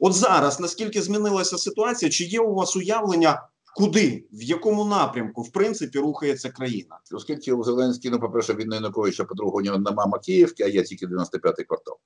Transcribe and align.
От 0.00 0.12
зараз 0.12 0.60
наскільки 0.60 1.02
змінилася 1.02 1.58
ситуація, 1.58 2.10
чи 2.10 2.24
є 2.24 2.40
у 2.40 2.54
вас 2.54 2.76
уявлення, 2.76 3.42
куди, 3.76 4.24
в 4.32 4.42
якому 4.42 4.84
напрямку, 4.84 5.42
в 5.42 5.52
принципі, 5.52 5.98
рухається 5.98 6.50
країна? 6.50 6.98
Оскільки 7.12 7.52
у 7.52 7.64
Зеленський, 7.64 8.10
ну, 8.10 8.20
по-перше, 8.20 8.54
від 8.54 8.72
Януковича, 8.72 9.24
по-друге, 9.24 9.56
у 9.56 9.60
нього 9.60 9.78
нема 9.78 10.06
Макіївки, 10.06 10.62
а 10.62 10.66
є 10.66 10.82
тільки 10.82 11.06
95-й 11.06 11.64
квартал, 11.64 11.96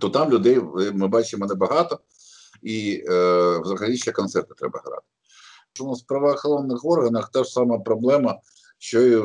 то 0.00 0.08
там 0.08 0.30
людей 0.30 0.60
ми 0.92 1.08
бачимо 1.08 1.46
небагато, 1.46 1.98
і 2.62 3.04
е, 3.08 3.58
взагалі 3.58 3.96
ще 3.96 4.12
концерти 4.12 4.54
треба 4.58 4.82
грати. 4.84 5.06
У 5.80 5.84
нас 5.84 6.02
в 6.02 6.06
правоохоронних 6.06 6.84
органах 6.84 7.30
та 7.32 7.44
ж 7.44 7.50
сама 7.50 7.78
проблема, 7.78 8.38
що 8.78 9.02
і 9.02 9.16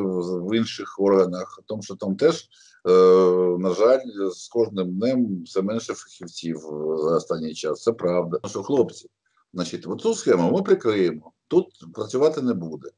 в 0.48 0.56
інших 0.56 1.00
органах, 1.00 1.60
тому 1.66 1.82
що 1.82 1.94
там 1.94 2.16
теж, 2.16 2.36
е, 2.36 2.46
на 3.58 3.74
жаль, 3.74 4.00
з 4.30 4.48
кожним 4.48 4.98
днем 4.98 5.42
все 5.42 5.62
менше 5.62 5.94
фахівців 5.94 6.60
за 6.98 7.16
останній 7.16 7.54
час. 7.54 7.82
Це 7.82 7.92
правда. 7.92 8.38
Що 8.48 8.62
хлопці, 8.62 9.08
значить, 9.52 9.86
оцю 9.86 10.14
схему 10.14 10.52
ми 10.52 10.62
прикриємо, 10.62 11.32
тут 11.48 11.66
працювати 11.94 12.42
не 12.42 12.54
буде. 12.54 12.88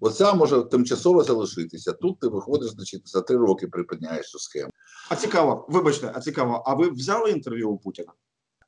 Оця 0.00 0.34
може 0.34 0.62
тимчасово 0.62 1.24
залишитися. 1.24 1.92
Тут 1.92 2.20
ти 2.20 2.28
виходиш, 2.28 2.70
значить, 2.70 3.08
за 3.08 3.20
три 3.20 3.36
роки 3.36 3.66
припиняєш 3.66 4.30
цю 4.30 4.38
схему. 4.38 4.70
А 5.10 5.16
цікаво, 5.16 5.66
вибачте, 5.68 6.12
а 6.14 6.20
цікаво, 6.20 6.62
а 6.66 6.74
ви 6.74 6.90
взяли 6.90 7.30
інтерв'ю 7.30 7.70
у 7.70 7.78
Путіна? 7.78 8.12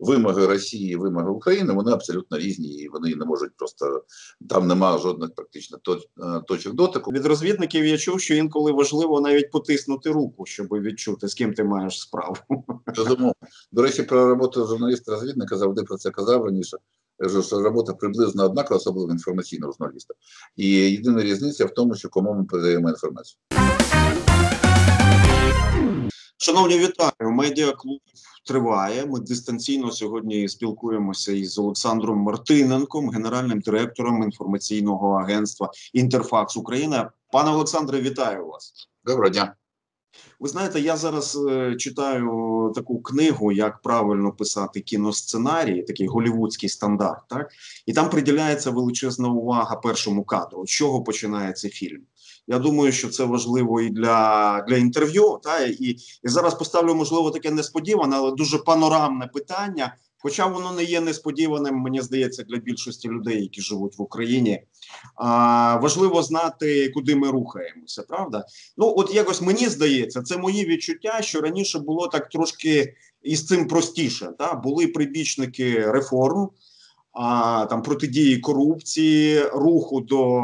Вимоги 0.02 0.46
Росії, 0.46 0.96
вимоги 0.96 1.30
України, 1.30 1.72
вони 1.72 1.92
абсолютно 1.92 2.38
різні, 2.38 2.68
і 2.68 2.88
вони 2.88 3.14
не 3.14 3.24
можуть 3.24 3.56
просто 3.56 4.04
там 4.48 4.68
немає 4.68 4.98
жодних 4.98 5.34
практично 5.34 5.78
е, 5.88 6.40
точок 6.48 6.74
дотику. 6.74 7.10
Від 7.10 7.26
розвідників 7.26 7.84
я 7.84 7.98
чув, 7.98 8.20
що 8.20 8.34
інколи 8.34 8.72
важливо 8.72 9.20
навіть 9.20 9.50
потиснути 9.50 10.10
руку, 10.10 10.46
щоб 10.46 10.66
відчути, 10.68 11.28
з 11.28 11.34
ким 11.34 11.54
ти 11.54 11.64
маєш 11.64 12.00
справу. 12.00 12.36
Безумовно. 12.96 13.34
До 13.72 13.82
речі, 13.82 14.02
про 14.02 14.26
роботу 14.26 14.66
журналіста-розвідника 14.66 15.56
завжди 15.56 15.82
про 15.82 15.96
це 15.96 16.10
казав 16.10 16.44
раніше. 16.44 16.76
Що 17.42 17.62
робота 17.62 17.92
приблизно 17.92 18.44
однакова, 18.44 18.76
особливо 18.76 19.10
інформаційного 19.12 19.72
журналіста. 19.72 20.14
І 20.56 20.68
єдина 20.68 21.22
різниця 21.22 21.66
в 21.66 21.74
тому, 21.74 21.94
що 21.94 22.08
кому 22.08 22.34
ми 22.34 22.44
передаємо 22.44 22.88
інформацію. 22.88 23.38
Шановні 26.36 26.78
вітаю, 26.78 27.30
медіаклуб 27.30 28.00
триває. 28.44 29.06
Ми 29.06 29.20
дистанційно 29.20 29.90
сьогодні 29.90 30.48
спілкуємося 30.48 31.32
із 31.32 31.58
Олександром 31.58 32.18
Мартиненком, 32.18 33.10
генеральним 33.10 33.60
директором 33.60 34.22
інформаційного 34.22 35.12
агентства 35.12 35.70
Інтерфакс 35.92 36.56
Україна. 36.56 37.10
Пане 37.32 37.50
Олександре, 37.50 38.00
вітаю 38.00 38.46
вас. 38.46 38.88
Доброго 39.04 39.30
дня. 39.30 39.54
Ви 40.40 40.48
знаєте, 40.48 40.80
я 40.80 40.96
зараз 40.96 41.38
е, 41.50 41.76
читаю 41.76 42.72
таку 42.74 43.02
книгу, 43.02 43.52
як 43.52 43.82
правильно 43.82 44.32
писати 44.32 44.80
кіносценарії, 44.80 45.82
такий 45.82 46.06
голівудський 46.06 46.68
стандарт. 46.68 47.28
Так 47.28 47.50
і 47.86 47.92
там 47.92 48.10
приділяється 48.10 48.70
величезна 48.70 49.28
увага 49.28 49.76
першому 49.76 50.24
кадру. 50.24 50.66
З 50.66 50.70
чого 50.70 51.02
починається 51.02 51.68
фільм? 51.68 52.02
Я 52.46 52.58
думаю, 52.58 52.92
що 52.92 53.08
це 53.08 53.24
важливо 53.24 53.80
і 53.80 53.90
для 53.90 54.64
для 54.68 54.76
інтерв'ю. 54.76 55.40
Та 55.42 55.64
і, 55.66 55.96
і 56.24 56.28
зараз 56.28 56.54
поставлю 56.54 56.94
можливо 56.94 57.30
таке 57.30 57.50
несподіване, 57.50 58.16
але 58.16 58.32
дуже 58.32 58.58
панорамне 58.58 59.26
питання. 59.26 59.96
Хоча 60.22 60.46
воно 60.46 60.72
не 60.72 60.84
є 60.84 61.00
несподіваним, 61.00 61.74
мені 61.74 62.00
здається, 62.00 62.42
для 62.42 62.56
більшості 62.56 63.08
людей, 63.08 63.42
які 63.42 63.60
живуть 63.60 63.98
в 63.98 64.02
Україні. 64.02 64.62
А, 65.16 65.76
Важливо 65.76 66.22
знати, 66.22 66.88
куди 66.88 67.16
ми 67.16 67.30
рухаємося. 67.30 68.02
Правда, 68.02 68.44
ну 68.76 68.94
от 68.96 69.14
якось 69.14 69.42
мені 69.42 69.68
здається, 69.68 70.22
це 70.22 70.36
мої 70.36 70.66
відчуття, 70.66 71.22
що 71.22 71.40
раніше 71.40 71.78
було 71.78 72.08
так 72.08 72.28
трошки 72.28 72.94
із 73.22 73.46
цим 73.46 73.68
простіше. 73.68 74.30
Та 74.38 74.54
були 74.54 74.86
прибічники 74.86 75.90
реформ 75.90 76.48
а, 77.12 77.66
там 77.70 77.82
протидії 77.82 78.38
корупції, 78.38 79.42
руху 79.48 80.00
до 80.00 80.42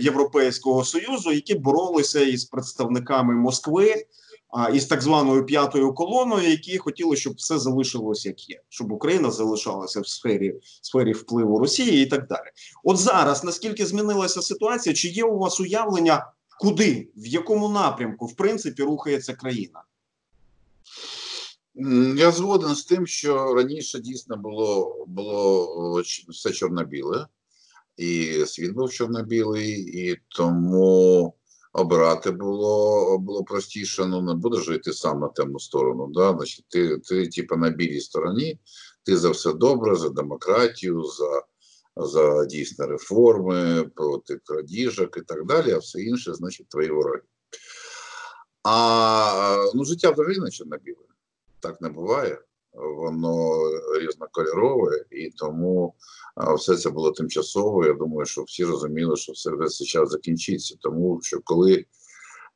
Європейського 0.00 0.84
союзу, 0.84 1.32
які 1.32 1.54
боролися 1.54 2.20
із 2.20 2.44
представниками 2.44 3.34
Москви. 3.34 4.06
А 4.52 4.68
із 4.68 4.86
так 4.86 5.02
званою 5.02 5.46
п'ятою 5.46 5.94
колоною, 5.94 6.50
які 6.50 6.78
хотіли, 6.78 7.16
щоб 7.16 7.34
все 7.36 7.58
залишилось 7.58 8.26
як 8.26 8.50
є, 8.50 8.60
щоб 8.68 8.92
Україна 8.92 9.30
залишалася 9.30 10.00
в 10.00 10.06
сфері 10.06 10.54
сфері 10.82 11.12
впливу 11.12 11.58
Росії 11.58 12.02
і 12.02 12.06
так 12.06 12.26
далі. 12.28 12.46
От 12.84 12.96
зараз 12.96 13.44
наскільки 13.44 13.86
змінилася 13.86 14.42
ситуація, 14.42 14.94
чи 14.94 15.08
є 15.08 15.24
у 15.24 15.38
вас 15.38 15.60
уявлення, 15.60 16.32
куди 16.60 17.08
в 17.16 17.26
якому 17.26 17.68
напрямку 17.68 18.26
в 18.26 18.36
принципі 18.36 18.82
рухається 18.82 19.32
країна? 19.32 19.82
Я 22.16 22.30
згоден 22.30 22.74
з 22.74 22.84
тим, 22.84 23.06
що 23.06 23.54
раніше 23.54 24.00
дійсно 24.00 24.36
було 24.36 25.04
було 25.08 26.02
все 26.28 26.50
чорно-біле, 26.50 27.26
і 27.96 28.44
світ 28.46 28.72
був 28.72 28.92
чорно-білий, 28.92 29.70
і 29.72 30.16
тому 30.28 31.34
обирати 31.72 32.30
було 32.30 33.18
було 33.18 33.44
простіше. 33.44 34.06
Ну 34.06 34.22
не 34.22 34.34
будеш 34.34 34.64
жити 34.64 34.92
сам 34.92 35.20
на 35.20 35.28
темну 35.28 35.58
сторону. 35.58 36.10
Да? 36.14 36.34
Значить, 36.36 36.64
Ти, 36.68 36.98
ти 36.98 37.28
типу, 37.28 37.56
на 37.56 37.70
білій 37.70 38.00
стороні, 38.00 38.60
ти 39.02 39.16
за 39.16 39.30
все 39.30 39.52
добре, 39.52 39.96
за 39.96 40.08
демократію, 40.08 41.04
за 41.04 41.42
за 41.96 42.44
дійсні 42.44 42.86
реформи, 42.86 43.90
проти 43.94 44.40
крадіжок 44.44 45.16
і 45.16 45.20
так 45.20 45.46
далі, 45.46 45.72
а 45.72 45.78
все 45.78 46.00
інше, 46.02 46.34
значить, 46.34 46.68
твої 46.68 46.90
вороги. 46.90 47.22
А 48.64 49.70
ну, 49.74 49.84
життя 49.84 50.10
взагалі 50.10 50.38
не 50.38 50.50
чорно-біле 50.50 51.11
так 51.62 51.80
не 51.80 51.88
буває. 51.88 52.38
Воно 52.72 53.60
різнокольорове, 54.00 55.04
і 55.10 55.30
тому 55.30 55.94
все 56.56 56.76
це 56.76 56.90
було 56.90 57.12
тимчасово. 57.12 57.86
Я 57.86 57.92
думаю, 57.92 58.26
що 58.26 58.42
всі 58.42 58.64
розуміли, 58.64 59.16
що 59.16 59.32
все 59.32 59.50
весь 59.50 59.82
час 59.82 60.10
закінчиться. 60.10 60.76
Тому 60.80 61.20
що 61.22 61.40
коли 61.44 61.84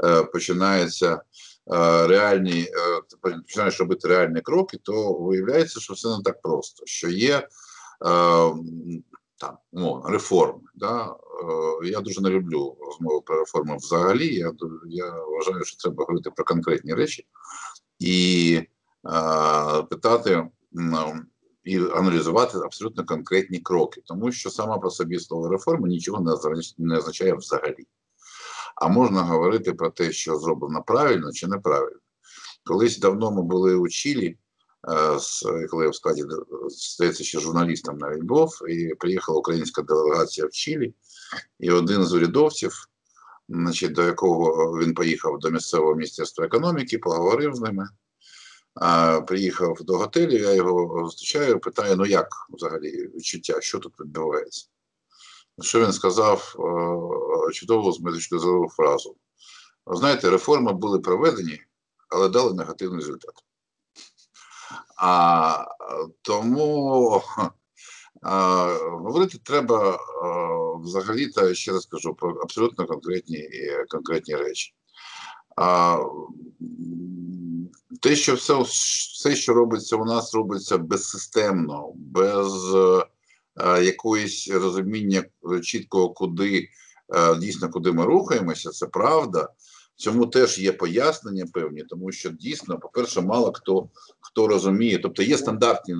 е, 0.04 0.22
починаються 0.22 1.12
е, 1.14 2.06
реальні, 2.06 2.60
е, 2.60 3.02
починаєш 3.22 3.80
робити 3.80 4.08
реальні 4.08 4.40
кроки, 4.40 4.78
то 4.82 5.12
виявляється, 5.12 5.80
що 5.80 5.94
все 5.94 6.08
не 6.08 6.22
так 6.24 6.42
просто. 6.42 6.82
Що 6.86 7.08
є 7.08 7.36
е, 7.36 7.46
там 9.38 9.56
ну, 9.72 10.02
реформи. 10.08 10.62
Да? 10.74 11.04
Е, 11.82 11.88
я 11.88 12.00
дуже 12.00 12.20
не 12.20 12.30
люблю 12.30 12.76
розмови 12.80 13.20
про 13.26 13.38
реформи 13.38 13.76
взагалі. 13.76 14.34
Я 14.34 14.52
я 14.86 15.10
вважаю, 15.10 15.64
що 15.64 15.76
треба 15.76 16.04
говорити 16.04 16.30
про 16.30 16.44
конкретні 16.44 16.94
речі. 16.94 17.26
І 17.98 18.60
питати 19.90 20.48
і 21.64 21.78
аналізувати 21.78 22.58
абсолютно 22.58 23.04
конкретні 23.04 23.58
кроки, 23.58 24.02
тому 24.04 24.32
що 24.32 24.50
сама 24.50 24.78
по 24.78 24.90
собі 24.90 25.18
слово 25.18 25.48
реформи 25.48 25.88
нічого 25.88 26.38
не 26.78 26.96
означає 26.96 27.34
взагалі. 27.34 27.86
А 28.74 28.88
можна 28.88 29.22
говорити 29.22 29.72
про 29.72 29.90
те, 29.90 30.12
що 30.12 30.38
зроблено 30.38 30.82
правильно 30.82 31.32
чи 31.32 31.46
неправильно. 31.46 31.98
Колись 32.64 32.98
давно 32.98 33.30
ми 33.30 33.42
були 33.42 33.74
у 33.74 33.88
Чилі, 33.88 34.38
коли 35.70 35.84
я 35.84 35.90
в 35.90 35.94
складі 35.94 36.24
здається, 36.68 37.24
ще 37.24 37.40
журналістом 37.40 37.98
навіть 37.98 38.22
був, 38.22 38.50
і 38.68 38.94
приїхала 38.94 39.38
українська 39.38 39.82
делегація 39.82 40.46
в 40.46 40.50
Чилі, 40.50 40.94
і 41.60 41.70
один 41.70 42.04
з 42.04 42.12
урядовців, 42.12 42.88
значить, 43.48 43.92
до 43.92 44.02
якого 44.02 44.70
він 44.78 44.94
поїхав 44.94 45.38
до 45.38 45.50
місцевого 45.50 45.94
міністерства 45.94 46.44
економіки, 46.44 46.98
поговорив 46.98 47.54
з 47.54 47.60
ними. 47.60 47.88
Приїхав 49.26 49.78
до 49.80 49.98
готелю, 49.98 50.36
я 50.36 50.52
його 50.52 51.04
зустрічаю, 51.04 51.60
питаю: 51.60 51.96
ну 51.96 52.06
як 52.06 52.28
взагалі 52.50 53.10
відчуття, 53.14 53.60
що 53.60 53.78
тут 53.78 54.00
відбувається? 54.00 54.66
Що 55.60 55.80
він 55.84 55.92
сказав 55.92 56.54
чудову 57.52 57.92
з 57.92 58.00
медичною 58.00 58.68
фразу? 58.68 59.16
Знаєте, 59.86 60.30
реформи 60.30 60.72
були 60.72 60.98
проведені, 60.98 61.60
але 62.08 62.28
дали 62.28 62.54
негативний 62.54 63.00
результат. 63.00 63.34
А 64.96 65.64
тому 66.22 67.22
а, 68.22 68.66
говорити 68.82 69.38
треба 69.42 69.98
взагалі, 70.82 71.26
та 71.28 71.54
ще 71.54 71.72
раз 71.72 71.86
кажу 71.86 72.14
про 72.14 72.30
абсолютно 72.30 72.86
конкретні 72.86 73.48
конкретні 73.88 74.36
речі. 74.36 74.74
А, 75.56 75.98
те, 78.02 78.16
що 78.16 78.34
все, 78.34 78.62
все, 78.62 79.36
що 79.36 79.54
робиться 79.54 79.96
у 79.96 80.04
нас, 80.04 80.34
робиться 80.34 80.78
безсистемно, 80.78 81.92
без 81.96 82.74
е, 82.74 83.84
якоїсь 83.84 84.50
розуміння 84.50 85.24
чіткого, 85.62 86.08
куди 86.10 86.68
е, 87.14 87.36
дійсно 87.36 87.70
куди 87.70 87.92
ми 87.92 88.04
рухаємося, 88.04 88.70
це 88.70 88.86
правда. 88.86 89.48
Цьому 89.98 90.26
теж 90.26 90.58
є 90.58 90.72
пояснення 90.72 91.46
певні, 91.52 91.82
тому 91.82 92.12
що 92.12 92.30
дійсно, 92.30 92.78
по-перше, 92.78 93.20
мало 93.20 93.52
хто 93.52 93.88
хто 94.20 94.48
розуміє, 94.48 94.98
тобто 94.98 95.22
є 95.22 95.38
стандартний 95.38 95.98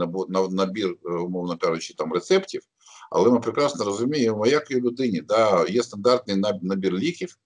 набір, 0.50 0.96
е, 1.04 1.12
умовно 1.12 1.56
кажучи, 1.58 1.94
там 1.94 2.12
рецептів, 2.12 2.62
але 3.10 3.30
ми 3.30 3.40
прекрасно 3.40 3.84
розуміємо, 3.84 4.46
як 4.46 4.70
і 4.70 4.74
людині, 4.74 5.20
да, 5.20 5.66
є 5.68 5.82
стандартний 5.82 6.36
набір 6.62 6.92
ліків, 6.92 7.38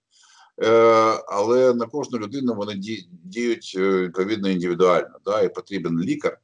але 1.27 1.73
на 1.73 1.85
кожну 1.85 2.19
людину 2.19 2.55
вони 2.55 2.75
діють 3.23 3.75
е, 3.77 4.01
відповідно 4.01 4.49
індивідуально. 4.49 5.17
Да, 5.25 5.41
І 5.41 5.53
потрібен 5.53 5.99
лікар, 5.99 6.37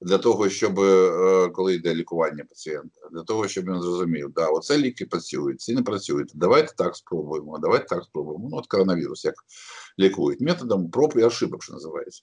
для 0.00 0.18
того, 0.18 0.48
щоб 0.48 0.80
е, 0.80 1.48
коли 1.48 1.74
йде 1.74 1.94
лікування 1.94 2.44
пацієнта, 2.48 3.00
для 3.12 3.22
того, 3.22 3.48
щоб 3.48 3.64
він 3.64 3.82
зрозумів, 3.82 4.32
да, 4.32 4.46
оце 4.46 4.78
ліки 4.78 5.06
працюють, 5.06 5.60
ці 5.60 5.74
не 5.74 5.82
працюють. 5.82 6.32
Давайте 6.34 6.74
так 6.76 6.96
спробуємо, 6.96 7.58
давайте 7.58 7.86
так 7.86 8.04
спробуємо. 8.04 8.48
Ну, 8.50 8.56
от 8.56 8.66
коронавірус 8.66 9.24
як 9.24 9.34
лікують 9.98 10.40
методом 10.40 10.90
проб 10.90 11.12
і 11.16 11.24
ошибок, 11.24 11.62
що 11.62 11.72
називається. 11.72 12.22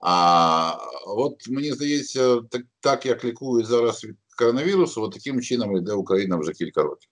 А 0.00 0.72
от 1.06 1.48
мені 1.48 1.72
здається, 1.72 2.40
так, 2.50 2.62
так 2.80 3.06
як 3.06 3.24
лікують 3.24 3.66
зараз 3.66 4.04
від 4.04 4.16
коронавірусу, 4.38 5.02
от 5.02 5.12
таким 5.12 5.40
чином 5.40 5.76
йде 5.76 5.92
Україна 5.92 6.36
вже 6.36 6.52
кілька 6.52 6.82
років. 6.82 7.10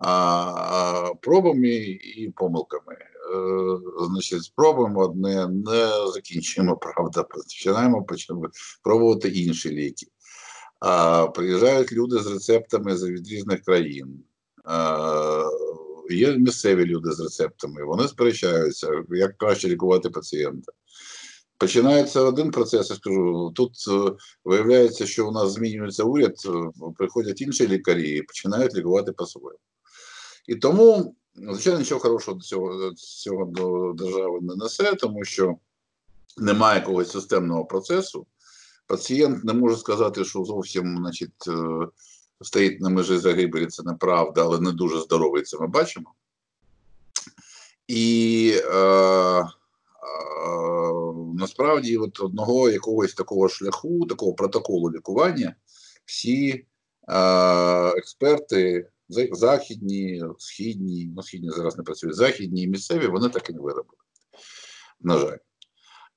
А, 0.00 1.12
пробами 1.20 1.68
і 1.68 2.32
помилками. 2.36 2.94
Е, 2.94 4.06
значить, 4.06 4.42
спробуємо 4.42 5.00
одне, 5.00 5.48
не 5.48 5.90
закінчуємо, 6.14 6.76
правда. 6.76 7.22
Починаємо 7.22 8.06
пробувати 8.82 9.28
інші 9.28 9.70
ліки. 9.70 10.06
А, 10.80 11.26
Приїжджають 11.26 11.92
люди 11.92 12.18
з 12.18 12.26
рецептами 12.26 12.94
від 12.94 13.28
різних 13.28 13.62
країн. 13.62 14.24
А, 14.64 15.50
Є 16.10 16.36
місцеві 16.36 16.84
люди 16.84 17.12
з 17.12 17.20
рецептами, 17.20 17.84
вони 17.84 18.08
сперечаються, 18.08 19.04
як 19.10 19.38
краще 19.38 19.68
лікувати 19.68 20.10
пацієнта. 20.10 20.72
Починається 21.58 22.20
один 22.20 22.50
процес, 22.50 22.90
я 22.90 22.96
скажу. 22.96 23.52
Тут 23.54 23.72
е, 23.90 24.12
виявляється, 24.44 25.06
що 25.06 25.28
у 25.28 25.32
нас 25.32 25.52
змінюється 25.52 26.04
уряд, 26.04 26.34
е, 26.46 26.50
приходять 26.98 27.40
інші 27.40 27.68
лікарі 27.68 28.10
і 28.10 28.22
починають 28.22 28.74
лікувати 28.74 29.12
по-своєму. 29.12 29.58
І 30.48 30.56
тому, 30.56 31.14
звичайно, 31.36 31.78
нічого 31.78 32.00
хорошого 32.00 32.36
до 32.36 32.44
цього, 32.44 32.92
цього 32.94 33.44
до 33.44 33.92
держави 34.04 34.38
не 34.42 34.56
несе, 34.56 34.94
тому 34.94 35.24
що 35.24 35.56
немає 36.36 36.80
якогось 36.80 37.10
системного 37.10 37.64
процесу. 37.64 38.26
Пацієнт 38.86 39.44
не 39.44 39.52
може 39.52 39.76
сказати, 39.76 40.24
що 40.24 40.44
зовсім 40.44 40.96
значить, 40.96 41.48
е, 41.48 41.88
стоїть 42.40 42.80
на 42.80 42.88
межі 42.88 43.18
загибелі, 43.18 43.66
це 43.66 43.82
неправда, 43.82 44.42
але 44.42 44.60
не 44.60 44.72
дуже 44.72 45.00
здоровий, 45.00 45.42
це 45.42 45.58
ми 45.58 45.66
бачимо. 45.66 46.14
І 47.86 48.54
е, 48.64 49.44
насправді 51.34 51.96
от 51.96 52.20
одного 52.20 52.70
якогось 52.70 53.14
такого 53.14 53.48
шляху, 53.48 54.06
такого 54.06 54.34
протоколу 54.34 54.90
лікування, 54.90 55.54
всі 56.04 56.64
е, 57.08 57.18
експерти, 57.88 58.90
західні, 59.08 60.22
східні, 60.38 61.10
ну 61.16 61.22
східні 61.22 61.50
зараз 61.50 61.78
не 61.78 61.84
працюють, 61.84 62.16
західні 62.16 62.62
і 62.62 62.68
місцеві, 62.68 63.06
вони 63.06 63.28
так 63.28 63.50
і 63.50 63.52
не 63.52 63.60
виробили. 63.60 63.98
На 65.00 65.18
жаль. 65.18 65.36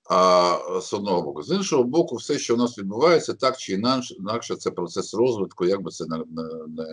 А 0.10 0.58
з 0.82 0.94
одного 0.94 1.22
боку, 1.22 1.44
з 1.44 1.56
іншого 1.56 1.84
боку, 1.84 2.16
все, 2.16 2.40
що 2.40 2.56
у 2.56 2.58
нас 2.58 2.78
відбувається, 2.78 3.34
так 3.34 3.58
чи 3.58 3.74
інакше, 3.74 4.56
це 4.56 4.72
процес 4.72 5.14
розвитку. 5.14 5.66
Як 5.66 5.82
би 5.82 5.92
це 5.92 6.06
не, 6.06 6.18
не, 6.18 6.84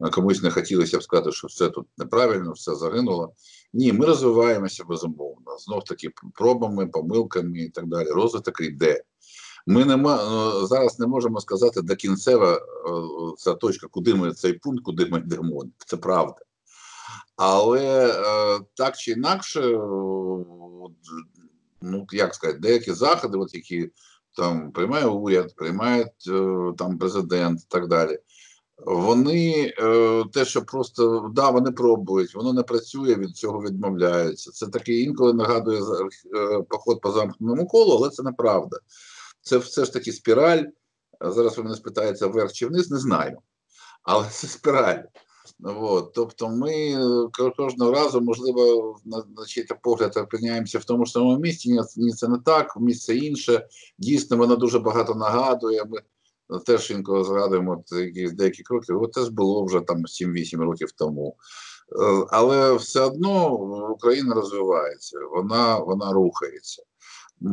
не 0.00 0.10
комусь 0.10 0.42
не 0.42 0.50
хотілося 0.50 0.98
б 0.98 1.02
сказати, 1.02 1.32
що 1.32 1.46
все 1.46 1.68
тут 1.68 1.86
неправильно, 1.98 2.52
все 2.52 2.74
загинуло. 2.74 3.34
Ні, 3.72 3.92
ми 3.92 4.06
розвиваємося 4.06 4.84
безумовно. 4.84 5.58
Знов 5.58 5.84
таки 5.84 6.10
пробами, 6.34 6.86
помилками 6.86 7.58
і 7.58 7.68
так 7.68 7.86
далі. 7.86 8.08
Розвиток 8.08 8.60
йде. 8.60 9.02
Ми 9.70 9.84
не 9.84 9.96
ну, 9.96 10.66
зараз 10.66 10.98
не 10.98 11.06
можемо 11.06 11.40
сказати 11.40 11.82
до 11.82 11.96
кінцева 11.96 12.60
ця 13.38 13.54
точка, 13.54 13.86
куди 13.90 14.14
ми 14.14 14.32
цей 14.32 14.52
пункт, 14.52 14.84
куди 14.84 15.06
ми 15.06 15.18
йдемо. 15.18 15.64
Це 15.86 15.96
правда. 15.96 16.36
Але 17.36 18.08
е, 18.08 18.60
так 18.74 18.96
чи 18.96 19.10
інакше, 19.10 19.60
ну 21.82 22.06
як 22.12 22.34
сказати, 22.34 22.58
деякі 22.58 22.92
заходи, 22.92 23.38
от 23.38 23.54
які 23.54 23.90
там 24.36 24.72
приймає 24.72 25.06
уряд, 25.06 25.56
приймає 25.56 26.02
е, 26.02 26.72
там 26.78 26.98
президент 26.98 27.60
і 27.60 27.66
так 27.68 27.88
далі. 27.88 28.18
Вони 28.86 29.74
е, 29.78 30.24
те, 30.32 30.44
що 30.44 30.62
просто 30.62 31.30
да, 31.34 31.50
вони 31.50 31.70
пробують, 31.70 32.34
воно 32.34 32.52
не 32.52 32.62
працює, 32.62 33.14
від 33.14 33.36
цього 33.36 33.62
відмовляються. 33.62 34.50
Це 34.50 34.66
таке 34.66 34.92
інколи 34.92 35.32
нагадує 35.32 35.80
е, 35.80 36.62
поход 36.68 37.00
по 37.00 37.10
замкненому 37.12 37.66
колу, 37.66 37.96
але 37.96 38.10
це 38.10 38.22
неправда. 38.22 38.76
Це 39.42 39.58
все 39.58 39.84
ж 39.84 39.92
таки 39.92 40.12
спіраль. 40.12 40.64
Зараз 41.20 41.56
ви 41.56 41.62
мене 41.62 41.76
спитаєте 41.76 42.26
вверх 42.26 42.52
чи 42.52 42.66
вниз, 42.66 42.90
не 42.90 42.98
знаю. 42.98 43.38
Але 44.02 44.26
це 44.30 44.46
спіраль. 44.46 45.02
От. 45.64 46.12
Тобто 46.12 46.48
ми 46.48 46.72
е, 46.72 47.50
кожного 47.56 47.92
разу, 47.92 48.20
можливо, 48.20 48.96
на, 49.04 49.16
на 49.36 49.46
чий-то 49.46 49.74
погляд 49.82 50.16
опиняємося 50.16 50.78
в 50.78 50.84
тому 50.84 51.06
ж 51.06 51.12
самому 51.12 51.38
місці. 51.38 51.72
Ні, 51.72 51.80
ні, 51.96 52.12
це 52.12 52.28
не 52.28 52.38
так, 52.38 52.76
місце 52.80 53.16
інше. 53.16 53.66
Дійсно, 53.98 54.36
воно 54.36 54.56
дуже 54.56 54.78
багато 54.78 55.14
нагадує. 55.14 55.84
Ми 55.84 56.00
теж 56.58 56.90
інколи 56.90 57.24
згадуємо 57.24 57.84
якісь 57.92 58.32
деякі 58.32 58.62
кроки. 58.62 58.92
От 58.92 59.12
це 59.12 59.20
ж 59.20 59.30
було 59.30 59.64
вже 59.64 59.80
там 59.80 60.02
7-8 60.02 60.60
років 60.60 60.92
тому. 60.92 61.36
Е, 62.02 62.26
але 62.30 62.74
все 62.74 63.00
одно 63.00 63.54
Україна 63.90 64.34
розвивається, 64.34 65.18
вона, 65.34 65.78
вона 65.78 66.12
рухається 66.12 66.82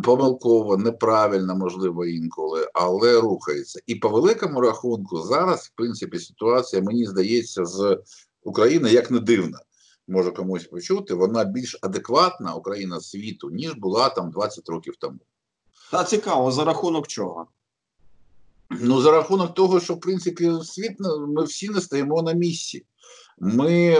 помилково, 0.03 0.77
неправильно, 0.77 1.55
можливо, 1.55 2.05
інколи, 2.05 2.67
але 2.73 3.21
рухається. 3.21 3.79
І 3.87 3.95
по 3.95 4.09
великому 4.09 4.61
рахунку, 4.61 5.21
зараз, 5.21 5.59
в 5.59 5.71
принципі, 5.75 6.19
ситуація, 6.19 6.81
мені 6.81 7.05
здається, 7.05 7.65
з 7.65 7.99
України 8.43 8.91
як 8.91 9.11
не 9.11 9.19
дивна. 9.19 9.59
Може 10.07 10.31
комусь 10.31 10.63
почути, 10.63 11.13
вона 11.13 11.43
більш 11.43 11.79
адекватна 11.81 12.53
Україна 12.53 12.99
світу, 12.99 13.49
ніж 13.49 13.73
була 13.73 14.09
там 14.09 14.31
20 14.31 14.69
років 14.69 14.93
тому. 14.99 15.19
Та 15.91 16.03
цікаво, 16.03 16.51
за 16.51 16.63
рахунок 16.63 17.07
чого? 17.07 17.47
Ну, 18.69 19.01
за 19.01 19.11
рахунок 19.11 19.53
того, 19.53 19.79
що 19.79 19.93
в 19.93 19.99
принципі 19.99 20.51
світ 20.63 20.97
ми 21.27 21.43
всі 21.43 21.69
не 21.69 21.81
стоїмо 21.81 22.21
на 22.21 22.33
місці. 22.33 22.85
Ми 23.39 23.71
е, 23.71 23.99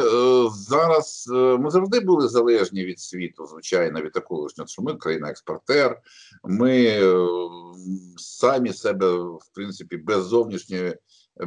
зараз 0.52 1.30
е, 1.34 1.58
ми 1.58 1.70
завжди 1.70 2.00
були 2.00 2.28
залежні 2.28 2.86
від 2.86 3.00
світу, 3.00 3.46
звичайно, 3.46 4.02
від 4.02 4.12
такого 4.12 4.48
що 4.66 4.82
ми 4.82 4.96
країна-експортер, 4.96 6.02
ми 6.44 6.86
е, 6.86 7.28
самі 8.18 8.74
себе, 8.74 9.12
в 9.18 9.50
принципі, 9.54 9.98
без 9.98 10.26
зовнішньої. 10.26 10.96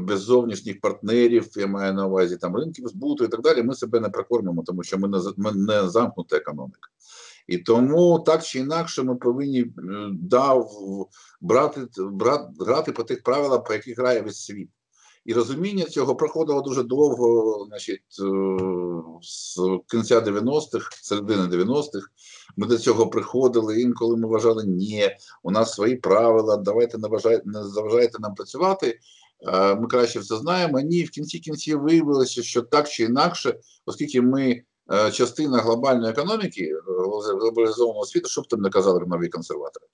Без 0.01 0.21
зовнішніх 0.21 0.81
партнерів, 0.81 1.49
я 1.57 1.67
маю 1.67 1.95
на 1.95 2.07
увазі 2.07 2.37
там 2.37 2.57
ринків 2.57 2.89
збуту 2.89 3.25
і 3.25 3.29
так 3.29 3.41
далі. 3.41 3.63
Ми 3.63 3.75
себе 3.75 4.01
не 4.01 4.09
прикормимо, 4.09 4.63
тому 4.67 4.83
що 4.83 4.99
ми 4.99 5.09
не 5.09 5.19
ми 5.37 5.53
не 5.53 5.89
замкнута 5.89 6.37
економіка. 6.37 6.91
І 7.47 7.59
тому 7.59 8.19
так 8.19 8.43
чи 8.43 8.59
інакше 8.59 9.03
ми 9.03 9.17
повинні 9.17 9.67
дав 10.13 10.71
брати 11.41 11.81
брати, 11.99 12.45
грати 12.61 12.93
по 12.93 13.03
тих 13.03 13.23
правилах, 13.23 13.65
по 13.65 13.73
яких 13.73 13.99
грає 13.99 14.21
весь 14.21 14.45
світ. 14.45 14.69
І 15.25 15.33
розуміння 15.33 15.85
цього 15.85 16.17
проходило 16.17 16.63
дуже 16.63 16.83
довго, 16.83 17.67
значить, 17.69 18.01
е, 18.01 18.25
з 19.23 19.61
кінця 19.91 20.21
90-х, 20.21 20.89
середини 21.03 21.43
90-х. 21.43 22.09
Ми 22.57 22.67
до 22.67 22.79
цього 22.79 23.07
приходили. 23.07 23.81
Інколи 23.81 24.17
ми 24.17 24.29
вважали, 24.29 24.65
ні, 24.67 25.11
у 25.43 25.51
нас 25.51 25.75
свої 25.75 25.97
правила, 25.97 26.57
давайте 26.57 26.99
не 27.45 27.65
заважайте 27.65 28.19
нам 28.19 28.35
працювати. 28.35 28.99
Е, 29.49 29.75
ми 29.75 29.87
краще 29.87 30.19
все 30.19 30.37
знаємо. 30.37 30.81
Ні, 30.81 31.05
в 31.05 31.11
кінці 31.11 31.39
кінців 31.39 31.81
виявилося, 31.81 32.43
що 32.43 32.63
так 32.63 32.89
чи 32.89 33.03
інакше, 33.03 33.59
оскільки 33.87 34.23
ми 34.23 34.63
е, 34.93 35.11
частина 35.11 35.59
глобальної 35.59 36.11
економіки, 36.11 36.73
глобалізованого 37.41 38.05
світу, 38.05 38.29
щоб 38.29 38.47
там 38.47 38.61
не 38.61 38.71
казали 38.71 39.05
нові 39.07 39.29
консерватори. 39.29 39.87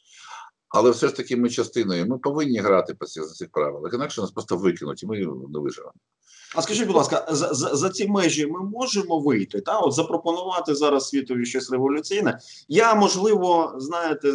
Але 0.68 0.90
все 0.90 1.08
ж 1.08 1.16
таки 1.16 1.36
ми 1.36 1.50
частиною, 1.50 2.06
ми 2.06 2.18
повинні 2.18 2.58
грати 2.58 2.94
по 2.94 3.06
цих, 3.06 3.24
за 3.24 3.34
цих 3.34 3.50
правилах, 3.50 3.94
інакше 3.94 4.20
нас 4.20 4.30
просто 4.30 4.56
викинуть, 4.56 5.02
і 5.02 5.06
ми 5.06 5.18
не 5.18 5.58
виживемо. 5.58 5.92
А 6.54 6.62
скажіть, 6.62 6.86
будь 6.86 6.96
ласка, 6.96 7.26
за 7.30 7.54
за, 7.54 7.76
за 7.76 7.90
ці 7.90 8.08
межі 8.08 8.46
ми 8.46 8.60
можемо 8.60 9.18
вийти? 9.20 9.60
Та 9.60 9.78
от 9.78 9.92
запропонувати 9.92 10.74
зараз 10.74 11.08
світові 11.08 11.46
щось 11.46 11.70
революційне. 11.70 12.38
Я 12.68 12.94
можливо, 12.94 13.74
знаєте, 13.78 14.32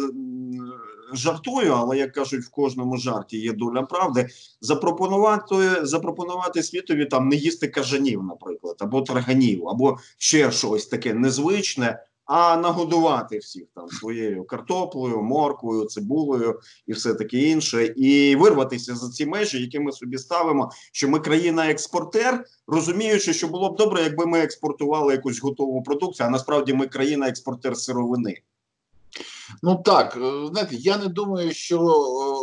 жартую, 1.12 1.72
але 1.72 1.98
як 1.98 2.12
кажуть, 2.12 2.44
в 2.44 2.50
кожному 2.50 2.96
жарті 2.96 3.38
є 3.38 3.52
доля 3.52 3.82
правди. 3.82 4.28
Запропонувати 4.60 5.86
запропонувати 5.86 6.62
світові 6.62 7.06
там 7.06 7.28
не 7.28 7.36
їсти 7.36 7.68
кажанів, 7.68 8.22
наприклад, 8.22 8.76
або 8.80 9.02
тарганів, 9.02 9.68
або 9.68 9.98
ще 10.18 10.50
щось 10.52 10.86
таке 10.86 11.14
незвичне 11.14 12.04
а 12.34 12.56
нагодувати 12.56 13.38
всіх 13.38 13.64
там 13.74 13.88
своєю 13.88 14.44
картоплею, 14.44 15.22
морквою, 15.22 15.84
цибулею 15.84 16.60
і 16.86 16.92
все 16.92 17.14
таке 17.14 17.38
інше, 17.38 17.86
і 17.96 18.36
вирватися 18.36 18.96
за 18.96 19.10
ці 19.10 19.26
межі, 19.26 19.60
які 19.60 19.80
ми 19.80 19.92
собі 19.92 20.18
ставимо, 20.18 20.70
що 20.92 21.08
ми 21.08 21.20
країна-експортер, 21.20 22.44
розуміючи, 22.66 23.32
що 23.32 23.48
було 23.48 23.70
б 23.70 23.76
добре, 23.76 24.02
якби 24.02 24.26
ми 24.26 24.38
експортували 24.38 25.12
якусь 25.12 25.42
готову 25.42 25.82
продукцію, 25.82 26.26
а 26.26 26.30
насправді 26.30 26.74
ми 26.74 26.86
країна-експортер 26.86 27.76
сировини. 27.76 28.42
Ну 29.62 29.82
так, 29.84 30.16
е, 30.16 30.46
знаєте, 30.50 30.76
я 30.76 30.98
не 30.98 31.08
думаю, 31.08 31.52
що 31.52 31.78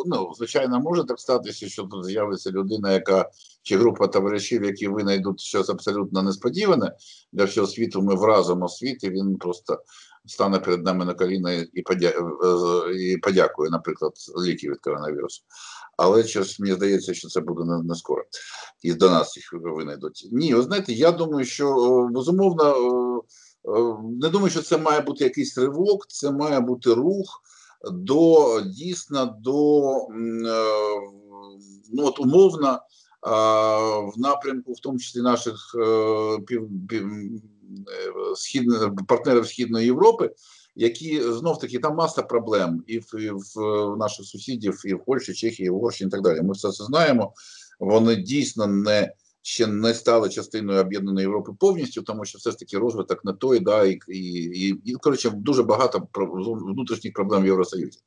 ну, 0.05 0.31
звичайно 0.37 0.79
може 0.79 1.03
так 1.03 1.19
статися, 1.19 1.69
що 1.69 1.83
тут 1.83 2.05
з'явиться 2.05 2.51
людина, 2.51 2.91
яка 2.91 3.29
чи 3.63 3.77
група 3.77 4.07
товаришів, 4.07 4.63
які 4.63 4.87
винайдуть 4.87 5.39
щось 5.39 5.69
абсолютно 5.69 6.23
несподіване 6.23 6.95
для 7.31 7.43
всього 7.45 7.67
світу. 7.67 8.01
Ми 8.01 8.15
вразимо 8.15 8.67
світ, 8.67 9.03
і 9.03 9.09
він 9.09 9.37
просто 9.37 9.83
стане 10.25 10.59
перед 10.59 10.83
нами 10.83 11.05
на 11.05 11.13
коліна 11.13 11.65
і 11.73 11.81
подя... 11.81 12.13
і 12.99 13.17
подякує, 13.17 13.69
наприклад, 13.69 14.13
ліки 14.45 14.69
від 14.69 14.79
коронавірусу. 14.79 15.43
Але 15.97 16.23
щось 16.23 16.59
мені 16.59 16.73
здається, 16.73 17.13
що 17.13 17.27
це 17.27 17.41
буде 17.41 17.63
не 17.83 17.95
скоро. 17.95 18.23
І 18.81 18.93
до 18.93 19.09
нас 19.09 19.37
їх 19.37 19.53
винайдуть. 19.53 20.29
Ні, 20.31 20.53
ви 20.53 20.61
знаєте, 20.61 20.93
я 20.93 21.11
думаю, 21.11 21.45
що 21.45 21.75
безумовно 22.11 22.73
не 24.21 24.29
думаю, 24.29 24.49
що 24.49 24.61
це 24.61 24.77
має 24.77 25.01
бути 25.01 25.23
якийсь 25.23 25.57
ривок, 25.57 26.07
це 26.07 26.31
має 26.31 26.59
бути 26.59 26.93
рух 26.93 27.41
до 27.91 28.61
дійсно 28.61 29.37
до 29.39 29.81
ну 31.91 32.05
от 32.05 32.19
умовно 32.19 32.79
в 33.21 34.19
напрямку, 34.19 34.73
в 34.73 34.79
тому 34.79 34.99
числі 34.99 35.21
наших 35.21 35.75
е, 35.75 36.39
пів, 36.47 36.69
пів, 36.89 37.05
е, 37.05 38.35
східних 38.35 38.89
партнерів 39.07 39.47
Східної 39.47 39.85
Європи, 39.85 40.31
які 40.75 41.21
знов 41.21 41.59
таки 41.59 41.79
там 41.79 41.95
маса 41.95 42.21
проблем 42.21 42.83
і 42.87 42.99
в, 42.99 43.15
і 43.19 43.29
в 43.31 43.97
наших 43.97 44.25
сусідів, 44.25 44.81
і 44.85 44.93
в 44.93 45.05
Польщі, 45.05 45.33
Чехії, 45.33 45.69
в 45.69 45.75
Угорщині 45.75 46.07
і 46.07 46.11
так 46.11 46.21
далі. 46.21 46.41
Ми 46.41 46.53
все 46.53 46.71
це 46.71 46.83
знаємо. 46.83 47.33
Вони 47.79 48.15
дійсно 48.15 48.67
не 48.67 49.13
ще 49.49 49.67
не 49.67 49.93
стали 49.93 50.29
частиною 50.29 50.81
об'єднаної 50.81 51.23
Європи 51.23 51.51
повністю, 51.59 52.01
тому 52.01 52.25
що 52.25 52.37
все 52.37 52.51
ж 52.51 52.59
таки 52.59 52.77
розвиток 52.77 53.25
не 53.25 53.33
той, 53.33 53.59
да, 53.59 53.85
і 53.85 53.99
і, 54.07 54.19
і, 54.43 54.81
і 54.85 54.93
коротше 54.93 55.29
дуже 55.29 55.63
багато 55.63 56.07
внутрішніх 56.45 57.13
проблем 57.13 57.43
в 57.43 57.45
Євросоюзі. 57.45 57.99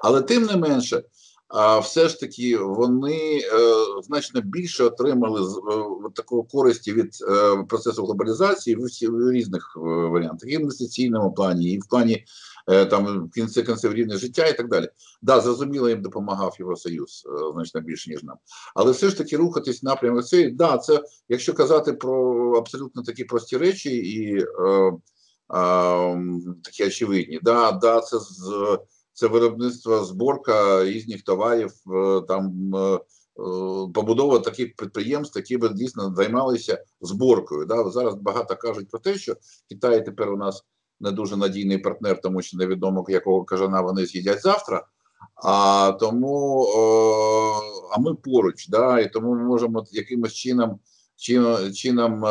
Але 0.00 0.22
тим 0.22 0.42
не 0.42 0.56
менше, 0.56 1.02
а 1.48 1.78
все 1.78 2.08
ж 2.08 2.20
таки 2.20 2.58
вони 2.58 3.38
е, 3.38 3.42
значно 4.02 4.40
більше 4.40 4.84
отримали 4.84 5.44
з 5.44 5.56
е, 5.56 5.60
такої 6.14 6.42
користі 6.52 6.92
від 6.92 7.10
е, 7.30 7.64
процесу 7.68 8.04
глобалізації 8.04 8.76
в, 8.76 8.80
в 9.10 9.32
різних 9.32 9.76
е, 9.76 9.80
варіантах, 9.80 10.50
і 10.50 10.56
в 10.56 10.60
інвестиційному 10.60 11.32
плані, 11.32 11.72
і 11.72 11.78
в 11.78 11.86
плані 11.90 12.24
е, 12.68 12.86
там 12.86 13.30
кінці 13.34 13.62
кінців 13.62 13.92
рівня 13.92 14.16
життя, 14.16 14.46
і 14.46 14.56
так 14.56 14.68
далі. 14.68 14.88
Да, 15.22 15.40
зрозуміло, 15.40 15.88
їм 15.88 16.02
допомагав 16.02 16.56
Євросоюз 16.58 17.26
е, 17.26 17.52
значно 17.54 17.80
більше 17.80 18.10
ніж 18.10 18.22
нам, 18.22 18.36
але 18.74 18.92
все 18.92 19.08
ж 19.08 19.18
таки 19.18 19.36
рухатись 19.36 19.82
напрямок 19.82 20.26
цей, 20.26 20.50
да, 20.50 20.78
це 20.78 21.02
якщо 21.28 21.54
казати 21.54 21.92
про 21.92 22.52
абсолютно 22.52 23.02
такі 23.02 23.24
прості 23.24 23.56
речі 23.56 23.96
і 23.96 24.38
е, 24.38 24.92
е, 25.54 26.22
такі 26.64 26.86
очевидні, 26.86 27.40
да, 27.42 27.72
да, 27.72 28.00
це 28.00 28.18
з 28.18 28.78
це 29.12 29.26
виробництво 29.26 30.04
зборка 30.04 30.84
різних 30.84 31.22
товарів, 31.22 31.70
е, 31.94 32.20
там 32.28 32.72
побудова 33.94 34.38
таких 34.38 34.76
підприємств, 34.76 35.38
які 35.38 35.56
би 35.56 35.68
дійсно 35.68 36.14
займалися 36.14 36.84
зборкою. 37.00 37.66
Да? 37.66 37.90
Зараз 37.90 38.14
багато 38.14 38.56
кажуть 38.56 38.88
про 38.88 38.98
те, 38.98 39.14
що 39.14 39.36
Китай 39.68 40.04
тепер 40.04 40.32
у 40.32 40.36
нас 40.36 40.64
не 41.00 41.10
дуже 41.10 41.36
надійний 41.36 41.78
партнер, 41.78 42.20
тому 42.20 42.42
що 42.42 42.56
невідомо 42.56 43.06
якого 43.08 43.44
кажана 43.44 43.80
вони 43.80 44.06
з'їдять 44.06 44.42
завтра. 44.42 44.86
А 45.44 45.92
тому 46.00 46.66
а 47.96 48.00
ми 48.00 48.14
поруч, 48.14 48.68
да, 48.68 49.00
і 49.00 49.12
тому 49.12 49.34
ми 49.34 49.44
можемо 49.44 49.84
якимось 49.92 50.32
чином 50.32 50.78
чином, 51.18 51.72
чином 51.72 52.24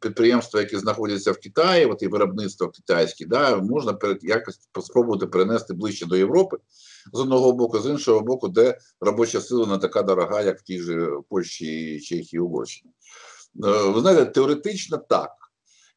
підприємства, 0.00 0.60
які 0.60 0.76
знаходяться 0.76 1.32
в 1.32 1.38
Китаї, 1.38 1.86
от 1.86 2.02
і 2.02 2.06
виробництво 2.06 2.68
китайське, 2.68 3.26
да, 3.26 3.56
можна 3.56 3.98
якось 4.22 4.58
спробувати 4.80 5.26
перенести 5.26 5.74
ближче 5.74 6.06
до 6.06 6.16
Європи 6.16 6.56
з 7.12 7.20
одного 7.20 7.52
боку, 7.52 7.78
з 7.78 7.86
іншого 7.86 8.20
боку, 8.20 8.48
де 8.48 8.78
робоча 9.00 9.40
сила 9.40 9.66
не 9.66 9.78
така 9.78 10.02
дорога, 10.02 10.42
як 10.42 10.58
в 10.58 10.62
тій 10.62 10.80
же 10.80 11.10
Польщі, 11.28 12.00
Чехії, 12.00 12.40
Угорщині. 12.40 12.92
Е, 13.64 13.90
ви 13.90 14.00
знаєте, 14.00 14.26
теоретично 14.26 14.98
так. 14.98 15.30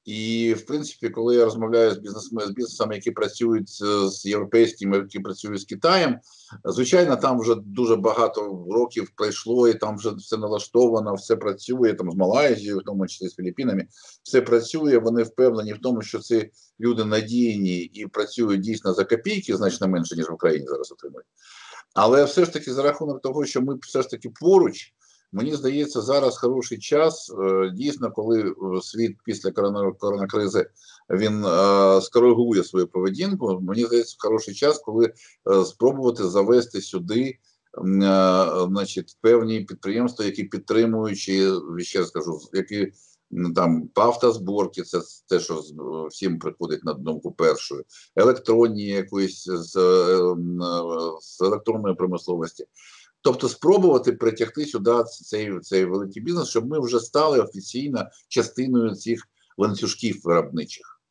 І, 0.05 0.53
в 0.53 0.65
принципі, 0.65 1.09
коли 1.09 1.35
я 1.35 1.45
розмовляю 1.45 1.91
з 1.91 1.97
бізнесами 1.97 2.45
з 2.45 2.49
бізнесами, 2.49 2.95
які 2.95 3.11
працюють 3.11 3.69
з 4.11 4.25
європейськими, 4.25 4.97
які 4.97 5.19
працюють 5.19 5.61
з 5.61 5.65
Китаєм, 5.65 6.19
звичайно, 6.65 7.15
там 7.15 7.39
вже 7.39 7.55
дуже 7.55 7.95
багато 7.95 8.65
років 8.71 9.11
пройшло, 9.15 9.67
і 9.67 9.73
там 9.73 9.97
вже 9.97 10.11
все 10.11 10.37
налаштовано, 10.37 11.13
все 11.13 11.35
працює 11.35 11.93
там 11.93 12.11
з 12.11 12.15
Малайзією, 12.15 12.77
в 12.77 12.83
тому 12.83 13.07
числі 13.07 13.27
з 13.27 13.35
Філіппінами, 13.35 13.87
все 14.23 14.41
працює. 14.41 14.97
Вони 14.97 15.23
впевнені 15.23 15.73
в 15.73 15.81
тому, 15.81 16.01
що 16.01 16.19
ці 16.19 16.51
люди 16.79 17.05
надійні 17.05 17.77
і 17.77 18.07
працюють 18.07 18.61
дійсно 18.61 18.93
за 18.93 19.03
копійки, 19.03 19.57
значно 19.57 19.87
менше 19.87 20.15
ніж 20.15 20.29
в 20.29 20.33
Україні 20.33 20.67
зараз 20.67 20.91
отримують. 20.91 21.27
Але 21.93 22.23
все 22.23 22.45
ж 22.45 22.53
таки, 22.53 22.73
за 22.73 22.83
рахунок 22.83 23.21
того, 23.21 23.45
що 23.45 23.61
ми 23.61 23.77
все 23.81 24.01
ж 24.01 24.09
таки 24.09 24.29
поруч. 24.29 24.93
Мені 25.33 25.55
здається, 25.55 26.01
зараз 26.01 26.37
хороший 26.37 26.77
час. 26.77 27.33
Е, 27.39 27.69
дійсно, 27.69 28.11
коли 28.11 28.41
е, 28.41 28.81
світ 28.81 29.17
після 29.25 29.51
коронакризи 29.99 30.69
він 31.09 31.45
е, 31.45 32.01
скоригує 32.01 32.63
свою 32.63 32.87
поведінку. 32.87 33.59
Мені 33.61 33.85
здається, 33.85 34.15
хороший 34.19 34.53
час, 34.53 34.77
коли 34.79 35.13
спробувати 35.65 36.23
завести 36.23 36.81
сюди. 36.81 37.37
Значить, 38.67 39.17
певні 39.21 39.61
підприємства, 39.61 40.25
які 40.25 40.43
підтримуючи, 40.43 41.51
ще 41.77 42.05
скажу, 42.05 42.39
які 42.53 42.91
там 43.55 43.87
павтозборки, 43.87 44.81
це 44.81 45.01
те, 45.27 45.39
що 45.39 45.63
всім 46.09 46.39
приходить 46.39 46.83
на 46.83 46.93
думку 46.93 47.31
першою, 47.31 47.83
електронні 48.15 48.85
якоїсь 48.85 49.43
з, 49.43 49.71
з 51.21 51.41
електронної 51.41 51.95
промисловості. 51.95 52.65
Тобто 53.23 53.49
спробувати 53.49 54.13
притягти 54.13 54.65
сюди 54.65 55.03
цей 55.03 55.59
цей 55.59 55.85
великий 55.85 56.21
бізнес, 56.21 56.47
щоб 56.47 56.67
ми 56.67 56.79
вже 56.79 56.99
стали 56.99 57.39
офіційно 57.39 58.07
частиною 58.27 58.95
цих 58.95 59.27
ланцюжків 59.57 60.21
виробничих. 60.23 61.01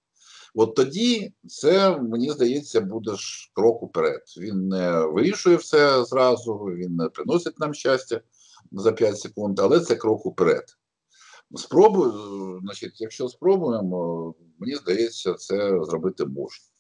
От 0.55 0.75
тоді 0.75 1.33
це, 1.49 1.99
мені 1.99 2.31
здається, 2.31 2.81
буде 2.81 3.17
ж 3.17 3.51
крок 3.55 3.83
уперед. 3.83 4.23
Він 4.39 4.69
не 4.69 5.07
вирішує 5.07 5.57
все 5.57 6.05
зразу, 6.05 6.55
він 6.55 6.97
не 6.97 7.09
приносить 7.09 7.59
нам 7.59 7.75
щастя 7.75 8.21
за 8.73 8.93
5 8.93 9.19
секунд, 9.19 9.61
але 9.61 9.81
це 9.81 9.97
крок 9.97 10.27
уперед. 10.27 10.65
Спробую, 11.55 12.61
значить, 12.63 13.01
якщо 13.01 13.29
спробуємо, 13.29 14.35
мені 14.59 14.75
здається, 14.75 15.35
це 15.35 15.85
зробити 15.85 16.25
можна. 16.25 16.72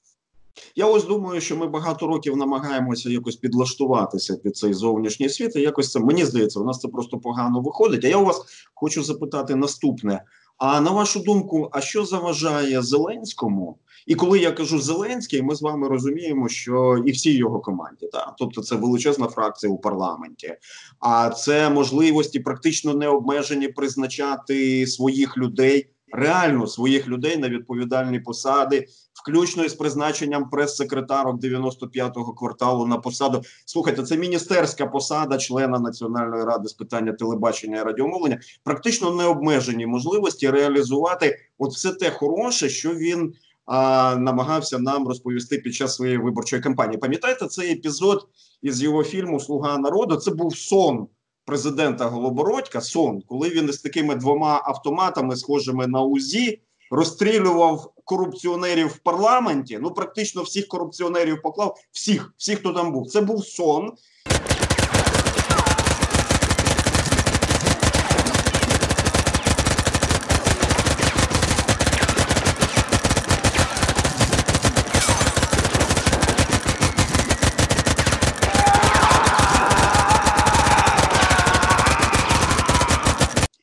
Я 0.76 0.86
ось 0.86 1.04
думаю, 1.04 1.40
що 1.40 1.56
ми 1.56 1.66
багато 1.66 2.06
років 2.06 2.36
намагаємося 2.36 3.10
якось 3.10 3.36
підлаштуватися 3.36 4.36
під 4.36 4.56
цей 4.56 4.72
зовнішній 4.72 5.28
світ. 5.28 5.56
і 5.56 5.60
Якось 5.60 5.90
це 5.90 6.00
мені 6.00 6.24
здається, 6.24 6.60
у 6.60 6.64
нас 6.64 6.80
це 6.80 6.88
просто 6.88 7.18
погано 7.18 7.60
виходить. 7.60 8.04
А 8.04 8.08
я 8.08 8.16
у 8.16 8.24
вас 8.24 8.42
хочу 8.74 9.02
запитати 9.02 9.54
наступне: 9.54 10.24
а 10.58 10.80
на 10.80 10.90
вашу 10.90 11.20
думку, 11.20 11.68
а 11.72 11.80
що 11.80 12.04
заважає 12.04 12.82
Зеленському? 12.82 13.78
І 14.06 14.14
коли 14.14 14.38
я 14.38 14.52
кажу 14.52 14.78
Зеленський, 14.78 15.42
ми 15.42 15.54
з 15.54 15.62
вами 15.62 15.88
розуміємо, 15.88 16.48
що 16.48 17.02
і 17.06 17.12
всі 17.12 17.36
його 17.36 17.60
команді, 17.60 18.06
так? 18.12 18.34
тобто 18.38 18.62
це 18.62 18.76
величезна 18.76 19.28
фракція 19.28 19.72
у 19.72 19.78
парламенті, 19.78 20.56
а 21.00 21.30
це 21.30 21.70
можливості 21.70 22.40
практично 22.40 22.94
необмежені 22.94 23.68
призначати 23.68 24.86
своїх 24.86 25.38
людей 25.38 25.90
реально 26.12 26.66
своїх 26.66 27.08
людей 27.08 27.36
на 27.36 27.48
відповідальні 27.48 28.20
посади, 28.20 28.86
включно 29.22 29.64
із 29.64 29.74
призначенням 29.74 30.50
прес-секретарок 30.50 31.40
95-го 31.40 32.34
кварталу 32.34 32.86
на 32.86 32.98
посаду. 32.98 33.42
Слухайте, 33.64 34.02
це 34.02 34.16
міністерська 34.16 34.86
посада 34.86 35.38
члена 35.38 35.78
Національної 35.78 36.44
ради 36.44 36.68
з 36.68 36.72
питання 36.72 37.12
телебачення 37.12 37.80
і 37.80 37.82
радіомовлення. 37.82 38.40
Практично 38.64 39.14
необмежені 39.14 39.86
можливості 39.86 40.50
реалізувати 40.50 41.38
от 41.58 41.72
все 41.72 41.92
те 41.92 42.10
хороше, 42.10 42.68
що 42.68 42.94
він. 42.94 43.34
А 43.66 44.16
намагався 44.16 44.78
нам 44.78 45.08
розповісти 45.08 45.58
під 45.58 45.74
час 45.74 45.94
своєї 45.94 46.18
виборчої 46.18 46.62
кампанії. 46.62 46.98
Пам'ятаєте 46.98 47.46
цей 47.46 47.72
епізод 47.72 48.28
із 48.62 48.82
його 48.82 49.04
фільму 49.04 49.40
Слуга 49.40 49.78
народу? 49.78 50.16
Це 50.16 50.30
був 50.30 50.56
сон 50.56 51.06
президента 51.44 52.04
Голобородька 52.06 52.80
сон, 52.80 53.22
коли 53.26 53.48
він 53.48 53.68
із 53.68 53.78
такими 53.78 54.14
двома 54.14 54.62
автоматами, 54.64 55.36
схожими 55.36 55.86
на 55.86 56.02
УЗІ, 56.02 56.60
розстрілював 56.90 57.92
корупціонерів 58.04 58.86
в 58.86 58.98
парламенті. 58.98 59.78
Ну 59.82 59.90
практично 59.90 60.42
всіх 60.42 60.68
корупціонерів 60.68 61.42
поклав, 61.42 61.78
всіх, 61.92 62.34
всіх, 62.36 62.58
хто 62.58 62.72
там 62.72 62.92
був. 62.92 63.06
Це 63.06 63.20
був 63.20 63.46
сон. 63.46 63.92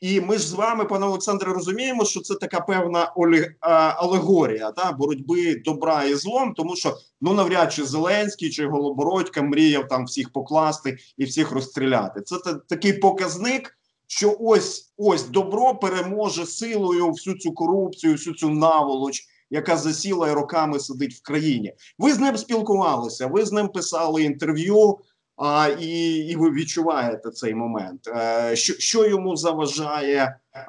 І 0.09 0.21
ми 0.21 0.37
ж 0.37 0.47
з 0.47 0.53
вами, 0.53 0.85
пане 0.85 1.05
Олександре, 1.05 1.53
розуміємо, 1.53 2.05
що 2.05 2.19
це 2.19 2.35
така 2.35 2.59
певна 2.59 3.13
олі... 3.15 3.51
алегорія 3.61 4.71
та 4.71 4.91
боротьби 4.91 5.55
добра 5.65 6.03
і 6.03 6.13
злом, 6.13 6.53
тому 6.53 6.75
що 6.75 6.97
ну 7.21 7.33
навряд 7.33 7.73
чи 7.73 7.85
Зеленський 7.85 8.49
чи 8.49 8.67
Голобородька 8.67 9.41
мріяв 9.41 9.87
там 9.87 10.05
всіх 10.05 10.29
покласти 10.33 10.97
і 11.17 11.25
всіх 11.25 11.51
розстріляти. 11.51 12.21
Це 12.21 12.37
такий 12.69 12.93
показник, 12.93 13.77
що 14.07 14.37
ось 14.39 14.93
ось 14.97 15.29
добро 15.29 15.75
переможе 15.75 16.45
силою 16.45 17.11
всю 17.11 17.37
цю 17.37 17.51
корупцію, 17.51 18.13
всю 18.13 18.35
цю 18.35 18.49
наволоч 18.49 19.27
яка 19.49 19.77
засіла 19.77 20.29
і 20.29 20.33
роками 20.33 20.79
сидить 20.79 21.13
в 21.13 21.21
країні. 21.21 21.73
Ви 21.97 22.13
з 22.13 22.19
ним 22.19 22.37
спілкувалися, 22.37 23.27
ви 23.27 23.45
з 23.45 23.51
ним 23.51 23.67
писали 23.67 24.23
інтерв'ю. 24.23 24.97
А, 25.41 25.67
і 25.79 26.15
і 26.15 26.35
ви 26.35 26.51
відчуваєте 26.51 27.31
цей 27.31 27.55
момент, 27.55 28.07
е, 28.07 28.55
що 28.55 28.73
що 28.73 29.07
йому 29.07 29.35
заважає 29.35 30.21
е, 30.21 30.63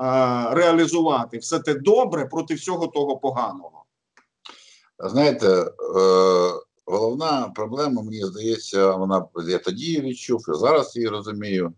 реалізувати 0.50 1.39
все 1.39 1.59
те 1.59 1.75
добре 1.75 2.27
проти 2.27 2.55
всього 2.55 2.87
того 2.87 3.17
поганого? 3.17 3.85
Знаєте, 4.99 5.47
е, 5.49 5.73
головна 6.87 7.53
проблема, 7.55 8.03
мені 8.03 8.25
здається, 8.25 8.97
вона 8.97 9.27
я 9.49 9.59
тоді 9.59 10.00
відчув, 10.00 10.45
і 10.49 10.59
зараз 10.59 10.97
її 10.97 11.09
розумію. 11.09 11.73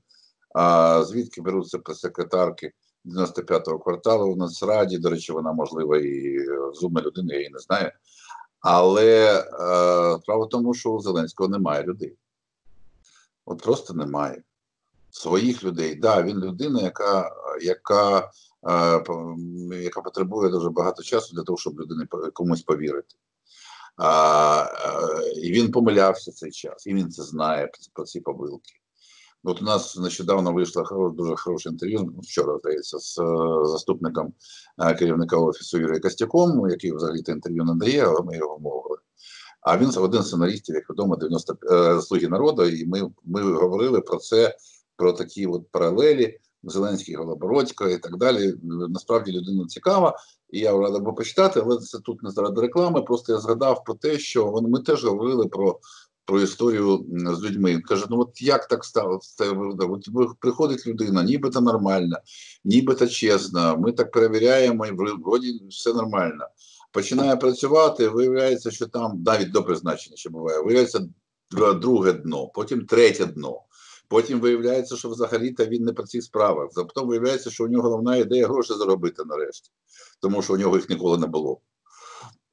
А 0.55 1.05
звідки 1.05 1.41
беруться 1.43 1.79
секретарки 1.95 2.73
95-го 3.05 3.79
кварталу 3.79 4.33
у 4.33 4.37
Нацраді, 4.37 4.99
до 4.99 5.11
речі, 5.11 5.33
вона 5.33 5.53
можлива 5.53 5.99
і 5.99 6.39
зумна 6.75 7.01
людина, 7.01 7.33
я 7.33 7.39
її 7.39 7.51
не 7.51 7.59
знаю. 7.59 7.91
Але 8.61 9.41
справа 10.23 10.45
в 10.45 10.49
тому, 10.49 10.75
що 10.75 10.91
у 10.91 11.01
Зеленського 11.01 11.49
немає 11.49 11.83
людей. 11.83 12.17
От 13.45 13.63
просто 13.63 13.95
немає. 13.95 14.43
Своїх 15.11 15.65
людей. 15.65 15.95
Да, 15.95 16.23
він 16.23 16.39
людина, 16.39 16.83
яка 16.83 17.31
яка, 17.63 18.31
е, 18.69 19.05
яка 19.83 20.01
потребує 20.01 20.51
дуже 20.51 20.71
багато 20.71 21.03
часу 21.03 21.37
для 21.37 21.43
того, 21.43 21.59
щоб 21.59 21.81
людини 21.81 22.07
комусь 22.33 22.63
повірити. 22.63 23.15
А, 23.97 24.67
е, 25.25 25.41
І 25.41 25.53
він 25.53 25.71
помилявся 25.71 26.33
цей 26.33 26.51
час, 26.51 26.87
і 26.87 26.95
він 26.95 27.11
це 27.11 27.23
знає 27.23 27.71
про 27.93 28.05
ці 28.05 28.21
помилки. 28.21 28.73
От 29.45 29.63
у 29.63 29.65
нас 29.65 29.97
нещодавно 29.97 30.53
вийшло 30.53 31.15
дуже 31.17 31.37
хороше 31.37 31.69
інтерв'ю, 31.69 32.15
вчора 32.23 32.59
здається, 32.59 32.99
з 32.99 33.19
е, 33.19 33.67
заступником 33.67 34.33
е, 34.79 34.95
керівника 34.95 35.37
офісу 35.37 35.79
Юрія 35.79 36.01
Костяком, 36.01 36.71
який 36.71 36.93
взагалі 36.93 37.23
те 37.23 37.33
інтерв'ю 37.33 37.65
не 37.65 37.75
дає, 37.75 38.05
але 38.07 38.23
ми 38.23 38.37
його 38.37 38.59
мовили. 38.59 38.99
А 39.63 39.79
він 39.79 39.93
один 39.97 40.23
з 40.23 40.27
сценаристів, 40.27 40.75
як 40.75 40.91
відомо, 40.91 41.17
90 41.17 41.57
е, 41.71 42.03
слуги 42.03 42.29
народу, 42.29 42.65
і 42.65 42.87
ми 42.87 43.11
ми 43.25 43.53
говорили 43.53 44.01
про 44.01 44.17
це, 44.17 44.57
про 44.97 45.13
такі 45.13 45.47
от 45.47 45.71
паралелі. 45.71 46.39
Зеленський 46.65 47.15
Голобородько 47.15 47.89
і 47.89 47.99
так 47.99 48.17
далі. 48.17 48.55
Насправді 48.89 49.33
людина 49.33 49.67
цікава, 49.67 50.19
і 50.51 50.59
я 50.59 50.79
радий 50.79 51.01
би 51.01 51.13
почитати, 51.13 51.61
але 51.65 51.79
це 51.79 51.99
тут 51.99 52.23
не 52.23 52.31
заради 52.31 52.61
реклами. 52.61 53.03
Просто 53.03 53.33
я 53.33 53.39
згадав 53.39 53.85
про 53.85 53.95
те, 53.95 54.19
що 54.19 54.53
ми 54.63 54.81
теж 54.81 55.05
говорили 55.05 55.49
про 55.49 55.79
про 56.25 56.41
історію 56.41 57.07
з 57.11 57.43
людьми. 57.43 57.71
Він 57.71 57.83
каже: 57.83 58.07
ну 58.11 58.21
от 58.21 58.43
як 58.43 58.69
так 58.69 58.85
сталося? 58.85 59.53
От 59.79 60.09
приходить 60.41 60.87
людина, 60.87 61.23
нібито 61.23 61.61
нормальна, 61.61 62.21
нібито 62.65 63.07
чесна. 63.07 63.77
Ми 63.77 63.93
так 63.93 64.11
перевіряємо, 64.11 64.87
і 64.87 64.93
вроді 65.25 65.63
все 65.71 65.93
нормально. 65.93 66.47
Починає 66.93 67.37
працювати, 67.37 68.09
виявляється, 68.09 68.71
що 68.71 68.87
там 68.87 69.23
навіть 69.27 69.51
до 69.51 69.63
призначення 69.63 70.17
ще 70.17 70.31
буває, 70.31 70.59
виявляється 70.59 71.09
друге 71.81 72.13
дно, 72.13 72.47
потім 72.47 72.87
третє 72.87 73.27
дно. 73.27 73.63
Потім 74.09 74.41
виявляється, 74.41 74.97
що 74.97 75.09
взагалі-то 75.09 75.65
він 75.67 75.85
не 75.85 75.93
про 75.93 76.05
цих 76.05 76.23
справах. 76.23 76.69
Потім 76.75 77.09
виявляється, 77.09 77.51
що 77.51 77.65
у 77.65 77.69
нього 77.69 77.83
головна 77.83 78.17
ідея 78.17 78.47
гроші 78.47 78.75
заробити 78.75 79.23
нарешті, 79.27 79.71
тому 80.21 80.43
що 80.43 80.53
у 80.53 80.57
нього 80.57 80.77
їх 80.77 80.91
ніколи 80.91 81.19
не 81.19 81.27
було. 81.27 81.61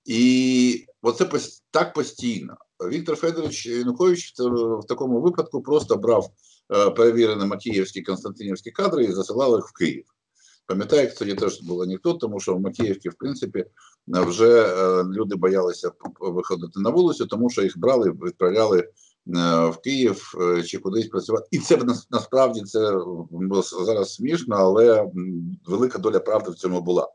І 0.06 0.86
оце 1.02 1.30
так 1.72 1.94
постійно. 1.94 2.58
Віктор 2.90 3.16
Федорович 3.16 3.66
Янукович 3.66 4.34
в 4.40 4.88
такому 4.88 5.22
випадку 5.22 5.62
просто 5.62 5.96
брав 5.96 6.30
е, 6.74 6.90
перевірені 6.90 7.46
макіївські 7.46 8.02
константинівські 8.02 8.72
кадри 8.72 9.06
і 9.06 9.12
засилав 9.12 9.56
їх 9.56 9.68
в 9.68 9.74
Київ. 9.74 10.06
Пам'ятаю, 10.70 11.12
тоді 11.20 11.34
теж 11.34 11.62
було 11.62 11.86
ніхто, 11.86 12.14
тому 12.14 12.40
що 12.40 12.56
в 12.56 12.62
Макіївці, 12.62 13.10
в 13.10 13.14
принципі, 13.14 13.66
вже 14.08 14.64
е, 14.64 15.04
люди 15.04 15.36
боялися 15.36 15.92
виходити 16.20 16.80
на 16.80 16.90
вулицю, 16.90 17.26
тому 17.26 17.50
що 17.50 17.62
їх 17.62 17.78
брали, 17.78 18.12
відправляли 18.12 18.80
е, 18.80 18.90
в 19.66 19.78
Київ 19.84 20.34
чи 20.66 20.78
кудись 20.78 21.08
працювати. 21.08 21.48
І 21.52 21.60
це 21.60 21.80
насправді 22.12 22.62
це 22.62 23.02
зараз 23.86 24.14
смішно, 24.14 24.56
але 24.56 25.12
велика 25.66 26.00
доля 26.00 26.20
правди 26.20 26.52
в 26.52 26.56
цьому 26.56 26.82
була. 26.82 27.08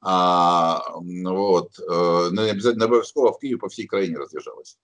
А, 0.00 0.80
от, 1.26 1.68
е, 1.90 2.30
Не 2.30 2.74
не 2.74 2.84
обов'язково 2.84 3.30
в 3.30 3.38
Київ 3.38 3.58
по 3.58 3.66
всій 3.66 3.84
країні 3.84 4.16
роз'їжджалися. 4.16 4.76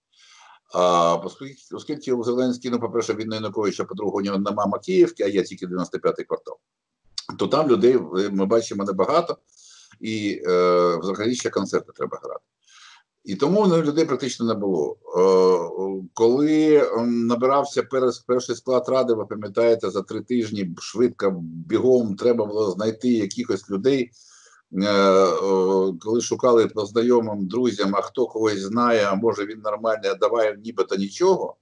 А, 0.74 1.14
Оскільки, 1.14 1.54
оскільки 1.74 2.12
у 2.12 2.24
Зеленський, 2.24 2.70
ну, 2.70 2.80
по-перше, 2.80 3.14
він 3.14 3.28
не 3.28 3.36
Януковича, 3.36 3.84
по-друге, 3.84 4.16
у 4.16 4.20
нього 4.20 4.38
нема 4.38 4.66
Макіївки, 4.66 5.22
а 5.22 5.26
є 5.26 5.42
тільки 5.42 5.66
95-й 5.66 6.24
квартал, 6.24 6.56
то 7.36 7.46
там 7.46 7.68
людей 7.68 7.98
ми 8.30 8.46
бачимо 8.46 8.84
небагато, 8.84 9.36
і 10.00 10.42
е, 10.46 10.96
взагалі 10.96 11.34
ще 11.34 11.50
концерти 11.50 11.92
треба 11.96 12.20
грати. 12.22 12.44
І 13.24 13.34
тому 13.34 13.66
ну, 13.66 13.82
людей 13.82 14.04
практично 14.04 14.46
не 14.46 14.54
було. 14.54 14.96
Е, 15.16 16.06
коли 16.14 16.82
набирався 17.06 17.82
перший 18.26 18.56
склад 18.56 18.88
ради, 18.88 19.14
ви 19.14 19.26
пам'ятаєте, 19.26 19.90
за 19.90 20.02
три 20.02 20.20
тижні 20.20 20.74
швидко 20.78 21.42
бігом 21.42 22.16
треба 22.16 22.46
було 22.46 22.70
знайти 22.70 23.08
якихось 23.08 23.70
людей. 23.70 24.10
Е, 24.82 25.26
коли 26.00 26.20
шукали 26.20 26.66
по 26.66 26.86
знайомим 26.86 27.46
друзям, 27.46 27.96
а 27.96 28.00
хто 28.00 28.26
когось 28.26 28.60
знає, 28.60 29.04
а 29.04 29.14
може 29.14 29.46
він 29.46 29.60
нормальний, 29.60 30.10
а 30.10 30.14
давай 30.14 30.56
нібито 30.64 30.96
нічого. 30.96 31.56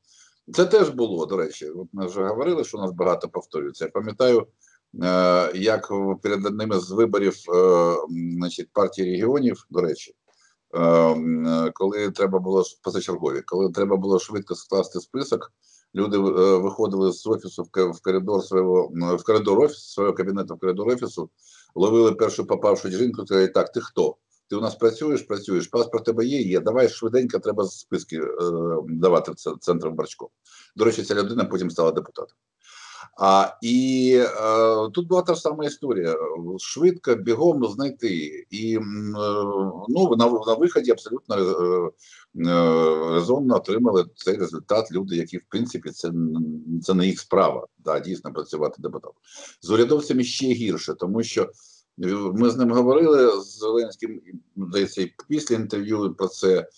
Це 0.53 0.65
теж 0.65 0.89
було, 0.89 1.27
до 1.27 1.37
речі. 1.37 1.67
От 1.67 1.89
Ми 1.93 2.07
вже 2.07 2.25
говорили, 2.25 2.65
що 2.65 2.79
у 2.79 2.81
нас 2.81 2.91
багато 2.91 3.29
повторюється. 3.29 3.85
Я 3.85 3.91
пам'ятаю, 3.91 4.41
е, 4.41 4.45
як 5.55 5.93
перед 6.23 6.47
одним 6.47 6.73
з 6.73 6.91
виборів 6.91 7.35
е, 7.55 7.97
значить, 8.39 8.69
партії 8.73 9.11
регіонів, 9.11 9.67
до 9.71 9.81
речі, 9.81 10.15
коли 11.75 12.11
треба 12.11 12.39
було 12.39 12.65
позачергові, 12.83 13.43
коли 13.47 13.73
треба 13.73 13.97
було 13.97 14.19
швидко 14.19 14.55
скласти 14.55 15.01
список, 15.01 15.53
люди 15.95 16.19
виходили 16.19 17.13
з 17.13 17.27
офісу 17.27 17.63
в 17.75 18.03
коридор 18.03 18.45
свого 18.45 18.91
в 19.17 19.25
коридор 19.25 19.61
офісу, 19.61 19.81
свого 19.81 20.13
кабінету 20.13 20.55
в 20.55 20.59
коридор 20.59 20.89
офісу 20.89 21.31
ловили 21.77 22.13
першу 22.13 22.47
попавшу 22.47 22.91
жінку, 22.91 23.27
сказали, 23.27 23.49
так, 23.49 23.73
ти 23.73 23.81
хто? 23.81 24.17
Ти 24.49 24.57
у 24.57 24.61
нас 24.61 24.75
працюєш, 24.75 25.23
працюєш, 25.23 25.67
паспорт 25.67 26.05
тебе 26.05 26.25
є, 26.25 26.41
є. 26.41 26.61
Давай 26.61 26.89
швиденько 26.89 27.39
треба 27.39 27.65
списки 27.65 28.17
е, 28.17 28.29
давати 28.89 29.33
в 29.33 29.59
центр 29.61 29.89
Барчко. 29.89 30.31
До 30.77 30.85
речі, 30.85 31.03
ця 31.03 31.15
людина 31.15 31.45
потім 31.45 31.71
стала 31.71 31.93
депутатом. 31.93 32.37
А, 33.17 33.57
І 33.63 34.13
е, 34.17 34.91
тут 34.91 35.09
була 35.09 35.23
та 35.23 35.35
ж 35.35 35.41
сама 35.41 35.65
історія: 35.65 36.17
швидко 36.59 37.15
бігом 37.15 37.67
знайти. 37.67 38.47
І 38.51 38.77
е, 38.77 38.81
ну, 39.89 40.17
на 40.17 40.27
на 40.27 40.55
виході 40.55 40.91
абсолютно 40.91 41.37
е, 41.37 41.91
е, 42.49 43.15
резонно 43.15 43.57
отримали 43.57 44.05
цей 44.15 44.37
результат. 44.37 44.93
Люди, 44.93 45.17
які 45.17 45.39
в 45.39 45.45
принципі 45.49 45.91
це 45.91 46.13
це 46.83 46.95
не 46.95 47.07
їх 47.07 47.21
справа, 47.21 47.67
да, 47.79 48.01
дійсно 48.01 48.33
працювати 48.33 48.83
депутатом. 48.83 49.17
З 49.61 49.71
урядовцями 49.71 50.25
ще 50.25 50.47
гірше, 50.47 50.95
тому 50.95 51.23
що 51.23 51.51
ми 52.35 52.51
з 52.51 52.57
ним 52.57 52.71
говорили 52.71 53.41
з 53.43 53.59
Зеленським 53.59 54.21
здається, 54.57 55.09
після 55.29 55.55
інтерв'ю 55.57 56.15
про 56.19 56.29
це. 56.29 56.69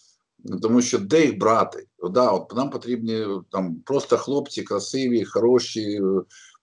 Тому 0.62 0.83
що 0.83 0.98
де 0.98 1.24
їх 1.24 1.38
брати? 1.38 1.87
Да, 2.11 2.31
от 2.31 2.57
Нам 2.57 2.70
потрібні 2.70 3.27
там 3.51 3.77
просто 3.85 4.16
хлопці, 4.16 4.62
красиві, 4.62 5.24
хороші, 5.24 6.01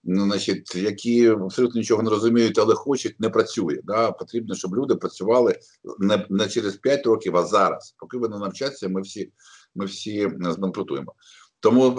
ну, 0.04 0.24
значить, 0.24 0.74
які 0.74 1.28
абсолютно 1.28 1.78
нічого 1.78 2.02
не 2.02 2.10
розуміють, 2.10 2.58
але 2.58 2.74
хочуть, 2.74 3.20
не 3.20 3.30
працює. 3.30 3.80
Да? 3.84 4.12
Потрібно, 4.12 4.54
щоб 4.54 4.76
люди 4.76 4.94
працювали 4.94 5.58
не 5.98 6.26
не 6.30 6.48
через 6.48 6.76
5 6.76 7.06
років, 7.06 7.36
а 7.36 7.42
зараз. 7.46 7.94
Поки 7.98 8.18
вони 8.18 8.38
навчаться, 8.38 8.88
ми 8.88 9.00
всі 9.00 9.32
ми 9.74 9.84
всі 9.84 10.30
збанкрутуємо. 10.40 11.14
Тому 11.60 11.94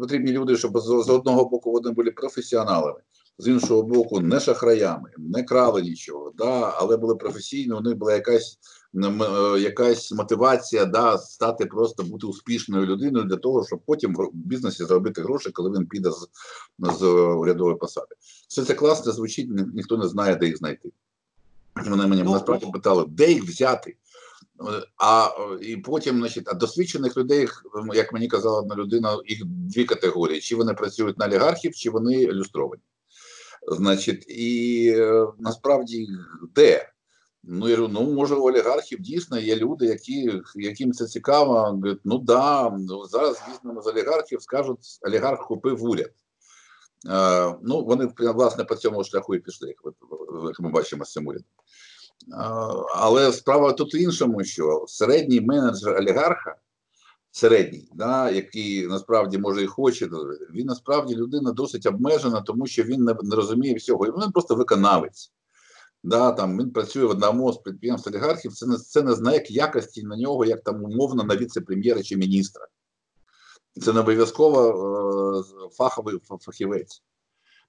потрібні 0.00 0.32
люди, 0.32 0.56
щоб 0.56 0.78
з 0.78 1.08
одного 1.08 1.44
боку 1.44 1.72
вони 1.72 1.90
були 1.90 2.10
професіоналами, 2.10 3.00
з 3.38 3.48
іншого 3.48 3.82
боку, 3.82 4.20
не 4.20 4.40
шахраями, 4.40 5.10
не 5.18 5.42
крали 5.42 5.82
нічого, 5.82 6.32
да, 6.36 6.74
але 6.76 6.96
були 6.96 7.14
професійні, 7.14 7.72
у 7.72 7.80
них 7.80 7.96
була 7.96 8.14
якась 8.14 8.52
е, 8.52 8.58
якась 9.58 10.12
мотивація 10.12 10.84
да, 10.84 11.18
стати 11.18 11.66
просто 11.66 12.02
бути 12.02 12.26
успішною 12.26 12.86
людиною 12.86 13.24
для 13.24 13.36
того, 13.36 13.66
щоб 13.66 13.80
потім 13.86 14.14
в 14.14 14.30
бізнесі 14.32 14.84
заробити 14.84 15.22
гроші, 15.22 15.50
коли 15.50 15.78
він 15.78 15.86
піде 15.86 16.10
з 16.10 16.28
з 16.78 17.04
урядової 17.12 17.76
посади. 17.76 18.14
Все 18.48 18.64
це 18.64 18.74
класно 18.74 19.12
звучить, 19.12 19.50
ні, 19.50 19.64
ніхто 19.74 19.96
не 19.96 20.08
знає, 20.08 20.36
де 20.36 20.46
їх 20.46 20.56
знайти. 20.56 20.92
Вони 21.86 22.06
мені 22.06 22.22
ну, 22.22 22.32
насправді 22.32 22.66
питали, 22.72 23.04
де 23.08 23.32
їх 23.32 23.44
взяти. 23.44 23.96
А 24.98 25.28
і 25.60 25.76
потім, 25.76 26.18
значить, 26.18 26.48
а 26.48 26.54
досвідчених 26.54 27.16
людей, 27.16 27.48
як 27.94 28.12
мені 28.12 28.28
казала 28.28 28.58
одна 28.60 28.74
людина, 28.74 29.18
їх 29.26 29.44
дві 29.44 29.84
категорії: 29.84 30.40
чи 30.40 30.56
вони 30.56 30.74
працюють 30.74 31.18
на 31.18 31.26
олігархів, 31.26 31.74
чи 31.74 31.90
вони 31.90 32.26
люстровані. 32.26 32.82
Значить, 33.68 34.24
і 34.28 34.88
е, 34.96 35.26
насправді 35.38 36.08
де? 36.54 36.92
Ну, 37.48 37.68
я, 37.68 37.76
ну, 37.76 38.12
може, 38.12 38.34
у 38.34 38.48
олігархів 38.48 39.00
дійсно 39.00 39.38
є 39.38 39.56
люди, 39.56 39.86
які, 39.86 40.40
яким 40.54 40.92
це 40.92 41.06
цікаво. 41.06 41.54
Говорять, 41.54 41.98
ну 42.04 42.18
да, 42.18 42.70
ну, 42.70 43.04
зараз 43.04 43.42
візьмемо 43.50 43.82
з 43.82 43.86
олігархів, 43.86 44.42
скажуть, 44.42 44.98
олігарх 45.02 45.46
купив 45.46 45.84
уряд. 45.84 46.10
Е, 47.10 47.54
ну, 47.62 47.84
вони 47.84 48.08
власне 48.18 48.64
по 48.64 48.74
цьому 48.74 49.04
шляху 49.04 49.34
і 49.34 49.38
пішли, 49.38 49.68
як, 49.68 50.60
ми 50.60 50.70
бачимо 50.70 51.04
з 51.04 51.12
цим 51.12 51.26
урядом. 51.26 51.48
Але 52.96 53.32
справа 53.32 53.72
тут 53.72 53.94
в 53.94 53.96
іншому, 53.96 54.44
що 54.44 54.84
середній 54.88 55.40
менеджер 55.40 55.96
олігарха, 55.96 56.56
середній, 57.30 57.88
да, 57.94 58.30
який 58.30 58.86
насправді 58.86 59.38
може 59.38 59.62
і 59.62 59.66
хоче, 59.66 60.08
він 60.54 60.66
насправді 60.66 61.16
людина 61.16 61.52
досить 61.52 61.86
обмежена, 61.86 62.40
тому 62.40 62.66
що 62.66 62.82
він 62.82 63.04
не, 63.04 63.16
не 63.22 63.36
розуміє 63.36 63.74
всього. 63.74 64.04
Він 64.04 64.32
просто 64.32 64.54
виконавець. 64.54 65.32
Да, 66.06 66.32
там 66.32 66.58
Він 66.58 66.70
працює 66.70 67.04
в 67.04 67.10
одному 67.10 67.52
з 67.52 67.58
підприємств 67.58 68.08
олігархів, 68.08 68.52
це 68.52 68.66
не 68.66 68.76
це 68.76 69.02
не 69.02 69.14
знак 69.14 69.50
якості 69.50 70.02
на 70.02 70.16
нього, 70.16 70.44
як 70.44 70.62
там 70.62 70.84
умовно 70.84 71.24
на 71.24 71.36
віце-прем'єра 71.36 72.02
чи 72.02 72.16
міністра. 72.16 72.66
Це 73.82 73.92
не 73.92 74.00
обов'язково 74.00 74.68
е, 74.68 75.68
фаховий 75.76 76.18
фахівець. 76.40 77.02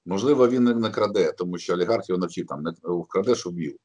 Можливо, 0.06 0.48
він 0.48 0.64
не 0.64 0.90
краде, 0.90 1.32
тому 1.32 1.58
що 1.58 1.74
олігарх 1.74 2.10
його 2.10 2.20
навчив 2.20 2.46
там 2.46 2.64
не 2.64 2.74
вкрадеш 2.84 3.46
уб'ю. 3.46 3.76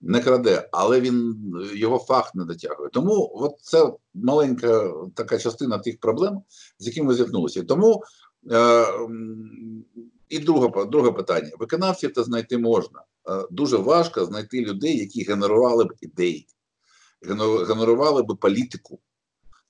Не 0.00 0.20
краде, 0.20 0.68
але 0.72 1.00
він 1.00 1.36
його 1.74 1.98
фах 1.98 2.34
не 2.34 2.44
дотягує. 2.44 2.90
Тому 2.92 3.32
от 3.34 3.52
це 3.60 3.92
маленька 4.14 4.92
така 5.14 5.38
частина 5.38 5.78
тих 5.78 6.00
проблем, 6.00 6.42
з 6.78 6.86
якими 6.86 7.06
ми 7.06 7.14
зіткнулися. 7.14 7.62
Тому 7.62 8.02
е, 8.50 8.86
і 10.28 10.38
друге, 10.38 10.86
друге 10.86 11.12
питання: 11.12 11.50
виконавців 11.58 12.12
та 12.12 12.22
знайти 12.22 12.58
можна. 12.58 13.02
Е, 13.28 13.46
дуже 13.50 13.76
важко 13.76 14.24
знайти 14.24 14.60
людей, 14.60 14.98
які 14.98 15.24
генерували 15.24 15.84
б 15.84 15.92
ідеї, 16.00 16.46
генерували 17.68 18.22
б 18.22 18.36
політику. 18.40 19.00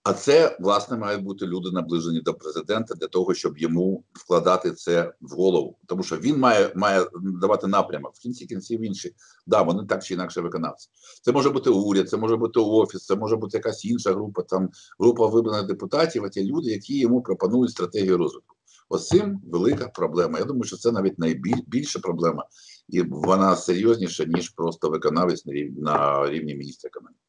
А 0.02 0.12
це, 0.12 0.56
власне, 0.60 0.96
мають 0.96 1.22
бути 1.22 1.46
люди 1.46 1.70
наближені 1.70 2.20
до 2.20 2.34
президента 2.34 2.94
для 2.94 3.06
того, 3.06 3.34
щоб 3.34 3.58
йому 3.58 4.04
вкладати 4.12 4.72
це 4.72 5.12
в 5.20 5.30
голову. 5.30 5.78
Тому 5.86 6.02
що 6.02 6.16
він 6.16 6.38
має 6.38 6.72
має 6.76 7.06
давати 7.40 7.66
напрямок 7.66 8.12
в 8.14 8.18
кінці 8.18 8.46
кінців 8.46 8.80
інші. 8.80 9.14
Да, 9.46 9.62
вони 9.62 9.86
так 9.86 10.04
чи 10.04 10.14
інакше 10.14 10.40
виконавці. 10.40 10.88
Це 11.22 11.32
може 11.32 11.50
бути 11.50 11.70
уряд, 11.70 12.08
це 12.08 12.16
може 12.16 12.36
бути 12.36 12.60
офіс, 12.60 13.06
це 13.06 13.16
може 13.16 13.36
бути 13.36 13.56
якась 13.58 13.84
інша 13.84 14.12
група, 14.12 14.42
там 14.42 14.70
група 14.98 15.26
вибраних 15.26 15.66
депутатів, 15.66 16.24
а 16.24 16.28
ті 16.28 16.44
люди, 16.44 16.70
які 16.70 16.98
йому 16.98 17.22
пропонують 17.22 17.70
стратегію 17.70 18.18
розвитку. 18.18 18.56
Ось 18.88 19.08
цим 19.08 19.40
велика 19.44 19.88
проблема. 19.88 20.38
Я 20.38 20.44
думаю, 20.44 20.64
що 20.64 20.76
це 20.76 20.92
навіть 20.92 21.18
найбільша 21.18 21.98
проблема, 21.98 22.44
і 22.88 23.02
вона 23.02 23.56
серйозніша 23.56 24.24
ніж 24.24 24.48
просто 24.48 24.90
виконавець 24.90 25.46
на 25.46 25.52
рівні, 26.28 26.54
міністра 26.54 26.88
економіки. 26.88 27.27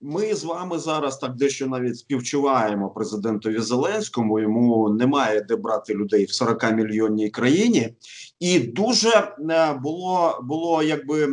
Ми 0.00 0.34
з 0.34 0.44
вами 0.44 0.78
зараз 0.78 1.18
так 1.18 1.34
дещо 1.34 1.66
навіть 1.66 1.98
співчуваємо 1.98 2.90
президентові 2.90 3.58
Зеленському. 3.58 4.40
Йому 4.40 4.88
немає 4.88 5.40
де 5.40 5.56
брати 5.56 5.94
людей 5.94 6.24
в 6.24 6.32
40 6.32 6.72
мільйонній 6.72 7.30
країні, 7.30 7.94
і 8.40 8.58
дуже 8.58 9.08
е, 9.50 9.72
було 9.72 10.40
було 10.42 10.82
якби 10.82 11.28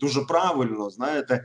дуже 0.00 0.20
правильно, 0.20 0.90
знаєте, 0.90 1.44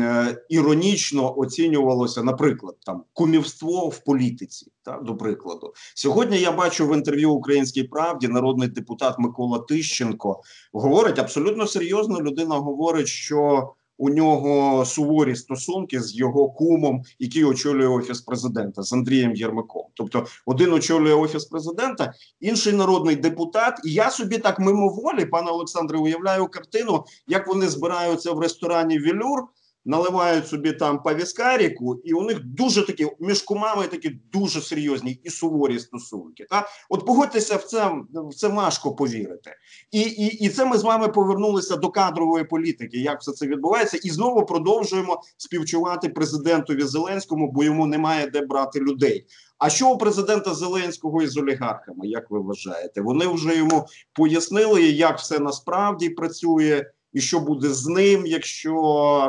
е, 0.00 0.44
іронічно 0.48 1.38
оцінювалося, 1.38 2.22
наприклад, 2.22 2.76
там 2.86 3.04
кумівство 3.12 3.88
в 3.88 4.04
політиці. 4.04 4.72
Та 4.82 4.98
до 4.98 5.16
прикладу, 5.16 5.72
сьогодні 5.94 6.38
я 6.38 6.52
бачу 6.52 6.88
в 6.88 6.94
інтерв'ю 6.94 7.30
Українській 7.32 7.82
правді 7.82 8.28
народний 8.28 8.68
депутат 8.68 9.18
Микола 9.18 9.58
Тищенко 9.58 10.40
говорить 10.72 11.18
абсолютно 11.18 11.66
серйозно. 11.66 12.20
Людина 12.20 12.54
говорить, 12.54 13.08
що 13.08 13.68
у 13.98 14.10
нього 14.10 14.84
суворі 14.84 15.36
стосунки 15.36 16.00
з 16.02 16.16
його 16.16 16.50
кумом, 16.50 17.02
який 17.18 17.44
очолює 17.44 17.86
офіс 17.86 18.20
президента 18.20 18.82
з 18.82 18.92
Андрієм 18.92 19.34
Єрмаком. 19.34 19.82
Тобто, 19.94 20.26
один 20.46 20.72
очолює 20.72 21.14
офіс 21.14 21.44
президента, 21.44 22.12
інший 22.40 22.72
народний 22.72 23.16
депутат. 23.16 23.80
І 23.84 23.92
я 23.92 24.10
собі 24.10 24.38
так 24.38 24.60
мимоволі, 24.60 25.24
пане 25.24 25.50
Олександре, 25.50 25.98
уявляю 25.98 26.46
картину, 26.46 27.04
як 27.26 27.48
вони 27.48 27.68
збираються 27.68 28.32
в 28.32 28.38
ресторані 28.38 28.98
Вілюр 28.98 29.48
наливають 29.88 30.48
собі 30.48 30.72
там 30.72 31.02
по 31.02 31.14
віскаріку, 31.14 32.00
і 32.04 32.12
у 32.12 32.22
них 32.22 32.44
дуже 32.44 32.86
такі 32.86 33.06
між 33.20 33.42
кумами 33.42 33.86
такі 33.86 34.20
дуже 34.32 34.60
серйозні 34.60 35.20
і 35.24 35.30
суворі 35.30 35.78
стосунки. 35.78 36.46
Та 36.50 36.68
от 36.88 37.06
погодьтеся 37.06 37.56
в 37.56 37.62
це 37.62 37.92
в 38.12 38.34
це 38.34 38.48
важко 38.48 38.94
повірити, 38.94 39.50
і, 39.90 40.00
і, 40.00 40.26
і 40.26 40.48
це 40.48 40.64
ми 40.64 40.78
з 40.78 40.82
вами 40.82 41.08
повернулися 41.08 41.76
до 41.76 41.88
кадрової 41.88 42.44
політики. 42.44 42.98
Як 42.98 43.20
все 43.20 43.32
це 43.32 43.46
відбувається, 43.46 43.98
і 44.04 44.10
знову 44.10 44.46
продовжуємо 44.46 45.22
співчувати 45.36 46.08
президентові 46.08 46.82
Зеленському, 46.82 47.52
бо 47.52 47.64
йому 47.64 47.86
немає 47.86 48.26
де 48.26 48.40
брати 48.40 48.80
людей. 48.80 49.26
А 49.58 49.70
що 49.70 49.90
у 49.90 49.98
президента 49.98 50.54
Зеленського 50.54 51.22
із 51.22 51.36
олігархами? 51.36 52.08
Як 52.08 52.30
ви 52.30 52.40
вважаєте? 52.40 53.00
Вони 53.00 53.26
вже 53.26 53.56
йому 53.56 53.86
пояснили, 54.12 54.82
як 54.82 55.18
все 55.18 55.38
насправді 55.38 56.10
працює 56.10 56.84
і 57.18 57.20
що 57.20 57.40
буде 57.40 57.68
з 57.68 57.86
ним, 57.86 58.26
якщо 58.26 58.72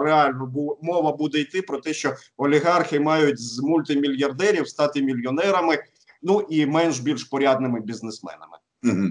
реально 0.01 0.51
мова 0.81 1.11
буде 1.11 1.39
йти 1.39 1.61
про 1.61 1.77
те, 1.77 1.93
що 1.93 2.13
олігархи 2.37 2.99
мають 2.99 3.39
з 3.39 3.59
мультимільярдерів 3.59 4.69
стати 4.69 5.01
мільйонерами, 5.01 5.77
ну 6.21 6.41
і 6.49 6.65
менш 6.65 6.99
більш 6.99 7.23
порядними 7.23 7.81
бізнесменами. 7.81 8.57
Угу. 8.83 9.07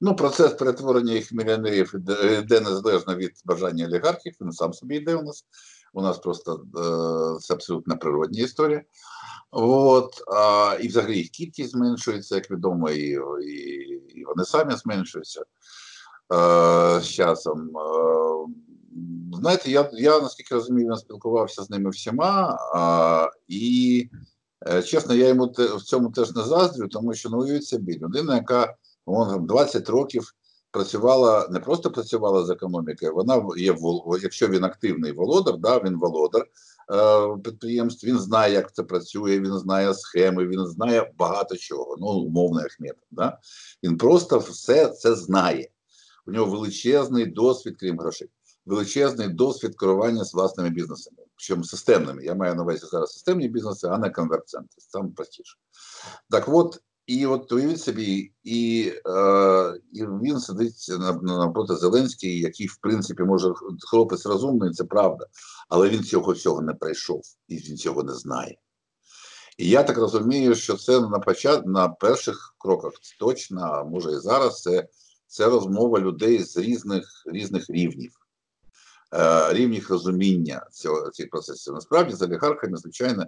Ну, 0.00 0.16
процес 0.16 0.52
перетворення 0.52 1.12
їх 1.12 1.32
мільйонерів 1.32 1.94
йде 2.38 2.60
незалежно 2.60 3.16
від 3.16 3.32
бажання 3.44 3.86
олігархів. 3.86 4.34
Він 4.40 4.52
сам 4.52 4.72
собі 4.72 4.96
йде 4.96 5.14
у 5.14 5.22
нас. 5.22 5.44
У 5.92 6.02
нас 6.02 6.18
просто 6.18 6.64
е, 6.76 7.40
це 7.40 7.54
абсолютно 7.54 7.98
природня 7.98 8.42
історія. 8.42 8.82
От, 9.50 10.22
а, 10.26 10.78
І 10.80 10.88
взагалі 10.88 11.16
їх 11.16 11.28
кількість 11.28 11.70
зменшується, 11.70 12.34
як 12.34 12.50
відомо, 12.50 12.90
і, 12.90 13.18
і, 13.46 13.50
і 14.14 14.24
вони 14.24 14.44
самі 14.44 14.74
зменшуються. 14.76 15.44
Е, 16.32 17.00
з 17.00 17.08
часом. 17.08 17.70
Е, 17.76 18.46
знаєте, 19.38 19.70
я 19.70 19.90
я 19.92 20.20
наскільки 20.20 20.54
розумію, 20.54 20.88
він 20.88 20.96
спілкувався 20.96 21.62
з 21.62 21.70
ними 21.70 21.90
всіма, 21.90 22.58
а, 22.74 23.28
і 23.48 24.08
е, 24.68 24.82
чесно, 24.82 25.14
я 25.14 25.28
йому 25.28 25.52
в 25.56 25.82
цьому 25.82 26.10
теж 26.10 26.36
не 26.36 26.42
заздрю, 26.42 26.88
тому 26.88 27.14
що 27.14 27.28
ну, 27.30 27.60
собі, 27.62 27.98
людина, 27.98 28.34
яка 28.34 28.74
вон, 29.06 29.46
20 29.46 29.88
років 29.88 30.34
працювала, 30.70 31.48
не 31.50 31.60
просто 31.60 31.90
працювала 31.90 32.44
з 32.44 32.50
економікою, 32.50 33.14
вона 33.14 33.46
є 33.56 33.76
якщо 34.22 34.48
він 34.48 34.64
активний 34.64 35.12
володар, 35.12 35.56
да, 35.58 35.78
він 35.78 35.98
володар 35.98 36.46
е, 36.92 37.36
підприємств, 37.44 38.06
він 38.06 38.18
знає, 38.18 38.52
як 38.52 38.74
це 38.74 38.82
працює, 38.82 39.40
він 39.40 39.58
знає 39.58 39.94
схеми, 39.94 40.46
він 40.46 40.66
знає 40.66 41.12
багато 41.18 41.56
чого. 41.56 41.96
Ну, 41.98 42.06
умовний 42.06 42.64
Ахмед. 42.64 42.96
Да? 43.10 43.38
Він 43.82 43.96
просто 43.96 44.38
все 44.38 44.88
це 44.88 45.14
знає. 45.14 45.70
У 46.26 46.32
нього 46.32 46.50
величезний 46.50 47.26
досвід, 47.26 47.76
крім 47.78 47.98
грошей, 47.98 48.28
величезний 48.66 49.28
досвід 49.28 49.74
керування 49.78 50.24
з 50.24 50.34
власними 50.34 50.70
бізнесами, 50.70 51.16
причому 51.34 51.64
системними. 51.64 52.24
Я 52.24 52.34
маю 52.34 52.54
на 52.54 52.62
увазі 52.62 52.86
зараз 52.86 53.12
системні 53.12 53.48
бізнеси, 53.48 53.86
а 53.86 53.98
не 53.98 54.10
конверт-центри. 54.10 54.76
Саме 54.78 55.10
простіше. 55.16 55.56
Так 56.30 56.48
от, 56.48 56.80
і 57.06 57.26
от 57.26 57.52
уявіть 57.52 57.80
собі, 57.80 58.32
і 58.42 58.92
е, 59.06 59.80
і 59.92 60.04
він 60.06 60.40
сидить 60.40 60.86
напроти 61.22 61.76
Зеленський, 61.76 62.40
який, 62.40 62.66
в 62.66 62.76
принципі, 62.76 63.22
може 63.22 63.52
хлопець 63.90 64.26
розумний, 64.26 64.70
це 64.70 64.84
правда, 64.84 65.26
але 65.68 65.88
він 65.88 66.04
цього 66.04 66.32
всього 66.32 66.62
не 66.62 66.74
пройшов 66.74 67.22
і 67.48 67.56
він 67.56 67.76
цього 67.76 68.02
не 68.02 68.14
знає. 68.14 68.58
І 69.58 69.68
я 69.68 69.82
так 69.82 69.98
розумію, 69.98 70.54
що 70.54 70.76
це 70.76 71.00
на 71.00 71.18
почат, 71.18 71.66
на 71.66 71.88
перших 71.88 72.54
кроках 72.58 72.92
точно, 73.20 73.60
а 73.60 73.84
може 73.84 74.12
і 74.12 74.16
зараз 74.16 74.62
це 74.62 74.88
це 75.34 75.48
розмова 75.48 76.00
людей 76.00 76.42
з 76.42 76.56
різних 76.56 77.22
різних 77.26 77.70
рівнів, 77.70 78.12
е, 79.14 79.52
рівнів 79.52 79.86
розуміння 79.90 80.66
цього 80.72 81.10
цих 81.10 81.30
процесів. 81.30 81.74
Насправді, 81.74 82.14
з 82.14 82.22
олігархами, 82.22 82.76
звичайно, 82.76 83.26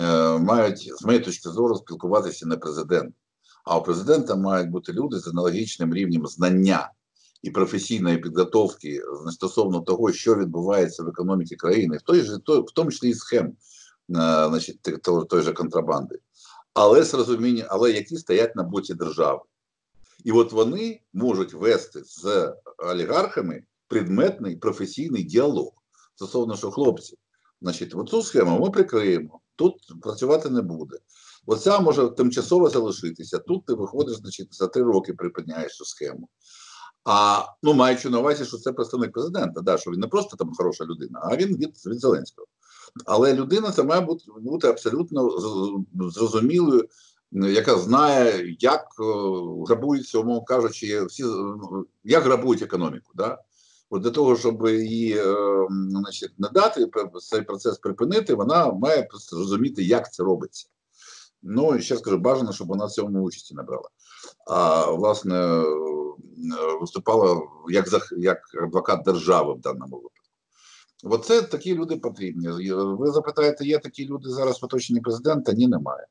е, 0.00 0.38
мають, 0.38 0.92
з 0.98 1.04
моєї 1.04 1.24
точки 1.24 1.48
зору, 1.48 1.74
спілкуватися 1.74 2.46
не 2.46 2.56
президент. 2.56 3.14
А 3.64 3.78
у 3.78 3.82
президента 3.82 4.36
мають 4.36 4.70
бути 4.70 4.92
люди 4.92 5.18
з 5.18 5.28
аналогічним 5.28 5.94
рівнем 5.94 6.26
знання 6.26 6.90
і 7.42 7.50
професійної 7.50 8.18
підготовки 8.18 9.00
стосовно 9.30 9.80
того, 9.80 10.12
що 10.12 10.34
відбувається 10.34 11.02
в 11.02 11.08
економіці 11.08 11.56
країни, 11.56 11.96
в 11.96 12.02
той 12.02 12.20
же 12.20 12.36
в 12.46 12.72
тому 12.74 12.90
числі 12.90 13.08
і 13.08 13.14
схем, 13.14 13.46
е, 13.46 13.52
значить, 14.48 14.82
той, 15.28 15.42
же 15.42 15.52
контрабанди, 15.52 16.18
але 16.74 17.02
з 17.02 17.14
розумінням, 17.14 17.66
але 17.70 17.92
які 17.92 18.16
стоять 18.16 18.56
на 18.56 18.62
боці 18.62 18.94
держави. 18.94 19.40
І 20.24 20.32
от 20.32 20.52
вони 20.52 21.00
можуть 21.12 21.54
вести 21.54 22.02
з 22.04 22.54
олігархами 22.78 23.62
предметний 23.88 24.56
професійний 24.56 25.24
діалог 25.24 25.72
стосовно 26.14 26.56
що 26.56 26.70
хлопці. 26.70 27.16
Значить, 27.62 27.94
оцю 27.94 28.22
схему 28.22 28.60
ми 28.60 28.70
прикриємо, 28.70 29.40
тут 29.56 29.74
працювати 30.02 30.50
не 30.50 30.62
буде. 30.62 30.96
Оця 31.46 31.80
може 31.80 32.08
тимчасово 32.08 32.70
залишитися. 32.70 33.38
Тут 33.38 33.66
ти 33.66 33.74
виходиш, 33.74 34.16
значить, 34.16 34.54
за 34.54 34.66
три 34.66 34.82
роки 34.82 35.14
припиняєш 35.14 35.76
цю 35.76 35.84
схему. 35.84 36.28
А 37.04 37.44
ну 37.62 37.74
маючи 37.74 38.10
на 38.10 38.18
увазі, 38.18 38.44
що 38.44 38.56
це 38.56 38.72
представник 38.72 39.12
президента, 39.12 39.60
да, 39.60 39.78
що 39.78 39.90
він 39.90 40.00
не 40.00 40.06
просто 40.06 40.36
там 40.36 40.52
хороша 40.54 40.84
людина, 40.84 41.20
а 41.22 41.36
він 41.36 41.56
від 41.56 41.86
від 41.86 42.00
Зеленського. 42.00 42.46
Але 43.04 43.34
людина 43.34 43.72
це 43.72 43.82
має 43.82 44.00
бути 44.00 44.24
бути 44.40 44.68
абсолютно 44.68 45.30
зрозумілою 45.94 46.88
яка 47.44 47.78
знає, 47.78 48.56
як 48.60 48.80
е, 49.00 49.04
грабується, 49.68 50.18
умовно 50.18 50.44
кажучи, 50.44 51.04
всі 51.04 51.24
як 52.04 52.24
грабують 52.24 52.62
економіку. 52.62 53.12
Да? 53.14 53.38
От 53.90 54.02
для 54.02 54.10
того, 54.10 54.36
щоб 54.36 54.68
її 54.68 55.18
е, 55.18 55.34
значить, 55.70 56.32
надати, 56.38 56.90
цей 57.30 57.42
процес 57.42 57.78
припинити, 57.78 58.34
вона 58.34 58.72
має 58.72 59.02
просто 59.02 59.36
розуміти, 59.36 59.82
як 59.82 60.12
це 60.12 60.22
робиться. 60.22 60.66
Ну 61.42 61.74
і 61.74 61.82
ще 61.82 61.96
скажу, 61.96 62.18
бажано, 62.18 62.52
щоб 62.52 62.68
вона 62.68 62.84
в 62.84 62.90
цьому 62.90 63.22
участі 63.22 63.54
набрала. 63.54 63.88
А 64.46 64.90
власне 64.90 65.64
виступала 66.80 67.42
як 67.68 67.86
як 68.18 68.38
адвокат 68.62 69.02
держави 69.04 69.54
в 69.54 69.60
даному 69.60 69.96
випадку. 69.96 70.16
Оце 71.04 71.42
такі 71.42 71.74
люди 71.74 71.96
потрібні. 71.96 72.48
Ви 72.74 73.10
запитаєте, 73.10 73.64
є 73.64 73.78
такі 73.78 74.06
люди 74.06 74.30
зараз 74.30 74.62
в 74.62 74.64
оточенні 74.64 75.00
президента? 75.00 75.52
Ні, 75.52 75.68
немає. 75.68 76.06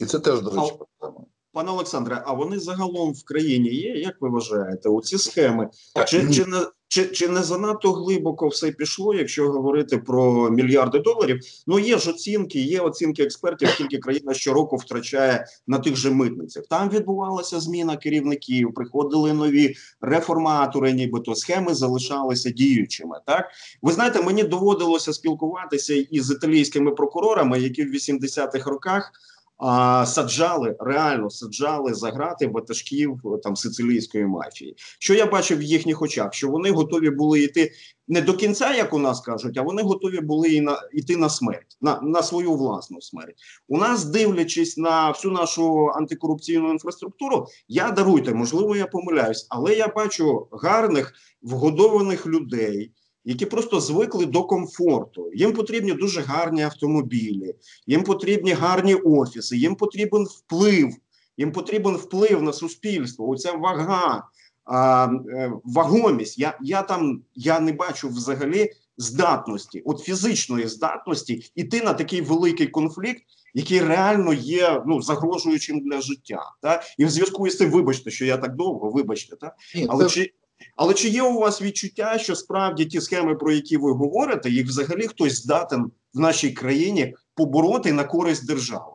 І 0.00 0.04
це 0.04 0.18
теж 0.18 0.40
до 0.40 0.50
речі, 0.50 0.74
проблема. 0.78 1.26
Пане 1.52 1.70
Олександре, 1.70 2.22
а 2.26 2.32
вони 2.32 2.58
загалом 2.58 3.12
в 3.12 3.24
країні 3.24 3.68
є, 3.68 3.94
як 3.94 4.14
ви 4.20 4.28
вважаєте, 4.28 4.88
у 4.88 5.02
ці 5.02 5.18
схеми? 5.18 5.70
Чи 6.06 6.30
чи, 6.32 6.46
не 6.46 6.66
чи, 6.88 7.06
чи 7.06 7.28
не 7.28 7.42
занадто 7.42 7.92
глибоко 7.92 8.48
все 8.48 8.70
пішло, 8.70 9.14
якщо 9.14 9.50
говорити 9.50 9.98
про 9.98 10.50
мільярди 10.50 10.98
доларів? 10.98 11.40
Ну 11.66 11.78
є 11.78 11.98
ж 11.98 12.10
оцінки, 12.10 12.60
є 12.60 12.80
оцінки 12.80 13.22
експертів, 13.22 13.68
скільки 13.68 13.98
країна 13.98 14.34
щороку 14.34 14.76
втрачає 14.76 15.46
на 15.66 15.78
тих 15.78 15.96
же 15.96 16.10
митницях. 16.10 16.64
Там 16.70 16.88
відбувалася 16.88 17.60
зміна 17.60 17.96
керівників, 17.96 18.74
приходили 18.74 19.32
нові 19.32 19.74
реформатори, 20.00 20.92
нібито 20.92 21.34
схеми 21.34 21.74
залишалися 21.74 22.50
діючими. 22.50 23.16
Так 23.26 23.48
ви 23.82 23.92
знаєте, 23.92 24.22
мені 24.22 24.42
доводилося 24.42 25.12
спілкуватися 25.12 25.94
із 25.94 26.30
італійськими 26.30 26.90
прокурорами, 26.90 27.60
які 27.60 27.84
в 27.84 27.94
80-х 27.94 28.70
роках 28.70 29.12
а, 29.60 30.06
саджали 30.06 30.76
реально 30.80 31.30
саджали 31.30 31.94
за 31.94 32.10
грати 32.10 32.46
ватажків 32.46 33.20
там 33.42 33.56
сицилійської 33.56 34.26
мафії. 34.26 34.74
Що 34.98 35.14
я 35.14 35.26
бачив 35.26 35.58
в 35.58 35.62
їхніх 35.62 36.02
очах? 36.02 36.34
Що 36.34 36.48
вони 36.48 36.70
готові 36.70 37.10
були 37.10 37.40
йти 37.40 37.72
не 38.08 38.20
до 38.20 38.34
кінця, 38.34 38.74
як 38.74 38.94
у 38.94 38.98
нас 38.98 39.20
кажуть, 39.20 39.58
а 39.58 39.62
вони 39.62 39.82
готові 39.82 40.20
були 40.20 40.48
і 40.48 40.60
на 40.60 40.78
йти 40.92 41.16
на 41.16 41.28
смерть, 41.28 41.76
на, 41.80 42.00
на 42.00 42.22
свою 42.22 42.52
власну 42.52 43.00
смерть. 43.00 43.34
У 43.68 43.78
нас, 43.78 44.04
дивлячись 44.04 44.76
на 44.76 45.10
всю 45.10 45.34
нашу 45.34 45.90
антикорупційну 45.94 46.70
інфраструктуру, 46.70 47.46
я 47.68 47.90
даруйте, 47.90 48.34
можливо, 48.34 48.76
я 48.76 48.86
помиляюсь, 48.86 49.46
але 49.50 49.74
я 49.74 49.88
бачу 49.88 50.48
гарних 50.52 51.12
вгодованих 51.42 52.26
людей 52.26 52.92
які 53.24 53.46
просто 53.46 53.80
звикли 53.80 54.26
до 54.26 54.44
комфорту. 54.44 55.30
Їм 55.34 55.52
потрібні 55.52 55.92
дуже 55.92 56.20
гарні 56.20 56.62
автомобілі, 56.62 57.54
їм 57.86 58.02
потрібні 58.02 58.52
гарні 58.52 58.94
офіси, 58.94 59.56
їм 59.56 59.74
потрібен 59.74 60.24
вплив, 60.24 60.94
їм 61.36 61.52
потрібен 61.52 61.96
вплив 61.96 62.42
на 62.42 62.52
суспільство. 62.52 63.28
Оця 63.28 63.52
вага, 63.52 64.24
а, 64.64 65.08
е, 65.28 65.52
вагомість. 65.64 66.38
Я 66.38 66.58
я 66.62 66.82
там 66.82 67.22
я 67.34 67.60
не 67.60 67.72
бачу 67.72 68.08
взагалі 68.08 68.70
здатності, 68.96 69.82
от 69.84 70.00
фізичної 70.00 70.68
здатності 70.68 71.50
іти 71.54 71.82
на 71.82 71.92
такий 71.92 72.20
великий 72.20 72.66
конфлікт. 72.66 73.22
Який 73.54 73.80
реально 73.80 74.32
є 74.32 74.82
ну 74.86 75.02
загрожуючим 75.02 75.80
для 75.80 76.00
життя, 76.00 76.42
та 76.62 76.82
і 76.98 77.04
в 77.04 77.10
зв'язку 77.10 77.46
із 77.46 77.56
цим, 77.56 77.70
вибачте, 77.70 78.10
що 78.10 78.24
я 78.24 78.36
так 78.36 78.56
довго, 78.56 78.90
вибачте, 78.90 79.36
та 79.36 79.54
але 79.88 80.04
це... 80.04 80.10
чи 80.10 80.32
але 80.76 80.94
чи 80.94 81.08
є 81.08 81.22
у 81.22 81.38
вас 81.38 81.62
відчуття, 81.62 82.18
що 82.18 82.36
справді 82.36 82.86
ті 82.86 83.00
схеми, 83.00 83.34
про 83.34 83.52
які 83.52 83.76
ви 83.76 83.92
говорите, 83.92 84.50
їх 84.50 84.66
взагалі 84.66 85.06
хтось 85.06 85.42
здатен 85.42 85.90
в 86.14 86.20
нашій 86.20 86.50
країні 86.50 87.16
побороти 87.34 87.92
на 87.92 88.04
користь 88.04 88.46
держави? 88.46 88.92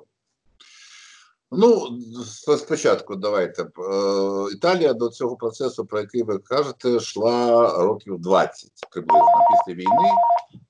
Ну, 1.52 2.00
спочатку 2.58 3.16
давайте. 3.16 3.64
Е, 3.64 3.68
Італія 4.54 4.94
до 4.94 5.10
цього 5.10 5.36
процесу, 5.36 5.86
про 5.86 6.00
який 6.00 6.24
ви 6.24 6.38
кажете, 6.38 6.92
йшла 6.92 7.72
років 7.84 8.20
20 8.20 8.72
приблизно 8.92 9.28
після 9.52 9.78
війни. 9.80 10.10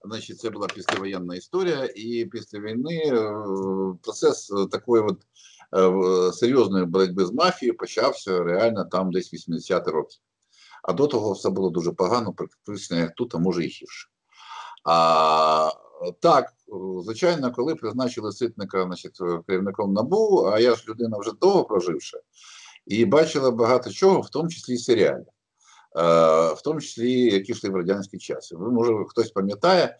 Значить, 0.06 0.40
це 0.40 0.50
була 0.50 0.68
післявоєнна 0.68 1.36
історія, 1.36 1.90
і 1.96 2.26
після 2.26 2.60
війни 2.60 3.02
е, 3.06 3.34
процес 4.02 4.52
такої 4.72 5.04
от 5.04 5.18
е, 5.78 6.32
серйозної 6.34 6.86
боротьби 6.86 7.26
з 7.26 7.32
мафією 7.32 7.78
почався 7.78 8.44
реально 8.44 8.86
там 8.86 9.12
десь 9.12 9.34
80-ті 9.34 9.92
роки. 9.92 10.18
А 10.88 10.93
до 10.93 11.08
того 11.08 11.32
все 11.32 11.50
було 11.50 11.69
дуже 11.69 11.91
погано, 11.91 12.34
практично 12.34 12.98
як 12.98 13.15
тут, 13.15 13.36
а 13.36 13.38
може 13.38 13.63
і 13.63 13.67
гірше. 13.67 14.10
А 14.86 15.71
так, 16.19 16.54
звичайно, 17.04 17.52
коли 17.52 17.76
призначили 17.76 18.32
ситника 18.32 18.84
значить, 18.84 19.19
керівником 19.48 19.93
набу, 19.93 20.45
а 20.54 20.60
я 20.60 20.76
ж 20.76 20.86
людина 20.89 21.17
вже 21.17 21.32
довго 21.41 21.63
проживши, 21.63 22.17
і 22.86 23.06
бачила 23.06 23.52
багато 23.52 23.91
чого, 23.91 24.21
в 24.21 24.30
тому 24.30 24.50
числі 24.50 24.74
і 24.74 24.78
серіалів, 24.78 25.26
в 26.56 26.62
тому 26.63 26.82
числі 26.82 27.34
які 27.34 27.52
йшли 27.52 27.69
в 27.69 27.76
радянський 27.76 28.19
час. 28.19 28.52
Ви, 28.52 28.71
може, 28.71 28.93
хтось 29.08 29.32
пам'ятає 29.32 29.98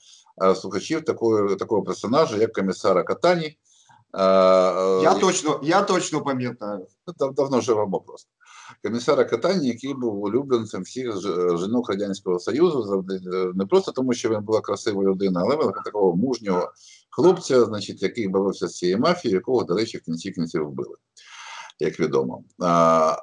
слухачів 0.56 1.06
такого 1.06 1.56
такого 1.56 1.84
персонажа, 1.84 2.38
як 2.38 2.54
комісара 2.54 3.04
Катані. 3.04 3.58
Я 5.04 5.17
точно 5.21 5.60
я 5.63 5.82
точно 5.82 6.21
пам'ятаю. 6.21 6.88
Давно 7.36 7.62
живемо 7.62 8.00
просто 8.00 8.30
комісара 8.84 9.23
Катані, 9.23 9.67
який 9.67 9.93
був 9.93 10.23
улюбленцем 10.23 10.82
всіх 10.82 11.13
жінок 11.60 11.89
Радянського 11.89 12.39
Союзу, 12.39 13.06
не 13.56 13.65
просто 13.65 13.91
тому, 13.91 14.13
що 14.13 14.30
він 14.30 14.41
була 14.41 14.62
красива 14.62 15.04
людина, 15.04 15.41
але 15.43 15.56
він 15.56 15.71
такого 15.86 16.15
мужнього 16.15 16.71
хлопця, 17.10 17.65
значить, 17.65 18.04
який 18.04 18.28
бавився 18.28 18.67
з 18.67 18.78
цією 18.78 18.99
мафією, 18.99 19.38
якого, 19.38 19.63
до 19.63 19.75
речі, 19.75 19.97
в 19.97 20.01
кінці 20.01 20.32
кінців 20.32 20.67
вбили, 20.67 20.95
як 21.80 21.99
відомо. 21.99 22.43
А, 22.60 23.15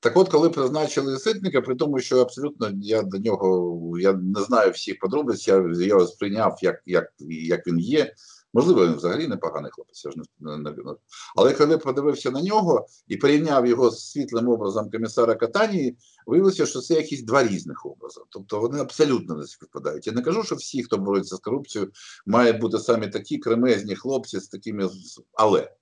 так 0.00 0.16
от, 0.16 0.28
коли 0.28 0.50
призначили 0.50 1.18
ситника, 1.18 1.60
при 1.60 1.74
тому, 1.74 1.98
що 1.98 2.20
абсолютно 2.20 2.70
я 2.74 3.02
до 3.02 3.18
нього 3.18 3.98
я 3.98 4.12
не 4.12 4.40
знаю 4.40 4.70
всіх 4.70 4.98
подробиць, 4.98 5.48
я 5.48 5.54
його 5.78 6.06
сприйняв, 6.06 6.58
як 6.62 6.82
як, 6.86 7.12
як 7.28 7.66
він 7.66 7.78
є. 7.78 8.14
Можливо, 8.54 8.86
він 8.86 8.94
взагалі 8.94 9.26
непоганий 9.28 9.70
хлопець, 9.70 10.04
я 10.04 10.10
ж 10.10 10.16
не, 10.38 10.56
не, 10.56 10.70
не. 10.70 10.94
але 11.36 11.52
коли 11.52 11.78
подивився 11.78 12.30
на 12.30 12.42
нього 12.42 12.86
і 13.08 13.16
порівняв 13.16 13.66
його 13.66 13.90
з 13.90 14.10
світлим 14.10 14.48
образом 14.48 14.90
комісара 14.90 15.34
Катанії, 15.34 15.96
виявилося, 16.26 16.66
що 16.66 16.80
це 16.80 16.94
якісь 16.94 17.22
два 17.22 17.44
різних 17.44 17.86
образи. 17.86 18.20
Тобто 18.28 18.60
вони 18.60 18.80
абсолютно 18.80 19.34
не 19.34 19.46
співпадають. 19.46 20.06
Я 20.06 20.12
не 20.12 20.22
кажу, 20.22 20.42
що 20.42 20.54
всі, 20.54 20.82
хто 20.82 20.98
бореться 20.98 21.36
з 21.36 21.38
корупцією, 21.38 21.90
мають 22.26 22.60
бути 22.60 22.78
самі 22.78 23.08
такі 23.08 23.38
кремезні 23.38 23.96
хлопці 23.96 24.40
з 24.40 24.48
такими. 24.48 24.90
Але 25.32 25.72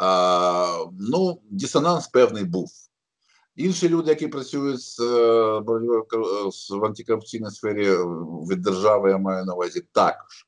а, 0.00 0.84
ну, 1.00 1.40
дисонанс 1.50 2.08
певний 2.08 2.44
був. 2.44 2.70
Інші 3.56 3.88
люди, 3.88 4.10
які 4.10 4.28
працюють 4.28 4.80
з, 4.80 5.00
е, 5.00 5.60
в 6.70 6.84
антикорупційній 6.84 7.50
сфері 7.50 7.88
від 8.50 8.62
держави, 8.62 9.10
я 9.10 9.18
маю 9.18 9.44
на 9.44 9.54
увазі 9.54 9.82
також. 9.92 10.46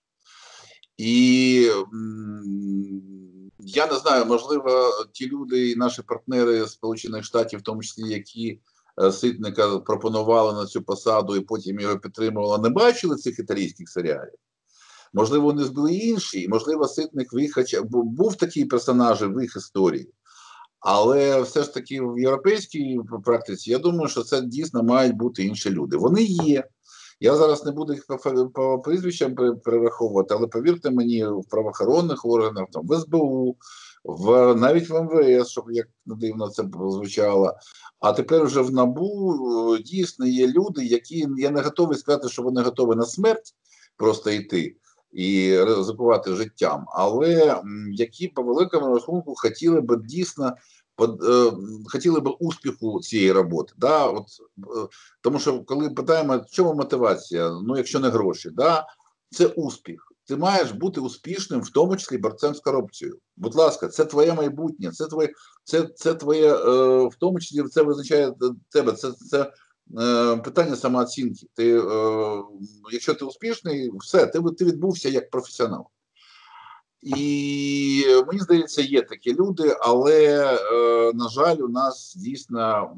І 0.96 1.70
я 3.58 3.86
не 3.86 3.96
знаю, 3.96 4.26
можливо, 4.26 4.90
ті 5.12 5.28
люди 5.28 5.70
і 5.70 5.76
наші 5.76 6.02
партнери 6.02 6.66
Сполучених 6.66 7.24
Штатів, 7.24 7.58
в 7.58 7.62
тому 7.62 7.82
числі 7.82 8.08
які 8.08 8.60
е, 9.02 9.12
Ситника 9.12 9.78
пропонували 9.78 10.52
на 10.52 10.66
цю 10.66 10.82
посаду 10.82 11.36
і 11.36 11.40
потім 11.40 11.80
його 11.80 11.98
підтримували, 11.98 12.62
не 12.62 12.68
бачили 12.68 13.16
цих 13.16 13.38
італійських 13.38 13.88
серіалів. 13.88 14.34
Можливо, 15.14 15.44
вони 15.44 15.64
були 15.64 15.94
інші, 15.94 16.48
можливо, 16.48 16.88
Ситник 16.88 17.28
хоча 17.54 17.82
був 17.82 18.36
такий 18.36 18.64
персонаж 18.64 19.22
в 19.22 19.42
їх 19.42 19.56
історії. 19.56 20.12
Але 20.80 21.42
все 21.42 21.62
ж 21.62 21.74
таки 21.74 22.00
в 22.00 22.18
європейській 22.18 23.00
практиці 23.24 23.70
я 23.70 23.78
думаю, 23.78 24.08
що 24.08 24.22
це 24.22 24.40
дійсно 24.40 24.82
мають 24.82 25.16
бути 25.16 25.44
інші 25.44 25.70
люди. 25.70 25.96
Вони 25.96 26.22
є. 26.22 26.64
Я 27.20 27.36
зараз 27.36 27.64
не 27.64 27.72
буду 27.72 27.92
їх 27.92 28.06
по, 28.06 28.48
по 28.54 28.78
прізвищам 28.78 29.34
перераховувати, 29.64 30.34
але 30.34 30.46
повірте 30.46 30.90
мені, 30.90 31.26
в 31.26 31.44
правоохоронних 31.50 32.24
органах, 32.24 32.66
там, 32.72 32.86
в 32.86 32.98
СБУ, 33.00 33.56
в 34.04 34.54
навіть 34.54 34.90
в 34.90 35.02
МВС, 35.02 35.50
щоб 35.50 35.70
як 35.70 35.86
дивно 36.06 36.48
це 36.48 36.62
звучало. 36.76 37.54
А 38.00 38.12
тепер 38.12 38.44
вже 38.44 38.60
в 38.60 38.72
НАБУ 38.72 39.78
дійсно 39.84 40.26
є 40.26 40.46
люди, 40.46 40.84
які 40.84 41.26
я 41.38 41.50
не 41.50 41.60
готовий 41.60 41.98
сказати, 41.98 42.28
що 42.28 42.42
вони 42.42 42.62
готові 42.62 42.96
на 42.96 43.06
смерть 43.06 43.54
просто 43.96 44.30
йти. 44.30 44.76
І 45.12 45.58
ризикувати 45.64 46.34
життям, 46.34 46.84
але 46.88 47.60
які 47.92 48.28
по 48.28 48.42
великому 48.42 48.94
рахунку 48.94 49.34
хотіли 49.36 49.80
б 49.80 50.06
дійсно 50.06 50.52
Е, 51.02 51.52
хотіли 51.86 52.20
б 52.20 52.36
успіху 52.40 53.00
цієї 53.00 53.32
роботи. 53.32 53.72
Да? 53.76 54.06
От, 54.06 54.26
е, 54.58 54.88
Тому 55.20 55.38
що 55.38 55.60
коли 55.60 55.90
питаємо, 55.90 56.38
в 56.38 56.50
чому 56.50 56.74
мотивація, 56.74 57.50
ну 57.50 57.76
якщо 57.76 58.00
не 58.00 58.08
гроші, 58.08 58.50
да? 58.50 58.86
це 59.30 59.46
успіх. 59.46 60.12
Ти 60.24 60.36
маєш 60.36 60.70
бути 60.70 61.00
успішним, 61.00 61.60
в 61.60 61.70
тому 61.70 61.96
числі 61.96 62.18
борцем 62.18 62.54
з 62.54 62.60
корупцією. 62.60 63.18
Будь 63.36 63.54
ласка, 63.54 63.88
це 63.88 64.04
твоє 64.04 64.34
майбутнє, 64.34 64.90
це 64.90 65.06
твоє, 65.06 65.28
це, 65.64 65.82
це 65.94 66.14
твоє, 66.14 66.54
е, 66.54 67.06
в 67.06 67.14
тому 67.18 67.40
числі 67.40 67.62
це 67.62 67.82
визначає 67.82 68.34
тебе. 68.70 68.92
Це 68.92 69.12
це 69.12 69.52
е, 70.00 70.36
питання 70.36 70.76
самооцінки. 70.76 71.46
Ти, 71.54 71.78
е, 71.78 72.42
Якщо 72.92 73.14
ти 73.14 73.24
успішний, 73.24 73.90
все, 73.98 74.26
ти 74.26 74.40
ти 74.58 74.64
відбувся 74.64 75.08
як 75.08 75.30
професіонал. 75.30 75.86
І 77.02 78.04
мені 78.26 78.40
здається, 78.40 78.82
є 78.82 79.02
такі 79.02 79.34
люди, 79.34 79.76
але 79.80 80.46
е, 80.54 81.12
на 81.14 81.28
жаль, 81.28 81.56
у 81.56 81.68
нас 81.68 82.14
дійсно 82.16 82.90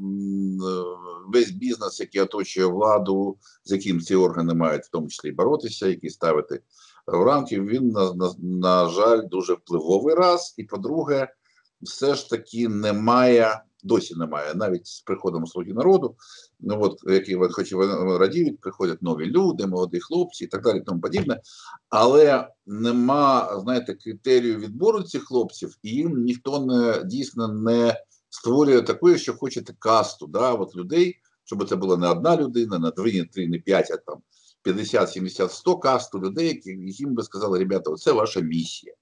весь 1.32 1.50
бізнес, 1.50 2.00
який 2.00 2.20
оточує 2.20 2.66
владу, 2.66 3.36
з 3.64 3.72
яким 3.72 4.00
ці 4.00 4.14
органи 4.14 4.54
мають 4.54 4.84
в 4.84 4.90
тому 4.90 5.08
числі 5.08 5.32
боротися, 5.32 5.86
які 5.86 6.10
ставити 6.10 6.60
в 7.06 7.24
рамки, 7.24 7.60
він 7.60 7.88
на, 7.88 8.12
на, 8.12 8.34
на 8.38 8.88
жаль 8.88 9.22
дуже 9.30 9.54
впливовий 9.54 10.14
раз. 10.14 10.54
І 10.56 10.64
по-друге, 10.64 11.28
все 11.82 12.14
ж 12.14 12.30
таки 12.30 12.68
немає, 12.68 13.62
досі 13.84 14.14
немає, 14.14 14.54
навіть 14.54 14.86
з 14.86 15.00
приходом 15.00 15.46
слуги 15.46 15.72
народу. 15.72 16.16
Ну 16.60 16.78
от 16.80 17.00
які 17.06 17.36
хоч 17.50 17.72
вони 17.72 18.18
радіють, 18.18 18.60
приходять 18.60 19.02
нові 19.02 19.26
люди, 19.26 19.66
молоді 19.66 20.00
хлопці 20.00 20.44
і 20.44 20.46
так 20.46 20.62
далі, 20.62 20.80
тому 20.86 21.00
подібне. 21.00 21.40
Але 21.88 22.48
нема, 22.66 23.60
знаєте, 23.62 23.94
критерію 23.94 24.58
відбору 24.58 25.02
цих 25.02 25.24
хлопців, 25.24 25.78
і 25.82 25.90
їм 25.90 26.22
ніхто 26.22 26.60
не 26.60 27.04
дійсно 27.04 27.48
не 27.48 27.96
створює 28.30 28.82
такої, 28.82 29.18
що 29.18 29.34
хочете 29.34 29.74
касту, 29.78 30.26
да, 30.26 30.52
от 30.52 30.76
людей, 30.76 31.16
щоб 31.44 31.68
це 31.68 31.76
була 31.76 31.96
не 31.96 32.08
одна 32.08 32.36
людина, 32.36 32.78
не 32.78 32.90
дві, 32.90 33.18
не 33.18 33.24
три, 33.24 33.48
не 33.48 33.58
п'ять, 33.58 33.90
а 33.90 33.96
там 33.96 34.18
50, 34.62 35.10
70, 35.10 35.52
100 35.52 35.78
касту 35.78 36.20
людей, 36.20 36.62
яким 36.66 37.14
би 37.14 37.22
сказали, 37.22 37.58
ребята, 37.58 37.94
це 37.94 38.12
ваша 38.12 38.40
місія. 38.40 38.94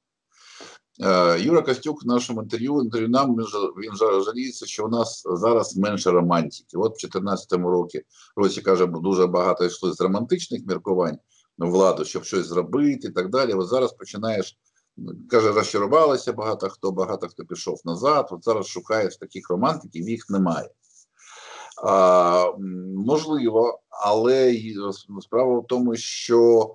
Е, 1.01 1.41
Юра 1.41 1.63
Костюк 1.63 2.05
в 2.05 2.07
нашому 2.07 2.43
інтерв'ю 2.43 2.83
інтерв'ю 2.83 3.09
нам 3.09 3.37
він 3.37 4.23
жаліється, 4.25 4.67
що 4.67 4.85
у 4.85 4.89
нас 4.89 5.23
зараз 5.27 5.77
менше 5.77 6.11
романтики. 6.11 6.77
От 6.77 6.93
в 6.93 7.01
2014 7.01 7.53
році 7.53 8.03
році 8.37 8.63
каже, 8.63 8.87
дуже 8.87 9.27
багато 9.27 9.65
йшло 9.65 9.93
з 9.93 10.01
романтичних 10.01 10.67
міркувань 10.67 11.19
владу, 11.59 12.05
щоб 12.05 12.25
щось 12.25 12.47
зробити 12.47 13.09
і 13.09 13.11
так 13.11 13.31
далі. 13.31 13.53
От 13.53 13.69
зараз 13.69 13.93
починаєш. 13.93 14.59
Каже, 15.31 15.53
розчарувалися 15.53 16.33
багато 16.33 16.69
хто, 16.69 16.93
багато 16.93 17.29
хто 17.29 17.45
пішов 17.45 17.81
назад. 17.85 18.29
От 18.31 18.45
зараз 18.45 18.67
шукаєш 18.67 19.17
таких 19.17 19.51
романтиків, 19.51 20.09
їх 20.09 20.31
немає. 20.31 20.71
А, 21.85 22.53
Можливо, 23.07 23.81
але 23.91 24.57
справа 25.21 25.59
в 25.59 25.67
тому, 25.67 25.97
що 25.97 26.71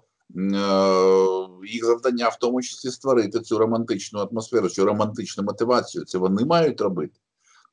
їх 1.65 1.85
завдання 1.85 2.29
в 2.29 2.39
тому 2.39 2.61
числі 2.61 2.91
створити 2.91 3.39
цю 3.39 3.57
романтичну 3.57 4.19
атмосферу, 4.19 4.69
цю 4.69 4.85
романтичну 4.85 5.43
мотивацію. 5.43 6.05
Це 6.05 6.17
вони 6.17 6.45
мають 6.45 6.81
робити. 6.81 7.19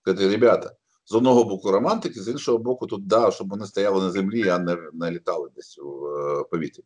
Кати, 0.03 0.29
ребята, 0.29 0.73
з 1.11 1.15
одного 1.15 1.45
боку 1.45 1.71
романтики, 1.71 2.23
з 2.23 2.29
іншого 2.29 2.59
боку, 2.59 2.87
тут 2.87 3.07
да, 3.07 3.31
щоб 3.31 3.49
вони 3.49 3.67
стояли 3.67 4.01
на 4.01 4.11
землі, 4.11 4.49
а 4.49 4.59
не, 4.59 4.77
не 4.93 5.11
літали 5.11 5.49
десь 5.57 5.79
у 5.79 6.07
е, 6.07 6.45
повітрі. 6.51 6.83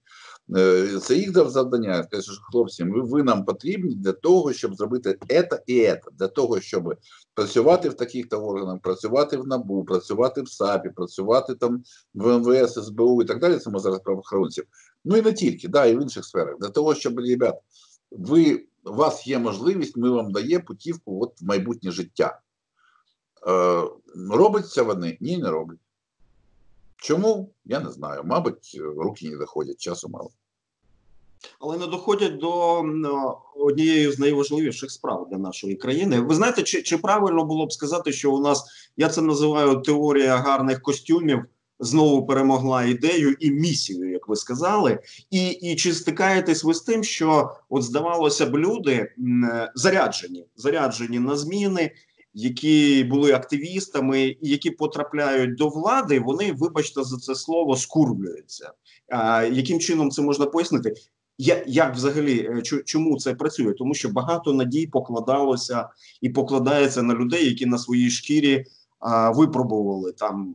Е, 0.57 0.99
це 1.03 1.17
їх 1.17 1.33
завдання. 1.33 2.07
Каже, 2.11 2.33
хлопці, 2.51 2.85
ви, 2.85 3.01
ви 3.01 3.23
нам 3.23 3.45
потрібні 3.45 3.95
для 3.95 4.13
того, 4.13 4.53
щоб 4.53 4.75
зробити 4.75 5.19
ета 5.29 5.61
і 5.67 5.81
ета, 5.81 6.11
для 6.19 6.29
того, 6.29 6.61
щоб 6.61 6.95
працювати 7.35 7.89
в 7.89 7.95
таких 7.95 8.29
то 8.29 8.37
органах, 8.37 8.81
працювати 8.83 9.37
в 9.37 9.47
НАБУ, 9.47 9.85
працювати 9.85 10.43
в 10.43 10.49
САПі, 10.49 10.91
працювати 10.91 11.55
там 11.55 11.83
в 12.15 12.39
МВС, 12.39 12.83
СБУ 12.83 13.23
і 13.23 13.25
так 13.25 13.39
далі. 13.39 13.59
Це 13.59 13.71
ми 13.71 13.79
зараз 13.79 14.01
правоохоронців. 14.01 14.65
Ну 15.05 15.17
і 15.17 15.23
не 15.23 15.33
тільки, 15.33 15.69
да, 15.69 15.87
і 15.87 15.97
в 15.97 16.03
інших 16.03 16.25
сферах. 16.25 16.59
Для 16.61 16.69
того, 16.69 16.95
щоб, 16.95 17.19
ребят, 17.19 17.59
ви, 18.11 18.67
у 18.85 18.93
вас 18.93 19.27
є 19.27 19.39
можливість, 19.39 19.97
ми 19.97 20.11
вам 20.11 20.33
даємо 20.33 20.65
путівку 20.67 21.25
от 21.25 21.41
в 21.41 21.45
майбутнє 21.45 21.91
життя. 21.91 22.41
Е, 23.49 23.83
Робиться 24.31 24.83
вони? 24.83 25.19
Ні, 25.21 25.39
не 25.39 25.51
роблять. 25.51 25.79
Чому? 26.97 27.51
Я 27.65 27.81
не 27.81 27.91
знаю. 27.91 28.23
Мабуть, 28.25 28.81
руки 28.97 29.31
не 29.31 29.37
доходять, 29.37 29.81
часу 29.81 30.09
мало. 30.09 30.31
Але 31.61 31.79
не 31.79 31.87
доходять 31.87 32.39
до 32.39 32.85
однієї 33.57 34.13
з 34.13 34.19
найважливіших 34.19 34.91
справ 34.91 35.29
для 35.31 35.39
нашої 35.39 35.75
країни. 35.75 36.21
Ви 36.21 36.35
знаєте, 36.35 36.63
чи 36.63 36.83
чи 36.83 36.99
правильно 36.99 37.45
було 37.45 37.67
б 37.67 37.73
сказати, 37.73 38.13
що 38.13 38.33
у 38.33 38.41
нас 38.41 38.65
я 38.97 39.09
це 39.09 39.23
називаю 39.23 39.77
теорія 39.77 40.37
гарних 40.37 40.83
костюмів 40.83 41.45
знову 41.83 42.27
перемогла 42.27 42.85
ідею 42.85 43.37
і 43.41 43.51
місію, 43.51 44.11
як 44.11 44.29
ви 44.29 44.37
сказали, 44.37 44.99
і 45.31 45.49
і 45.49 45.77
чи 45.77 45.93
стикаєтесь 45.93 46.65
ви 46.65 46.75
з 46.75 46.81
тим, 46.81 47.05
що 47.05 47.57
от 47.69 47.83
здавалося 47.83 48.47
б, 48.47 48.59
люди 48.59 49.13
заряджені, 49.75 50.47
заряджені 50.57 51.19
на 51.19 51.37
зміни, 51.37 51.91
які 52.35 53.05
були 53.05 53.33
активістами 53.33 54.21
і 54.21 54.39
які 54.41 54.71
потрапляють 54.71 55.57
до 55.57 55.69
влади, 55.69 56.21
вони, 56.21 56.53
вибачте, 56.53 57.05
за 57.05 57.17
це 57.17 57.35
слово 57.35 57.77
скурвлюються. 57.77 58.73
А 59.09 59.43
яким 59.43 59.81
чином 59.81 60.11
це 60.11 60.23
можна 60.23 60.47
пояснити? 60.47 60.95
Я, 61.39 61.65
як 61.67 61.95
взагалі 61.95 62.39
е, 62.39 62.63
чому 62.85 63.19
це 63.19 63.35
працює? 63.35 63.73
Тому 63.73 63.95
що 63.95 64.09
багато 64.09 64.53
надій 64.53 64.87
покладалося 64.87 65.89
і 66.21 66.29
покладається 66.29 67.03
на 67.03 67.15
людей, 67.15 67.47
які 67.49 67.67
на 67.67 67.79
своїй 67.79 68.11
шкірі 68.11 68.65
а, 68.99 69.31
випробували 69.31 70.13
там 70.13 70.55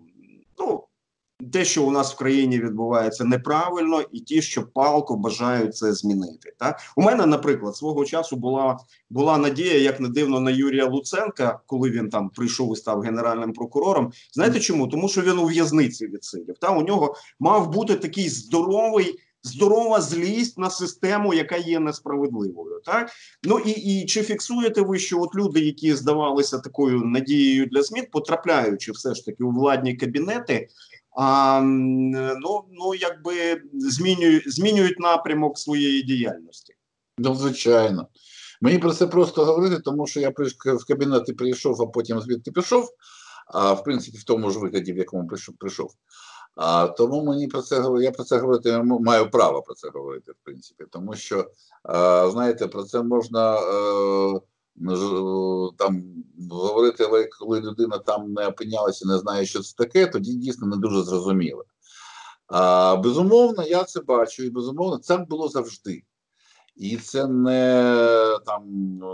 те, 1.54 1.65
що 1.65 1.84
у 1.84 1.91
нас 1.91 2.13
в 2.13 2.17
країні 2.17 2.60
відбувається 2.60 3.23
неправильно, 3.23 4.02
і 4.12 4.19
ті, 4.19 4.41
що 4.41 4.63
палко 4.63 5.15
бажають 5.15 5.76
це 5.76 5.93
змінити. 5.93 6.54
Так 6.60 6.80
у 6.95 7.02
мене, 7.02 7.26
наприклад, 7.26 7.76
свого 7.76 8.06
часу 8.06 8.36
була 8.36 8.78
була 9.10 9.38
надія, 9.38 9.78
як 9.78 10.00
не 10.00 10.10
дивно, 10.10 10.39
на 10.39 10.52
Юрія 10.52 10.86
Луценка, 10.86 11.60
коли 11.65 11.89
він 11.89 12.10
там 12.10 12.30
прийшов 12.30 12.73
і 12.73 12.76
став 12.76 13.00
генеральним 13.00 13.54
прокурором. 13.54 14.12
Знаєте 14.34 14.60
чому? 14.60 14.88
Тому 14.88 15.10
що 15.10 15.21
він 15.21 15.39
у 15.39 15.45
в'язниці 15.45 16.08
відсидів. 16.08 16.56
Та 16.58 16.69
у 16.69 16.82
нього 16.82 17.15
мав 17.39 17.71
бути 17.71 17.95
такий 17.95 18.30
здоровий. 18.30 19.19
Здорова 19.43 20.02
злість 20.02 20.58
на 20.58 20.69
систему, 20.69 21.34
яка 21.34 21.56
є 21.56 21.80
несправедливою, 21.80 22.82
так 22.86 23.10
ну 23.43 23.60
і 23.60 23.71
і 23.71 24.06
чи 24.06 24.23
фіксуєте 24.23 24.82
ви, 24.82 25.00
що 25.00 25.21
от 25.21 25.36
люди, 25.36 25.60
які 25.60 25.93
здавалися 25.95 26.60
такою 26.60 27.02
надією 27.02 27.65
для 27.65 27.82
змін, 27.82 28.06
потрапляючи 28.12 28.91
все 28.91 29.13
ж 29.13 29.26
таки 29.26 29.43
у 29.43 29.52
владні 29.52 29.95
кабінети, 29.95 30.67
ну, 32.41 32.63
ну 32.71 32.95
якби 32.99 33.62
змінюють, 33.73 34.53
змінюють 34.53 34.99
напрямок 34.99 35.60
своєї 35.60 36.03
діяльності. 36.03 36.73
Ну, 37.17 37.36
звичайно. 37.36 38.08
Мені 38.62 38.80
про 38.80 38.93
це 38.93 39.08
просто 39.08 39.45
говорити, 39.45 39.82
тому 39.82 40.08
що 40.08 40.19
я 40.19 40.30
в 40.65 40.86
кабінет 40.88 41.38
прийшов, 41.38 41.82
а 41.82 41.86
потім 41.86 42.21
звідти 42.21 42.51
пішов, 42.51 42.89
а 43.47 43.73
в 43.73 43.84
принципі 43.84 44.17
в 44.17 44.23
тому 44.23 44.51
ж 44.51 44.60
вигляді, 44.60 44.93
в 44.93 44.97
якому 44.97 45.27
прийшов. 45.60 45.91
А 46.56 46.88
тому 46.88 47.23
мені 47.23 47.47
про 47.47 47.62
це 47.62 47.84
я 48.01 48.12
про 48.12 48.23
це 48.23 48.38
говорити 48.38 48.82
маю 48.84 49.30
право 49.30 49.62
про 49.62 49.75
це 49.75 49.89
говорити, 49.93 50.32
в 50.32 50.36
принципі, 50.43 50.84
тому 50.91 51.15
що 51.15 51.51
а, 51.84 52.30
знаєте, 52.30 52.67
про 52.67 52.84
це 52.84 53.03
можна. 53.03 53.39
А, 53.39 54.36
е, 54.36 54.39
там 55.78 56.04
говорити, 56.52 57.06
але 57.10 57.30
коли 57.40 57.62
людина 57.62 57.98
там 57.98 58.34
не 58.34 58.48
опинялася, 58.48 59.08
не 59.08 59.18
знає, 59.18 59.46
що 59.46 59.60
це 59.60 59.76
таке, 59.78 60.08
тоді 60.08 60.34
дійсно 60.34 60.68
не 60.68 60.78
дуже 60.78 61.04
зрозуміло. 61.04 61.66
А, 62.48 62.96
Безумовно, 62.96 63.63
я 63.63 63.84
це 63.84 64.02
бачу, 64.02 64.44
і 64.44 64.50
безумовно, 64.50 64.98
це 64.98 65.18
було 65.18 65.48
завжди. 65.48 66.04
І 66.76 66.98
це 66.98 67.28
не 67.28 68.40
там 68.46 68.63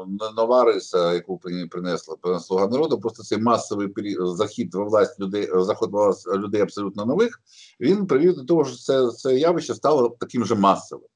не 0.08 0.32
нова 0.36 0.64
риса, 0.64 1.14
яку 1.14 1.40
принесла 1.72 2.40
слуга 2.40 2.68
народу. 2.68 3.00
Просто 3.00 3.24
цей 3.24 3.38
масовий 3.38 3.94
захід 4.20 4.76
во 4.76 4.86
власть 4.86 5.20
людей, 5.20 5.50
заход 5.54 5.92
людей 6.36 6.62
абсолютно 6.62 7.06
нових. 7.06 7.42
Він 7.80 8.08
привів 8.08 8.36
до 8.36 8.44
того, 8.44 8.66
що 8.66 8.78
це 8.78 9.12
це 9.12 9.36
явище 9.38 9.74
стало 9.74 10.18
таким 10.20 10.46
же 10.46 10.56
масовим. 10.56 11.08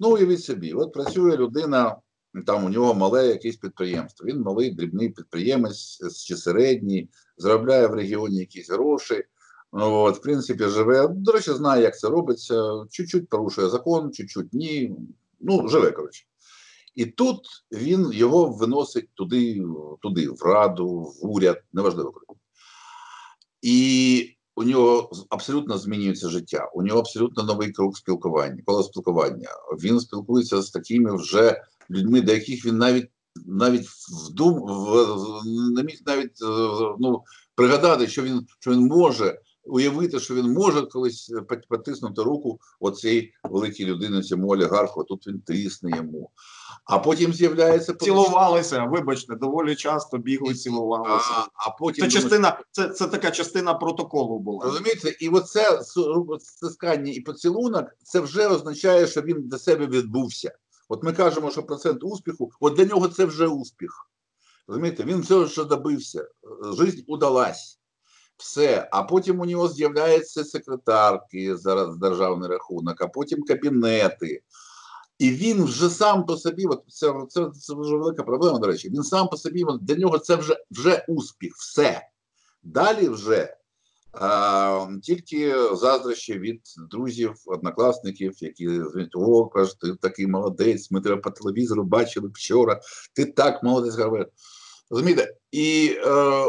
Ну, 0.00 0.12
уявіть 0.12 0.44
собі, 0.44 0.72
от 0.72 0.92
працює 0.92 1.36
людина 1.36 1.96
там 2.46 2.64
у 2.64 2.68
нього 2.68 2.94
мале 2.94 3.26
якесь 3.26 3.56
підприємство. 3.56 4.26
Він 4.26 4.40
малий 4.40 4.70
дрібний 4.70 5.08
підприємець 5.08 5.98
чи 6.26 6.36
середній, 6.36 7.08
заробляє 7.36 7.86
в 7.86 7.94
регіоні 7.94 8.36
якісь 8.36 8.70
гроші. 8.70 9.24
От, 9.70 10.16
В 10.16 10.20
принципі, 10.20 10.64
живе. 10.64 11.08
До 11.08 11.32
речі, 11.32 11.52
знає, 11.52 11.82
як 11.82 11.98
це 11.98 12.08
робиться. 12.08 12.84
Чуть-чуть 12.90 13.28
порушує 13.28 13.68
закон, 13.68 14.12
чуть-чуть 14.12 14.52
ні. 14.52 14.96
Ну, 15.40 15.68
живе, 15.68 15.90
коротше. 15.90 16.24
І 16.94 17.06
тут 17.06 17.46
він 17.72 18.12
його 18.12 18.46
виносить 18.46 19.08
туди, 19.14 19.62
туди, 20.02 20.28
в 20.28 20.42
раду, 20.42 20.88
в 20.88 21.26
уряд, 21.26 21.62
неважливо. 21.72 22.12
І 23.62 24.36
у 24.56 24.62
нього 24.62 25.10
абсолютно 25.30 25.78
змінюється 25.78 26.28
життя. 26.28 26.70
У 26.74 26.82
нього 26.82 26.98
абсолютно 27.00 27.42
новий 27.42 27.72
круг 27.72 27.96
спілкування, 27.96 28.62
коло 28.66 28.82
спілкування. 28.82 29.48
Він 29.82 30.00
спілкується 30.00 30.62
з 30.62 30.70
такими 30.70 31.16
вже 31.16 31.62
людьми, 31.90 32.20
до 32.20 32.32
яких 32.32 32.66
він 32.66 32.78
навіть 32.78 33.08
навіть 33.46 33.86
вдум 34.28 34.54
в, 34.54 35.06
не 35.74 35.82
міг 35.82 36.00
навіть 36.06 36.42
е, 36.42 36.96
ну, 37.00 37.22
пригадати, 37.54 38.08
що 38.08 38.22
він 38.22 38.46
що 38.60 38.70
він 38.70 38.86
може 38.86 39.38
уявити, 39.64 40.20
що 40.20 40.34
він 40.34 40.52
може 40.52 40.82
колись 40.82 41.32
потиснути 41.68 42.22
руку 42.22 42.58
оцій 42.80 43.32
великій 43.44 43.84
людини, 43.84 44.22
цьому 44.22 44.48
олігарху. 44.48 45.04
Тут 45.04 45.26
він 45.26 45.40
тисне 45.40 45.90
йому. 45.96 46.30
А 46.84 46.98
потім 46.98 47.32
з'являється 47.32 47.94
цілувалися. 47.94 48.84
Вибачте, 48.84 49.34
доволі 49.34 49.76
часто 49.76 50.18
бігли, 50.18 50.54
цілувалися. 50.54 51.30
А, 51.30 51.46
а 51.54 51.70
потім 51.70 52.04
це 52.04 52.10
частина, 52.10 52.60
це 52.70 52.88
це 52.88 53.06
така 53.06 53.30
частина 53.30 53.74
протоколу 53.74 54.38
була. 54.38 54.64
Розумієте, 54.64 55.16
і 55.20 55.28
оце 55.28 55.82
стискання 56.40 57.12
і 57.12 57.20
поцілунок 57.20 57.86
це 58.02 58.20
вже 58.20 58.46
означає, 58.46 59.06
що 59.06 59.22
він 59.22 59.48
до 59.48 59.58
себе 59.58 59.86
відбувся. 59.86 60.52
От 60.92 61.02
ми 61.02 61.12
кажемо, 61.12 61.50
що 61.50 61.62
процент 61.62 62.04
успіху, 62.04 62.50
от 62.60 62.74
для 62.74 62.84
нього 62.84 63.08
це 63.08 63.24
вже 63.24 63.46
успіх. 63.46 64.10
Розумієте, 64.68 65.04
він 65.04 65.20
все 65.20 65.34
вже 65.36 65.64
добився, 65.64 66.28
життя 66.76 67.02
удалась. 67.06 67.80
Все, 68.36 68.88
а 68.92 69.02
потім 69.02 69.40
у 69.40 69.44
нього 69.44 69.68
з'являються 69.68 70.44
секретарки 70.44 71.56
зараз 71.56 71.96
державний 71.96 72.48
рахунок, 72.48 73.02
а 73.02 73.08
потім 73.08 73.42
кабінети. 73.42 74.42
І 75.18 75.30
він 75.30 75.64
вже 75.64 75.90
сам 75.90 76.26
по 76.26 76.36
собі, 76.36 76.66
от 76.66 76.84
це 76.88 77.14
це, 77.28 77.50
це 77.50 77.74
дуже 77.74 77.96
велика 77.96 78.22
проблема, 78.22 78.58
до 78.58 78.66
речі. 78.66 78.90
Він 78.90 79.02
сам 79.02 79.28
по 79.28 79.36
собі, 79.36 79.64
для 79.80 79.94
нього 79.94 80.18
це 80.18 80.36
вже 80.36 80.56
вже 80.70 81.04
успіх, 81.08 81.52
все. 81.56 82.08
Далі 82.62 83.08
вже 83.08 83.56
тільки 85.02 85.54
заздрощі 85.74 86.38
від 86.38 86.60
друзів, 86.90 87.34
однокласників, 87.46 88.32
які 88.40 88.68
звіть, 88.68 89.16
о, 89.16 89.46
кажуть, 89.46 89.78
ти 89.78 89.94
такий 89.94 90.26
молодець, 90.26 90.90
ми 90.90 91.00
тебе 91.00 91.16
по 91.16 91.30
телевізору 91.30 91.84
бачили 91.84 92.28
вчора, 92.28 92.80
ти 93.14 93.24
так 93.24 93.62
молодець 93.62 93.96
говориш. 93.98 94.26
Розумієте? 94.90 95.34
І 95.50 95.96
е, 96.06 96.44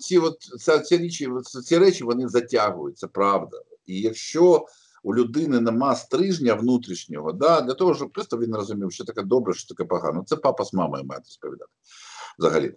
ці 0.00 0.18
от, 0.18 0.38
ці, 0.40 0.78
ці, 0.80 0.96
речі, 0.96 1.28
ці 1.64 1.78
речі 1.78 2.04
вони 2.04 2.28
затягують, 2.28 2.98
це 2.98 3.06
правда. 3.06 3.62
І 3.86 4.00
якщо 4.00 4.66
у 5.02 5.14
людини 5.14 5.60
нема 5.60 5.96
стрижня 5.96 6.54
внутрішнього, 6.54 7.32
да, 7.32 7.60
для 7.60 7.74
того, 7.74 7.94
щоб 7.94 8.12
просто 8.12 8.38
він 8.38 8.54
розумів, 8.54 8.92
що 8.92 9.04
таке 9.04 9.22
добре, 9.22 9.54
що 9.54 9.74
таке 9.74 9.88
погано. 9.88 10.24
Це 10.26 10.36
папа 10.36 10.64
з 10.64 10.74
мамою 10.74 11.04
має 11.04 11.20
розповідати 11.20 11.70
взагалі. 12.38 12.74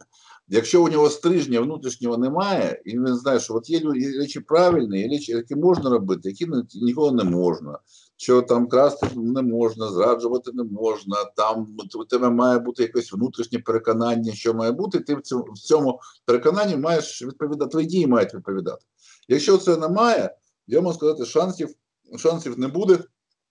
Якщо 0.52 0.84
у 0.84 0.89
нього 0.89 1.10
стрижня 1.10 1.62
внутрішнього 1.62 2.18
немає, 2.18 2.82
і 2.86 2.91
він 2.91 3.16
знає, 3.16 3.39
що 3.39 3.56
от 3.56 3.70
є 3.70 3.82
речі 4.20 4.39
правильні, 4.39 5.02
є 5.02 5.08
речі, 5.08 5.32
які 5.32 5.56
можна 5.56 5.89
робити, 5.89 6.30
які 6.30 6.47
ніколи 6.82 7.12
не 7.12 7.24
можна. 7.24 7.80
Що 8.18 8.41
там 8.41 8.68
красти 8.68 9.08
не 9.16 9.41
можна, 9.41 9.88
зраджувати 9.88 10.52
не 10.54 10.64
можна, 10.64 11.16
там 11.36 11.78
у 11.95 12.06
тебе 12.06 12.30
має 12.30 12.60
бути 12.60 12.84
якесь 12.84 13.14
внутрішнє 13.14 13.60
переконання, 13.60 14.34
що 14.34 14.54
має 14.54 14.72
бути, 14.72 15.00
ти 15.00 15.16
в 15.16 15.22
цьому 15.22 15.43
в 15.43 15.60
цьому 15.60 16.00
переконанні 16.26 16.78
маєш 16.78 17.22
відповідати, 17.22 17.72
твої 17.72 17.88
дії 17.88 18.08
мають 18.08 18.34
відповідати. 18.34 18.86
Якщо 19.28 19.58
це 19.58 19.78
немає, 19.78 20.36
я 20.68 20.82
можу 20.82 20.97
сказати, 20.97 21.26
шансів 21.26 21.70
шансів 22.18 22.60
не 22.60 22.68
буде, 22.68 23.00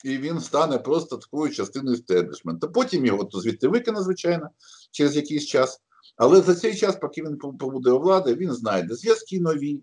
і 0.05 0.19
він 0.19 0.41
стане 0.41 0.79
просто 0.79 1.17
такою 1.17 1.53
частиною 1.53 1.97
стеблішменту. 1.97 2.73
Потім 2.73 3.07
його 3.07 3.25
то 3.25 3.41
звідти 3.41 3.69
викине, 3.69 4.03
звичайно, 4.03 4.49
через 4.91 5.17
якийсь 5.17 5.47
час. 5.47 5.81
Але 6.17 6.41
за 6.41 6.55
цей 6.55 6.77
час, 6.77 6.97
поки 6.97 7.23
він 7.23 7.37
побуде 7.37 7.91
у 7.91 7.99
влади, 7.99 8.35
він 8.35 8.53
знайде 8.53 8.95
зв'язки 8.95 9.41
нові, 9.41 9.83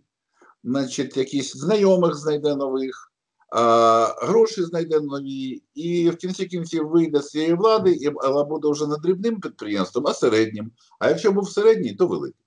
значить, 0.64 1.18
якісь 1.18 1.58
знайомих 1.58 2.16
знайде 2.16 2.56
нових, 2.56 3.12
а, 3.50 4.16
гроші 4.22 4.64
знайде 4.64 5.00
нові, 5.00 5.64
і 5.74 6.10
в 6.10 6.16
кінці 6.16 6.46
кінців 6.46 6.90
вийде 6.90 7.22
з 7.22 7.30
цієї 7.30 7.54
влади, 7.54 7.92
і, 7.92 8.12
але 8.16 8.44
буде 8.44 8.72
вже 8.72 8.88
не 8.88 8.98
дрібним 8.98 9.40
підприємством, 9.40 10.08
а 10.08 10.14
середнім. 10.14 10.72
А 11.00 11.10
якщо 11.10 11.32
був 11.32 11.50
середній, 11.50 11.94
то 11.94 12.08
великий. 12.08 12.46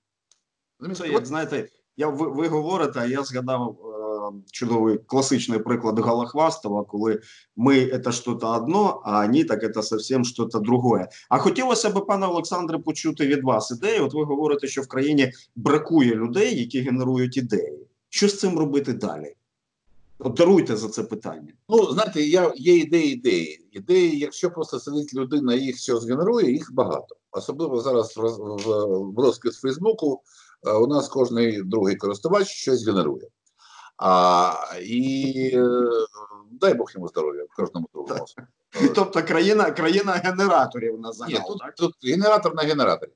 Це, 0.94 1.08
як 1.08 1.26
знаєте, 1.26 1.68
я 1.96 2.08
ви, 2.08 2.28
ви 2.28 2.48
говорите, 2.48 3.00
а 3.00 3.06
я 3.06 3.24
згадав 3.24 3.87
чудовий 4.50 4.98
класичний 5.06 5.58
приклад 5.58 5.98
Галахвастова, 5.98 6.84
коли 6.84 7.20
ми 7.56 8.00
це 8.04 8.12
щось 8.12 8.42
одно, 8.42 9.02
а 9.04 9.26
вони 9.26 9.44
так 9.44 9.74
це 9.74 9.82
зовсім 9.82 10.24
щось 10.24 10.54
другое. 10.54 11.08
А 11.28 11.38
хотілося 11.38 11.90
б, 11.90 12.06
пане 12.06 12.26
Олександре, 12.26 12.78
почути 12.78 13.26
від 13.26 13.44
вас 13.44 13.70
ідею. 13.70 14.04
От 14.04 14.14
ви 14.14 14.24
говорите, 14.24 14.66
що 14.66 14.82
в 14.82 14.86
країні 14.86 15.32
бракує 15.56 16.14
людей, 16.14 16.60
які 16.60 16.80
генерують 16.80 17.36
ідеї. 17.36 17.86
Що 18.08 18.28
з 18.28 18.38
цим 18.38 18.58
робити 18.58 18.92
далі? 18.92 19.34
Даруйте 20.20 20.76
за 20.76 20.88
це 20.88 21.02
питання. 21.02 21.52
Ну, 21.68 21.92
знаєте, 21.92 22.22
я, 22.22 22.52
є 22.56 22.76
ідеї, 22.76 23.12
ідеї. 23.12 23.68
Ідеї, 23.72 24.18
якщо 24.18 24.50
просто 24.50 24.80
сидить 24.80 25.14
людина 25.14 25.54
і 25.54 25.60
їх 25.60 25.78
що 25.78 26.00
згенерує, 26.00 26.52
їх 26.52 26.72
багато. 26.72 27.16
Особливо 27.30 27.80
зараз 27.80 28.16
в, 28.16 28.22
в, 29.16 29.50
Фейсбуку 29.52 30.22
у 30.80 30.86
нас 30.86 31.08
кожний 31.08 31.62
другий 31.62 31.96
користувач 31.96 32.48
щось 32.48 32.86
генерує. 32.86 33.28
А, 33.98 34.52
І 34.82 35.50
е, 35.54 35.68
дай 36.50 36.74
Бог 36.74 36.90
йому 36.94 37.08
здоров'я 37.08 37.44
в 37.44 37.56
кожному 37.56 37.88
другому. 37.94 38.24
Тобто 38.94 39.22
країна 39.22 39.70
країна 39.70 40.12
генераторів 40.12 41.00
на 41.00 41.12
загал, 41.12 41.32
Ні, 41.32 41.40
тут, 41.48 41.58
так? 41.58 41.74
тут 41.74 41.94
генератор 42.04 42.54
на 42.54 42.62
генераторі. 42.62 43.10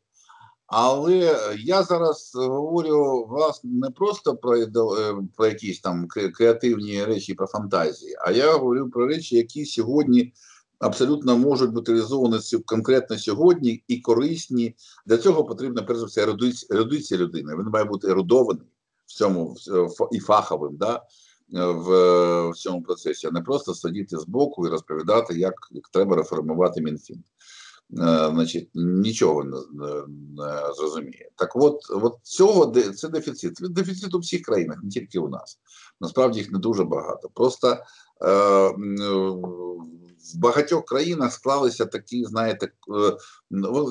Але 0.66 1.38
я 1.58 1.82
зараз 1.82 2.32
говорю 2.34 3.26
власне 3.28 3.70
не 3.70 3.90
просто 3.90 4.36
про 4.36 4.56
е, 4.56 4.68
про 5.36 5.46
якісь 5.46 5.80
там 5.80 6.06
креативні 6.08 7.04
речі, 7.04 7.34
про 7.34 7.46
фантазії, 7.46 8.16
а 8.20 8.30
я 8.30 8.52
говорю 8.52 8.90
про 8.90 9.06
речі, 9.06 9.36
які 9.36 9.66
сьогодні 9.66 10.32
абсолютно 10.78 11.38
можуть 11.38 11.72
бути 11.72 11.92
реалізовані 11.92 12.38
конкретно 12.66 13.18
сьогодні 13.18 13.84
і 13.88 14.00
корисні. 14.00 14.74
Для 15.06 15.18
цього 15.18 15.44
потрібна 15.44 15.82
перш 15.82 15.98
за 15.98 16.06
все 16.06 16.22
ерудиція 16.70 17.20
людини. 17.20 17.56
Він 17.58 17.70
має 17.70 17.84
бути 17.84 18.08
ерудований 18.08 18.66
в 19.12 19.14
цьому 19.14 19.56
і 20.12 20.18
фаховим 20.18 20.76
да, 20.76 21.02
в, 21.52 22.50
в 22.50 22.56
цьому 22.56 22.82
процесі, 22.82 23.26
а 23.26 23.30
не 23.30 23.40
просто 23.40 23.74
сидіти 23.74 24.18
збоку 24.18 24.66
і 24.66 24.70
розповідати, 24.70 25.38
як, 25.38 25.54
як 25.70 25.88
треба 25.88 26.16
реформувати 26.16 26.80
МінФін. 26.80 27.24
Е, 27.98 28.30
значить, 28.34 28.70
нічого 28.74 29.44
не, 29.44 29.56
не, 29.72 29.94
не 30.42 30.74
зрозуміє. 30.74 31.30
Так 31.36 31.56
от, 31.56 31.80
от 31.90 32.14
цього 32.22 32.66
це 32.96 33.08
дефіцит. 33.08 33.58
Дефіцит 33.60 34.14
у 34.14 34.18
всіх 34.18 34.42
країнах, 34.42 34.78
не 34.82 34.90
тільки 34.90 35.18
у 35.18 35.28
нас. 35.28 35.58
Насправді 36.00 36.38
їх 36.38 36.52
не 36.52 36.58
дуже 36.58 36.84
багато. 36.84 37.30
Просто 37.34 37.76
е, 38.24 38.72
в 40.22 40.38
багатьох 40.38 40.84
країнах 40.84 41.32
склалися 41.32 41.86
такі, 41.86 42.24
знаєте, 42.24 42.66
е, 42.66 43.16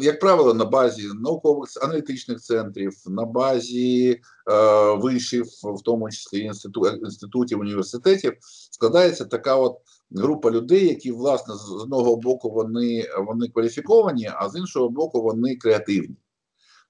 як 0.02 0.20
правило, 0.20 0.54
на 0.54 0.66
базі 0.66 1.10
наукових 1.22 1.70
аналітичних 1.82 2.40
центрів, 2.40 2.94
на 3.08 3.26
базі 3.26 4.22
е, 4.52 4.94
вишів, 4.94 5.46
в 5.64 5.82
тому 5.86 6.10
числі 6.10 6.40
інститу, 6.40 6.88
інститутів 6.88 7.60
університетів, 7.60 8.34
складається 8.72 9.26
така 9.26 9.56
от 9.56 9.78
група 10.12 10.52
людей, 10.52 10.88
які 10.88 11.12
власне 11.12 11.56
з 11.56 11.72
одного 11.72 12.16
боку 12.16 12.50
вони, 12.50 13.10
вони 13.28 13.48
кваліфіковані, 13.48 14.30
а 14.36 14.50
з 14.50 14.56
іншого 14.56 14.90
боку, 14.90 15.22
вони 15.22 15.56
креативні. 15.56 16.16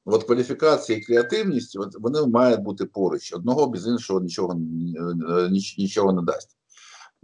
От 0.06 0.24
кваліфікація 0.24 0.98
і 0.98 1.02
креативність 1.02 1.78
от 1.80 1.96
вони 2.00 2.28
мають 2.28 2.62
бути 2.62 2.86
поруч. 2.86 3.34
Одного 3.34 3.68
без 3.68 3.88
іншого 3.88 4.22
нічого 4.22 4.56
нічого 5.78 6.14
не 6.14 6.22
дасть. 6.22 6.58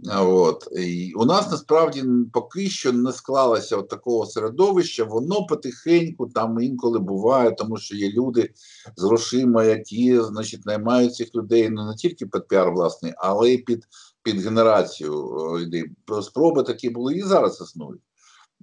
От. 0.06 0.68
І 0.76 1.12
У 1.16 1.24
нас 1.24 1.50
насправді 1.50 2.04
поки 2.32 2.70
що 2.70 2.92
не 2.92 3.12
склалося 3.12 3.76
от 3.76 3.88
такого 3.88 4.26
середовища, 4.26 5.04
воно 5.04 5.46
потихеньку 5.46 6.26
там 6.26 6.60
інколи 6.60 6.98
буває, 6.98 7.50
тому 7.50 7.76
що 7.76 7.96
є 7.96 8.12
люди 8.12 8.50
з 8.96 9.04
грошима, 9.04 9.64
які 9.64 10.20
значить, 10.20 10.66
наймають 10.66 11.14
цих 11.14 11.34
людей 11.34 11.68
ну, 11.70 11.86
не 11.86 11.94
тільки 11.94 12.26
під 12.26 12.48
піар 12.48 12.72
власний, 12.72 13.12
але 13.16 13.52
й 13.52 13.58
під 13.58 13.84
під 14.22 14.40
генерацію 14.40 15.58
ідей. 15.62 15.84
Спроби 16.22 16.62
такі 16.62 16.90
були 16.90 17.14
і 17.14 17.22
зараз 17.22 17.60
існують. 17.60 18.02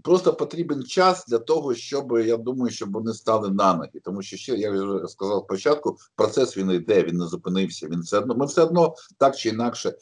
Просто 0.03 0.33
потрібен 0.33 0.83
час 0.83 1.25
для 1.27 1.37
того, 1.37 1.75
щоб 1.75 2.11
я 2.25 2.37
думаю, 2.37 2.71
щоб 2.71 2.91
вони 2.91 3.13
стали 3.13 3.49
на 3.49 3.73
ноги. 3.73 3.99
Тому 4.03 4.21
що 4.21 4.37
ще 4.37 4.55
я 4.55 4.71
вже 4.71 5.07
сказав 5.07 5.43
спочатку, 5.45 5.97
процес 6.15 6.57
він 6.57 6.71
йде, 6.71 7.03
він 7.03 7.17
не 7.17 7.27
зупинився. 7.27 7.87
Він 7.87 8.01
все 8.01 8.19
одно 8.19 8.35
ми 8.35 8.45
все 8.45 8.63
одно 8.63 8.95
так 9.17 9.37
чи 9.37 9.49
інакше 9.49 9.95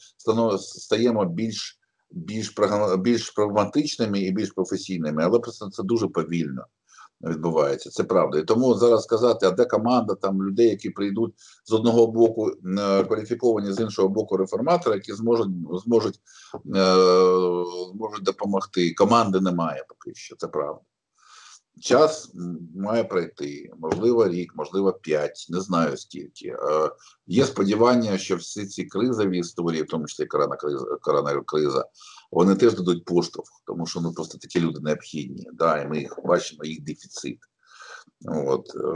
стаємо 0.58 1.26
більш 1.26 1.80
більш 2.12 2.56
більш 3.00 3.30
прагматичними 3.30 4.20
і 4.20 4.32
більш 4.32 4.52
професійними, 4.52 5.24
але 5.24 5.40
просто 5.40 5.70
це 5.70 5.84
дуже 5.84 6.08
повільно 6.08 6.66
відбувається. 7.24 7.90
Це 7.90 8.04
правда. 8.04 8.40
І 8.40 8.44
тому 8.44 8.74
зараз 8.74 9.04
сказати, 9.04 9.46
а 9.46 9.52
де 9.52 9.66
команда 9.66 10.16
там 10.16 10.44
людей, 10.44 10.70
які 10.70 10.90
прийдуть 10.90 11.34
з 11.66 11.72
одного 11.74 12.08
боку 12.08 12.52
е, 12.80 13.04
кваліфіковані, 13.04 13.72
з 13.72 13.80
іншого 13.80 14.10
боку, 14.10 14.38
реформатори, 14.38 14.96
які 14.96 15.14
зможуть 15.14 15.50
зможуть, 15.86 16.20
е, 16.76 16.96
зможуть 17.94 18.24
допомогти. 18.24 18.94
Команди 18.94 19.42
немає 19.42 19.86
поки 19.90 20.16
що, 20.16 20.36
це 20.36 20.48
правда. 20.48 20.82
Час 21.82 22.32
має 22.76 23.04
пройти, 23.04 23.72
можливо, 23.78 24.28
рік, 24.28 24.54
можливо, 24.56 24.94
п'ять, 24.94 25.48
не 25.50 25.62
знаю 25.62 25.98
скільки. 25.98 26.48
Е, 26.48 26.92
є 27.28 27.46
сподівання, 27.46 28.18
що 28.18 28.36
всі 28.36 28.66
ці 28.66 28.84
кризові 28.84 29.40
історії, 29.40 29.84
в 29.84 29.88
тому 29.88 30.06
числі 30.06 30.26
коронакриза, 30.26 30.98
коронакриза, 31.02 31.86
вони 32.32 32.56
теж 32.56 32.74
дадуть 32.74 33.06
поштовх, 33.06 33.48
тому 33.66 33.86
що 33.86 34.02
ну 34.02 34.14
просто 34.14 34.38
такі 34.38 34.60
люди 34.60 34.80
необхідні. 34.80 35.48
Да, 35.54 35.82
І 35.82 35.88
ми 35.88 36.00
їх 36.00 36.20
бачимо, 36.26 36.66
їх 36.66 36.84
дефіцит. 36.84 37.40
От 38.26 38.76
е, 38.76 38.88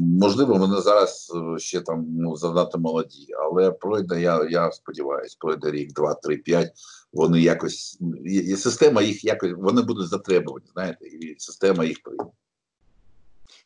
можливо, 0.00 0.54
вони 0.54 0.80
зараз 0.80 1.32
е, 1.36 1.58
ще 1.58 1.80
там 1.80 2.06
ну 2.08 2.36
занадто 2.36 2.78
молоді, 2.78 3.26
але 3.38 3.70
пройде. 3.70 4.20
Я 4.20 4.48
я 4.50 4.72
сподіваюся, 4.72 5.36
пройде 5.40 5.70
рік, 5.70 5.92
два, 5.92 6.14
три, 6.14 6.36
п'ять. 6.36 6.72
Вони 7.12 7.40
якось 7.40 7.98
і 8.24 8.56
система 8.56 9.02
їх 9.02 9.24
якось 9.24 9.52
вони 9.56 9.82
будуть 9.82 10.08
затребувані. 10.08 10.66
Знаєте, 10.72 11.06
і 11.06 11.36
система 11.38 11.84
їх 11.84 12.02
прийме. 12.02 12.24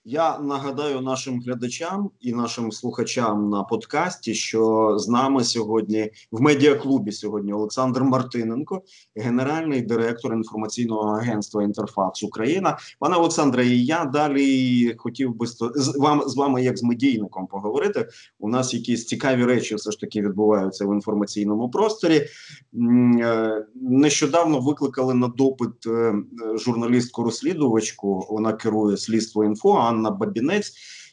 Я 0.04 0.38
нагадаю 0.38 1.00
нашим 1.00 1.40
глядачам 1.40 2.10
і 2.20 2.32
нашим 2.32 2.72
слухачам 2.72 3.50
на 3.50 3.62
подкасті, 3.62 4.34
що 4.34 4.94
з 4.98 5.08
нами 5.08 5.44
сьогодні 5.44 6.10
в 6.32 6.40
медіаклубі 6.40 7.12
сьогодні 7.12 7.52
Олександр 7.52 8.02
Мартиненко, 8.02 8.82
генеральний 9.16 9.82
директор 9.82 10.32
інформаційного 10.32 11.10
агентства 11.10 11.62
Інтерфакс 11.62 12.22
Україна. 12.22 12.78
Пане 12.98 13.16
Олександре, 13.16 13.66
і 13.66 13.84
я 13.84 14.04
далі 14.04 14.94
хотів 14.98 15.34
би 15.34 15.46
з 15.46 15.96
вам 15.98 16.22
з 16.28 16.36
вами, 16.36 16.62
як 16.62 16.78
з 16.78 16.82
медійником, 16.82 17.46
поговорити. 17.46 18.08
У 18.38 18.48
нас 18.48 18.74
якісь 18.74 19.06
цікаві 19.06 19.44
речі 19.44 19.74
все 19.74 19.90
ж 19.90 20.00
таки 20.00 20.22
відбуваються 20.22 20.86
в 20.86 20.94
інформаційному 20.94 21.70
просторі. 21.70 22.16
Е, 22.16 23.66
нещодавно 23.74 24.60
викликали 24.60 25.14
на 25.14 25.28
допит 25.28 25.86
е, 25.86 26.14
журналістку 26.54 27.22
розслідувачку. 27.22 28.26
Вона 28.30 28.52
керує 28.52 28.96
слідство 28.96 29.44
інфо. 29.44 29.91
Анна 29.92 30.10
Бабінець, 30.10 30.72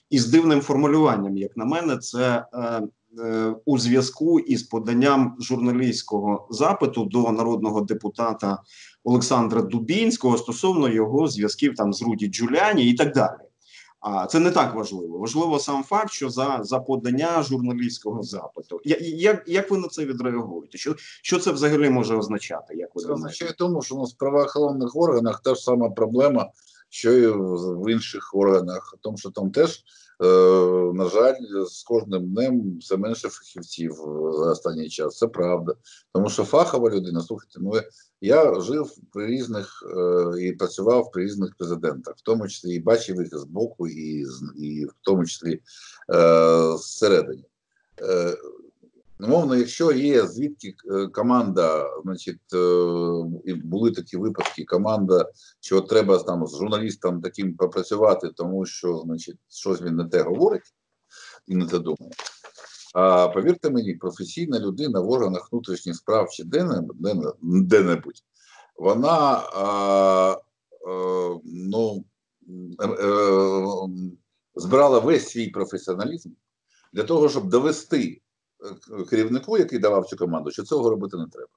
із 0.09 0.27
дивним 0.27 0.61
формулюванням, 0.61 1.37
як 1.37 1.57
на 1.57 1.65
мене, 1.65 1.97
це 1.97 2.45
е, 2.53 2.81
е, 3.19 3.55
у 3.65 3.77
зв'язку 3.77 4.39
із 4.39 4.63
поданням 4.63 5.35
журналістського 5.39 6.47
запиту 6.51 7.05
до 7.05 7.31
народного 7.31 7.81
депутата 7.81 8.57
Олександра 9.03 9.61
Дубінського 9.61 10.37
стосовно 10.37 10.89
його 10.89 11.27
зв'язків 11.27 11.75
там 11.75 11.93
з 11.93 12.01
Руді 12.01 12.27
Джуляні 12.27 12.89
і 12.89 12.93
так 12.93 13.13
далі. 13.13 13.49
А 13.99 14.25
це 14.25 14.39
не 14.39 14.51
так 14.51 14.75
важливо. 14.75 15.17
Важливо 15.17 15.59
сам 15.59 15.83
факт, 15.83 16.11
що 16.11 16.29
за 16.29 16.59
за 16.63 16.79
подання 16.79 17.43
журналістського 17.43 18.23
запиту. 18.23 18.81
Я, 18.83 18.97
як 18.99 19.43
як 19.47 19.71
ви 19.71 19.77
на 19.77 19.87
це 19.87 20.05
відреагуєте? 20.05 20.77
Що 20.77 20.95
що 21.21 21.39
це 21.39 21.51
взагалі 21.51 21.89
може 21.89 22.15
означати? 22.15 22.75
Як 22.75 22.95
ви 22.95 23.03
це 23.03 23.11
означає 23.11 23.53
тому, 23.57 23.81
що 23.81 23.95
у 23.95 23.99
нас 23.99 24.13
в 24.13 24.17
правоохоронних 24.17 24.95
органах 24.95 25.41
та 25.43 25.55
ж 25.55 25.61
сама 25.61 25.89
проблема 25.89 26.47
що 26.89 27.13
і 27.13 27.27
в 27.27 27.91
інших 27.91 28.31
органах, 28.33 28.95
тому 29.01 29.17
що 29.17 29.29
там 29.29 29.51
теж, 29.51 29.83
е, 30.23 30.25
на 30.93 31.09
жаль, 31.09 31.65
з 31.65 31.83
кожним 31.83 32.33
днем 32.33 32.77
все 32.77 32.97
менше 32.97 33.29
фахівців 33.29 33.93
за 34.33 34.51
останній 34.51 34.89
час. 34.89 35.17
Це 35.17 35.27
правда. 35.27 35.73
Тому 36.13 36.29
що 36.29 36.43
фахова 36.43 36.89
людина, 36.89 37.21
слухайте, 37.21 37.59
ну 37.61 37.73
я 38.21 38.61
жив 38.61 38.91
при 39.11 39.27
різних 39.27 39.83
е, 39.97 40.43
і 40.43 40.51
працював 40.51 41.11
при 41.11 41.23
різних 41.23 41.55
президентах, 41.55 42.15
в 42.17 42.21
тому 42.21 42.47
числі 42.47 42.73
і 42.73 42.79
бачив 42.79 43.15
їх 43.15 43.37
з 43.37 43.43
боку, 43.43 43.87
і, 43.87 44.25
і 44.57 44.85
в 44.85 44.93
тому 45.01 45.25
числі 45.25 45.61
е, 46.13 46.77
зсередині. 46.77 47.45
Е, 48.01 48.37
Умовно, 49.19 49.55
якщо 49.55 49.91
є 49.91 50.27
звідки 50.27 50.75
е, 50.91 51.07
команда, 51.07 51.89
значить, 52.03 52.53
е, 52.53 53.55
були 53.63 53.91
такі 53.91 54.17
випадки, 54.17 54.65
команда, 54.65 55.29
що 55.59 55.81
треба 55.81 56.17
там 56.17 56.47
з 56.47 56.57
журналістом 56.57 57.21
таким 57.21 57.55
попрацювати, 57.55 58.29
тому 58.35 58.65
що 58.65 58.97
значить, 58.97 59.37
щось 59.49 59.81
він 59.81 59.95
не 59.95 60.05
те 60.05 60.21
говорить 60.21 60.73
і 61.47 61.55
не 61.55 61.65
те 61.65 61.79
думає. 61.79 62.11
А 62.93 63.27
повірте 63.27 63.69
мені, 63.69 63.93
професійна 63.93 64.59
людина 64.59 64.99
в 64.99 65.09
органах 65.09 65.49
внутрішніх 65.51 65.95
справ 65.95 66.29
чи 66.29 66.43
де-небудь, 67.43 68.23
вона 68.75 69.43
а, 69.53 69.65
а, 70.87 71.35
ну, 71.43 72.05
а, 72.77 72.85
а, 72.85 73.87
збирала 74.55 74.99
весь 74.99 75.29
свій 75.29 75.49
професіоналізм 75.49 76.29
для 76.93 77.03
того, 77.03 77.29
щоб 77.29 77.49
довести 77.49 78.21
керівнику, 79.09 79.57
який 79.57 79.79
давав 79.79 80.05
цю 80.05 80.17
команду, 80.17 80.51
що 80.51 80.63
цього 80.63 80.89
робити 80.89 81.17
не 81.17 81.27
треба. 81.27 81.49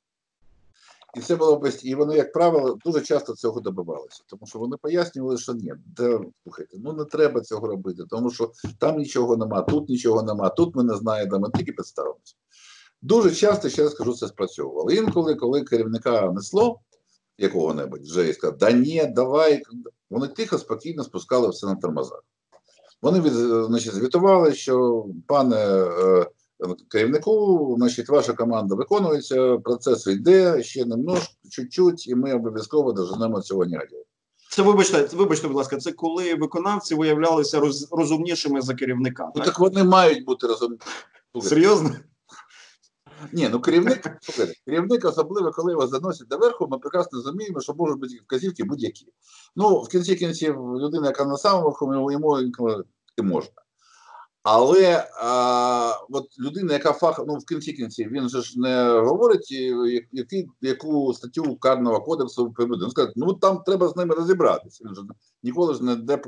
І 1.17 1.21
це 1.21 1.37
було 1.37 1.57
без 1.57 1.85
і 1.85 1.95
вони, 1.95 2.17
як 2.17 2.33
правило, 2.33 2.79
дуже 2.85 3.01
часто 3.01 3.35
цього 3.35 3.61
добивалися, 3.61 4.23
тому 4.27 4.47
що 4.47 4.59
вони 4.59 4.77
пояснювали, 4.77 5.39
що 5.39 5.53
ні, 5.53 5.73
де 5.87 6.21
слухайте, 6.43 6.77
ну 6.81 6.93
не 6.93 7.05
треба 7.05 7.41
цього 7.41 7.67
робити, 7.67 8.03
тому 8.11 8.31
що 8.31 8.53
там 8.79 8.99
нічого 8.99 9.37
нема, 9.37 9.63
тут 9.63 9.89
нічого 9.89 10.23
нема, 10.23 10.49
тут 10.49 10.77
ми 10.77 10.85
не 10.85 10.97
знаємо, 10.97 11.39
ми 11.39 11.51
тільки 11.55 11.73
підставимося. 11.73 12.35
Дуже 13.03 13.35
часто, 13.35 13.69
ще 13.69 13.83
раз 13.83 13.93
скажу, 13.93 14.15
це 14.15 14.29
спрацьовувало. 14.29 14.91
Інколи, 14.91 15.35
коли 15.35 15.65
керівника 15.65 16.31
несло 16.31 16.81
якого-небудь 17.39 18.03
вже 18.03 18.29
і 18.29 18.33
сказав, 18.33 18.59
да 18.59 18.73
ні, 18.73 19.07
давай, 19.07 19.63
вони 20.11 20.29
тихо, 20.29 20.59
спокійно 20.59 21.05
спускали 21.05 21.49
все 21.49 21.67
на 21.67 21.75
тормозах. 21.75 22.25
Вони 23.03 23.21
від, 23.21 23.33
значить, 23.67 23.95
звітували, 23.95 24.55
що 24.55 25.07
пане. 25.27 25.57
Е, 25.57 26.27
керівнику, 26.89 27.75
значить, 27.79 28.09
ваша 28.09 28.33
команда 28.33 28.75
виконується, 28.75 29.59
процес 29.59 30.07
йде 30.07 30.63
ще 30.63 30.85
немножко, 30.85 31.35
чуть-чуть, 31.51 32.09
і 32.09 32.15
ми 32.15 32.35
обов'язково 32.35 32.93
доженемо 32.93 33.41
цього 33.41 33.65
негодяя. 33.65 34.03
Це 34.51 34.63
вибачте, 34.63 35.09
вибачте, 35.17 35.49
будь 35.49 35.57
ласка, 35.57 35.77
це 35.77 35.93
коли 35.93 36.35
виконавці 36.35 36.95
виявлялися 36.95 37.61
роз, 37.61 37.89
розумнішими 37.93 38.61
за 38.61 38.75
керівника. 38.75 39.25
Ну 39.25 39.33
так? 39.33 39.45
так 39.45 39.61
вони 39.61 39.85
мають 39.85 40.25
бути 40.25 40.47
розумнішими. 40.47 40.93
Серйозно? 41.43 41.91
Ні, 43.33 43.49
ну 43.53 43.61
керівник, 43.61 44.21
керівник, 44.67 45.05
особливо, 45.05 45.51
коли 45.51 45.73
його 45.73 45.87
заносять 45.87 46.29
доверху, 46.29 46.69
ми 46.71 46.79
прекрасно 46.79 47.19
розуміємо, 47.19 47.61
що 47.61 47.75
можуть 47.75 47.99
бути 47.99 48.21
вказівки 48.25 48.65
будь-які. 48.65 49.07
Ну, 49.57 49.81
в 49.81 49.89
кінці 49.89 50.17
кінців, 50.17 50.57
людина, 50.57 51.07
яка 51.07 51.25
на 51.25 51.37
самому 51.37 51.65
верху, 51.65 52.13
йому 52.13 52.41
і 53.17 53.23
можна. 53.23 53.62
Але 54.43 55.09
а, 55.21 55.93
от 56.11 56.39
людина, 56.39 56.73
яка 56.73 56.93
фах, 56.93 57.21
ну 57.27 57.35
в 57.35 57.45
кінці 57.45 57.73
кінці, 57.73 58.09
він 58.09 58.29
же 58.29 58.43
ж 58.43 58.61
не 58.61 59.01
говорить, 59.01 59.51
які, 60.13 60.49
яку 60.61 61.15
статтю 61.15 61.57
карного 61.57 62.01
кодексу 62.01 62.53
приведе. 62.53 62.85
Він 62.85 62.91
скаже, 62.91 63.13
ну 63.17 63.35
там 63.35 63.63
треба 63.67 63.89
з 63.89 63.97
ними 63.97 64.15
розібратися. 64.15 64.85
Він 64.85 64.95
же 64.95 65.03
ніколи 65.43 65.75
ж 65.75 65.85
не 65.85 65.93
йде 65.93 66.23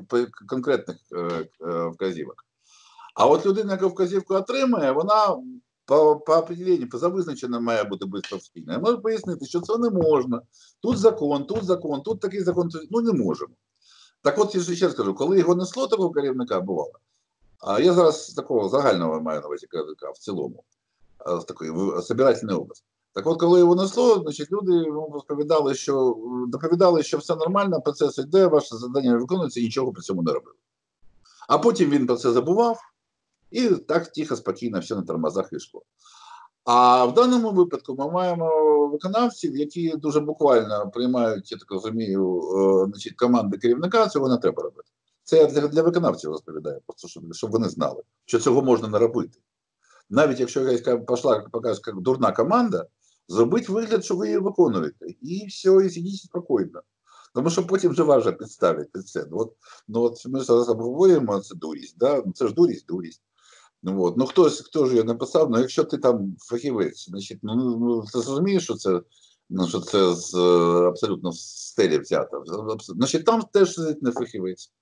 конкретних 0.49 0.97
е, 1.13 1.49
е, 1.61 1.89
вказівок. 1.89 2.37
А 3.15 3.27
от 3.27 3.47
людина, 3.47 3.73
яка 3.73 3.87
вказівку 3.87 4.35
отримає, 4.35 4.93
вона 4.93 5.37
по 5.87 6.17
по 6.17 6.33
определенню, 6.33 6.89
по 6.89 6.99
завизначенню 6.99 7.61
має 7.61 7.85
бути 7.85 8.07
безпрофесійна. 8.07 8.79
Може 8.79 8.97
пояснити, 8.97 9.47
що 9.47 9.61
це 9.61 9.79
не 9.79 9.91
можна. 9.91 10.43
Тут 10.83 10.99
закон, 10.99 11.45
тут 11.45 11.65
закон, 11.65 12.03
тут 12.03 12.21
такий 12.21 12.41
закон, 12.41 12.71
ну 12.91 13.01
не 13.01 13.13
можемо. 13.13 13.55
Так 14.23 14.39
от 14.39 14.55
я 14.55 14.63
ще 14.63 14.91
скажу, 14.91 15.15
коли 15.15 15.39
його 15.39 15.55
несло 15.55 15.87
такого 15.87 16.11
керівника 16.11 16.61
бувало. 16.61 16.93
А 17.67 17.81
я 17.81 17.93
зараз 17.93 18.33
такого 18.33 18.69
загального 18.69 19.21
маю 19.21 19.41
на 19.41 19.47
увазі 19.47 19.67
керівника 19.67 20.11
в 20.11 20.19
цілому, 20.19 20.65
з 21.41 21.45
такої 21.45 21.73
собирательний 22.03 22.57
образ. 22.57 22.85
Так 23.13 23.27
от, 23.27 23.41
коли 23.41 23.59
його 23.59 23.75
несло, 23.75 24.21
значить, 24.23 24.53
люди 24.53 24.85
розповідали, 25.13 25.75
що 25.75 26.17
доповідали, 26.49 27.03
що 27.03 27.19
все 27.19 27.37
нормально, 27.37 27.81
процес 27.81 28.19
йде, 28.19 28.47
ваше 28.47 28.77
завдання 28.77 29.17
виконується 29.17 29.61
і 29.61 29.63
нічого 29.63 29.93
при 29.93 30.03
цьому 30.03 30.23
не 30.23 30.33
робили. 30.33 30.57
А 31.49 31.59
потім 31.59 31.91
він 31.91 32.07
про 32.07 32.17
це 32.17 32.33
забував 32.33 32.81
і 33.51 33.69
так 33.69 34.13
тихо, 34.13 34.37
спокійно, 34.37 34.81
все 34.81 34.95
на 34.95 35.03
тормозах 35.03 35.53
йшло. 35.53 35.83
А 36.65 37.05
в 37.05 37.15
даному 37.15 37.51
випадку 37.51 37.95
ми 37.99 38.11
маємо 38.11 38.49
виконавців, 38.89 39.57
які 39.57 39.97
дуже 39.97 40.21
буквально 40.21 40.91
приймають, 40.91 41.53
я 41.53 41.59
так 41.59 41.71
розумію, 41.71 42.41
е, 42.41 42.87
значить, 42.91 43.17
команди 43.17 43.59
керівника, 43.59 44.09
цього 44.09 44.29
не 44.29 44.37
треба 44.37 44.63
робити. 44.63 44.89
Це 45.25 45.37
я 45.39 45.47
для 45.47 45.69
для 45.69 45.83
виконавців 45.83 46.31
розповідаю, 46.31 46.81
просто 46.87 47.09
щоб 47.09 47.35
щоб 47.35 47.51
вони 47.51 47.69
знали, 47.69 48.03
що 48.25 48.39
цього 48.39 48.63
можна 48.63 48.89
не 48.89 48.99
робити. 48.99 49.39
Навіть 50.11 50.41
якщо 50.41 50.61
якась 50.61 50.99
пішла 51.07 51.47
покаже, 51.53 51.81
як 51.87 52.01
дурна 52.01 52.33
команда, 52.33 52.87
зробіть 53.29 53.69
вигляд, 53.69 54.05
що 54.05 54.17
ви 54.17 54.27
її 54.27 54.39
виконуєте. 54.39 55.07
І 55.21 55.47
все, 55.47 55.87
і 55.87 55.91
сидіть 55.91 56.21
спокійно. 56.21 56.83
Тому 57.35 57.51
що 57.51 57.67
потім 57.67 57.91
вже 57.91 58.03
важко 58.03 58.33
підставити 58.33 58.91
під 58.93 59.09
це. 59.09 59.27
Ну, 59.31 59.39
от, 59.39 59.53
ну, 59.89 60.03
от 60.03 60.27
ми 60.27 60.41
зараз 60.41 60.69
обговорюємо 60.69 61.41
це 61.41 61.55
дурість, 61.55 61.99
да? 61.99 62.23
Ну, 62.27 62.33
це 62.33 62.49
ж 62.49 62.55
дурість, 62.55 62.87
дурість. 62.87 63.23
Ну, 63.83 64.03
от. 64.03 64.17
ну 64.17 64.27
хтось 64.27 64.61
хто 64.61 64.87
ж 64.87 64.97
його 64.97 65.07
написав, 65.07 65.51
ну 65.51 65.59
якщо 65.59 65.85
ти 65.85 65.99
там 65.99 66.37
фахівець, 66.39 67.09
значить, 67.09 67.39
ну, 67.43 67.55
ну, 67.55 67.79
ну 67.79 68.05
ти 68.13 68.21
зрозумієш, 68.21 68.65
що 68.65 68.75
це 68.75 69.01
ну, 69.51 69.69
що 69.69 69.81
це 69.81 70.15
з 70.15 70.35
абсолютно 70.89 71.33
з 71.33 71.41
стелі 71.41 71.99
взято. 71.99 72.45
Значить, 72.79 73.25
там 73.25 73.43
теж 73.53 73.75
сидить 73.75 74.03
не 74.03 74.11
фахівець. 74.11 74.73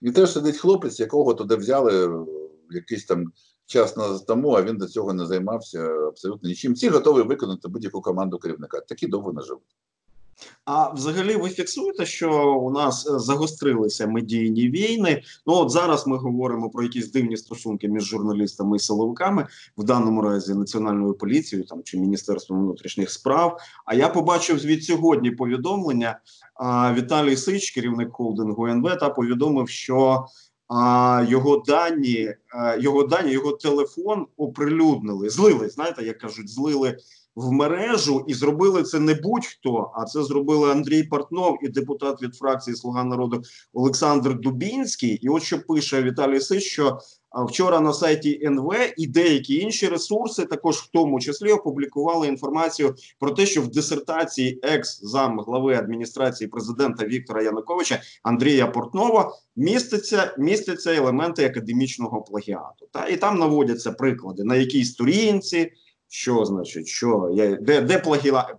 І 0.00 0.10
теж 0.10 0.32
сидить 0.32 0.56
хлопець, 0.56 1.00
якого 1.00 1.34
туди 1.34 1.56
взяли 1.56 2.06
е, 2.06 2.26
якийсь 2.70 3.04
там 3.04 3.32
час 3.66 3.94
тому, 4.26 4.50
а 4.50 4.62
він 4.62 4.76
до 4.76 4.86
цього 4.86 5.12
не 5.12 5.26
займався 5.26 5.82
абсолютно 5.84 6.48
нічим. 6.48 6.72
Всі 6.72 6.88
готові 6.88 7.22
виконати 7.22 7.68
будь-яку 7.68 8.00
команду 8.00 8.38
керівника. 8.38 8.80
Такі 8.80 9.06
довго 9.06 9.32
не 9.32 9.42
живуть. 9.42 9.76
А 10.64 10.90
взагалі 10.90 11.36
ви 11.36 11.48
фіксуєте, 11.48 12.06
що 12.06 12.54
у 12.54 12.70
нас 12.70 13.06
е, 13.06 13.18
загострилися 13.18 14.06
медійні 14.06 14.68
війни? 14.68 15.22
Ну 15.46 15.54
от 15.54 15.70
зараз 15.70 16.06
ми 16.06 16.16
говоримо 16.16 16.70
про 16.70 16.82
якісь 16.82 17.12
дивні 17.12 17.36
стосунки 17.36 17.88
між 17.88 18.04
журналістами 18.04 18.76
і 18.76 18.80
силовиками, 18.80 19.46
в 19.76 19.84
даному 19.84 20.22
разі 20.22 20.54
національною 20.54 21.14
поліцією 21.14 21.68
там 21.68 21.82
чи 21.82 21.98
міністерством 21.98 22.60
внутрішніх 22.60 23.10
справ. 23.10 23.58
А 23.86 23.94
я 23.94 24.08
побачив 24.08 24.56
від 24.56 24.84
сьогодні 24.84 25.30
повідомлення. 25.30 26.18
А, 26.54 26.94
Віталій 26.94 27.36
Сич, 27.36 27.70
керівник 27.70 28.12
холдингу 28.12 28.66
НВ, 28.66 28.98
та 28.98 29.10
повідомив, 29.10 29.68
що 29.68 30.26
а, 30.68 31.24
його 31.28 31.62
дані, 31.66 32.34
а, 32.48 32.76
його 32.76 33.02
дані, 33.02 33.32
його 33.32 33.52
телефон 33.52 34.26
оприлюднили, 34.36 35.30
злили. 35.30 35.68
Знаєте, 35.68 36.02
як 36.02 36.18
кажуть, 36.18 36.48
злили 36.48 36.96
в 37.36 37.52
мережу, 37.52 38.24
і 38.26 38.34
зробили 38.34 38.82
це 38.82 39.00
не 39.00 39.14
будь-хто, 39.14 39.90
а 39.94 40.04
це 40.04 40.22
зробили 40.22 40.70
Андрій 40.70 41.02
Портнов 41.02 41.58
і 41.62 41.68
депутат 41.68 42.22
від 42.22 42.34
фракції 42.34 42.76
Слуга 42.76 43.04
народу 43.04 43.42
Олександр 43.72 44.40
Дубінський. 44.40 45.10
І 45.10 45.28
от 45.28 45.42
що 45.42 45.66
пише 45.66 46.02
Віталій 46.02 46.40
Сич, 46.40 46.62
що 46.62 46.98
вчора 47.48 47.80
на 47.80 47.92
сайті 47.92 48.40
НВ 48.44 48.74
і 48.96 49.06
деякі 49.06 49.58
інші 49.58 49.88
ресурси, 49.88 50.44
також 50.44 50.76
в 50.76 50.90
тому 50.92 51.20
числі 51.20 51.52
опублікували 51.52 52.28
інформацію 52.28 52.94
про 53.18 53.30
те, 53.30 53.46
що 53.46 53.62
в 53.62 53.68
дисертації 53.68 54.60
екс 54.62 55.00
зам 55.02 55.40
глави 55.40 55.74
адміністрації 55.74 56.48
президента 56.48 57.06
Віктора 57.06 57.42
Януковича 57.42 58.00
Андрія 58.22 58.66
Портнова 58.66 59.32
міститься 59.56 60.34
містяться 60.38 60.94
елементи 60.94 61.44
академічного 61.44 62.22
плагіату. 62.22 62.88
Та 62.92 63.06
і 63.06 63.16
там 63.16 63.38
наводяться 63.38 63.92
приклади 63.92 64.44
на 64.44 64.56
якій 64.56 64.84
сторінці. 64.84 65.72
Що 66.16 66.44
значить, 66.44 66.88
що 66.88 67.30
я 67.32 67.56
де 67.56 67.80
де 67.80 67.98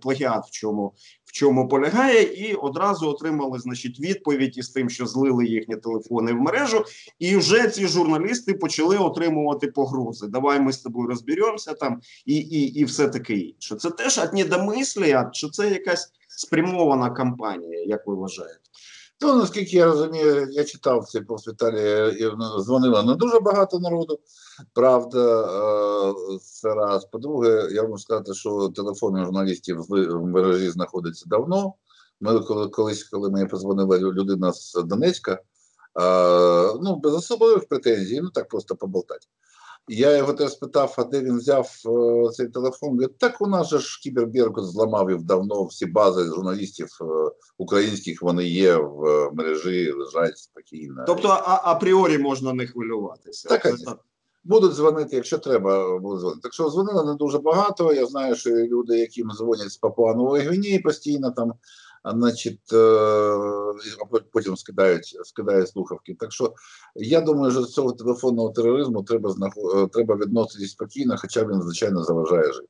плагіат, 0.00 0.46
в 0.46 0.50
чому 0.50 0.92
в 1.24 1.32
чому 1.32 1.68
полягає, 1.68 2.22
і 2.22 2.54
одразу 2.54 3.08
отримали 3.08 3.58
значить 3.58 4.00
відповідь 4.00 4.58
із 4.58 4.68
тим, 4.68 4.90
що 4.90 5.06
злили 5.06 5.46
їхні 5.46 5.76
телефони 5.76 6.32
в 6.32 6.36
мережу, 6.36 6.84
і 7.18 7.36
вже 7.36 7.68
ці 7.68 7.86
журналісти 7.86 8.54
почали 8.54 8.98
отримувати 8.98 9.66
погрози. 9.66 10.26
Давай 10.26 10.60
ми 10.60 10.72
з 10.72 10.78
тобою 10.78 11.08
розберемося 11.08 11.74
там 11.74 12.00
і 12.26 12.34
і, 12.34 12.80
і 12.80 12.84
все 12.84 13.08
таке 13.08 13.34
інше. 13.34 13.76
Це 13.76 13.90
теж 13.90 14.18
одні 14.18 14.44
домислі, 14.44 15.16
чи 15.32 15.48
це 15.48 15.70
якась 15.70 16.12
спрямована 16.28 17.10
кампанія, 17.10 17.84
як 17.84 18.06
ви 18.06 18.14
вважаєте? 18.14 18.60
То, 19.18 19.36
наскільки 19.36 19.76
я 19.76 19.84
розумію, 19.86 20.48
я 20.50 20.64
читав 20.64 21.04
цей 21.04 21.20
пост 21.20 21.48
Віталія, 21.48 22.08
і 22.08 22.30
дзвонило 22.62 23.02
не 23.02 23.14
дуже 23.14 23.40
багато 23.40 23.78
народу. 23.78 24.18
Правда, 24.74 25.42
е, 25.42 26.38
це 26.38 26.74
раз. 26.74 27.04
По-друге, 27.04 27.68
я 27.72 27.82
можу 27.82 27.98
сказати, 27.98 28.34
що 28.34 28.68
телефони 28.68 29.24
журналістів 29.24 29.84
в 29.88 30.26
мережі 30.26 30.70
знаходяться 30.70 31.24
давно. 31.28 31.74
Ми 32.20 32.40
коли 32.40 32.68
колись, 32.68 33.04
коли 33.04 33.30
мені 33.30 33.46
позвонила 33.46 33.98
людина 33.98 34.52
з 34.52 34.74
Донецька, 34.84 35.32
е, 35.32 35.40
ну 36.82 36.96
без 36.96 37.14
особливих 37.14 37.68
претензій, 37.68 38.20
ну 38.20 38.30
так 38.30 38.48
просто 38.48 38.76
поболтати. 38.76 39.26
Я 39.88 40.16
його 40.16 40.32
теж 40.32 40.52
спитав, 40.52 40.94
а 40.98 41.04
де 41.04 41.20
він 41.20 41.38
взяв 41.38 41.70
е, 41.86 42.30
цей 42.32 42.48
телефон. 42.48 42.90
Говорить, 42.90 43.18
так 43.18 43.40
у 43.40 43.46
нас 43.46 43.68
же 43.68 43.78
ж 43.78 44.00
Кіберберкут 44.02 44.64
зламав 44.64 45.10
їх 45.10 45.22
давно 45.22 45.64
всі 45.64 45.86
бази 45.86 46.24
журналістів 46.24 46.88
е, 47.00 47.04
українських, 47.58 48.22
вони 48.22 48.44
є 48.44 48.76
в 48.76 49.04
е, 49.06 49.30
мережі, 49.32 49.92
лежать 49.92 50.38
спокійно. 50.38 51.04
Тобто 51.06 51.28
а, 51.28 51.60
апріорі 51.64 52.18
можна 52.18 52.52
не 52.52 52.66
хвилюватися. 52.66 53.48
Так, 53.48 53.62
так. 53.62 53.98
Будуть 54.44 54.72
дзвонити, 54.72 55.16
якщо 55.16 55.38
треба, 55.38 55.98
будуть 55.98 56.20
дзвонити. 56.20 56.40
Так 56.42 56.52
що 56.52 56.70
дзвонили 56.70 57.04
не 57.04 57.14
дуже 57.14 57.38
багато. 57.38 57.92
Я 57.92 58.06
знаю, 58.06 58.34
що 58.36 58.50
люди, 58.50 58.98
яким 58.98 59.30
дзвонять 59.30 59.70
з 59.70 59.76
Папуанової 59.76 60.44
Гвінії, 60.44 60.78
постійно 60.78 61.30
там 61.30 61.52
значить, 62.14 62.72
е, 62.72 63.38
потім 64.32 64.56
скидають 64.56 65.18
скидають 65.24 65.68
слухавки. 65.68 66.16
Так 66.20 66.32
що 66.32 66.54
я 66.94 67.20
думаю, 67.20 67.52
що 67.52 67.62
з 67.62 67.72
цього 67.72 67.92
телефонного 67.92 68.50
тероризму 68.50 69.02
треба 69.02 69.34
е, 69.76 69.86
треба 69.86 70.16
відноситись 70.16 70.70
спокійно, 70.70 71.16
хоча 71.18 71.44
він, 71.44 71.62
звичайно, 71.62 72.04
заважає 72.04 72.52
жити. 72.52 72.68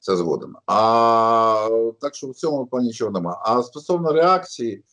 Це 0.00 0.16
згодом. 0.16 0.56
А 0.66 1.94
так 2.00 2.14
що 2.14 2.26
в 2.26 2.34
цьому 2.34 2.66
плані 2.66 2.86
нічого 2.86 3.10
немає. 3.10 3.38
А 3.44 3.62
стосовно 3.62 4.12
реакції, 4.12 4.84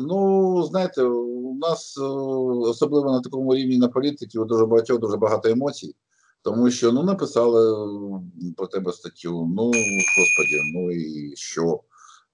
ну 0.00 0.62
знаєте, 0.62 1.02
у 1.02 1.54
нас 1.54 1.98
е, 1.98 2.04
особливо 2.68 3.12
на 3.12 3.20
такому 3.20 3.54
рівні 3.54 3.78
на 3.78 3.88
політиці 3.88 4.38
у 4.38 4.44
дуже 4.44 4.66
багатьох 4.66 5.00
дуже 5.00 5.16
багато 5.16 5.48
емоцій. 5.48 5.94
Тому 6.42 6.70
що 6.70 6.92
ну 6.92 7.02
написали 7.02 7.88
про 8.56 8.66
тебе 8.66 8.92
статтю, 8.92 9.52
ну 9.56 9.64
господі, 9.64 10.60
ну 10.74 10.90
і 10.90 11.32
що? 11.36 11.80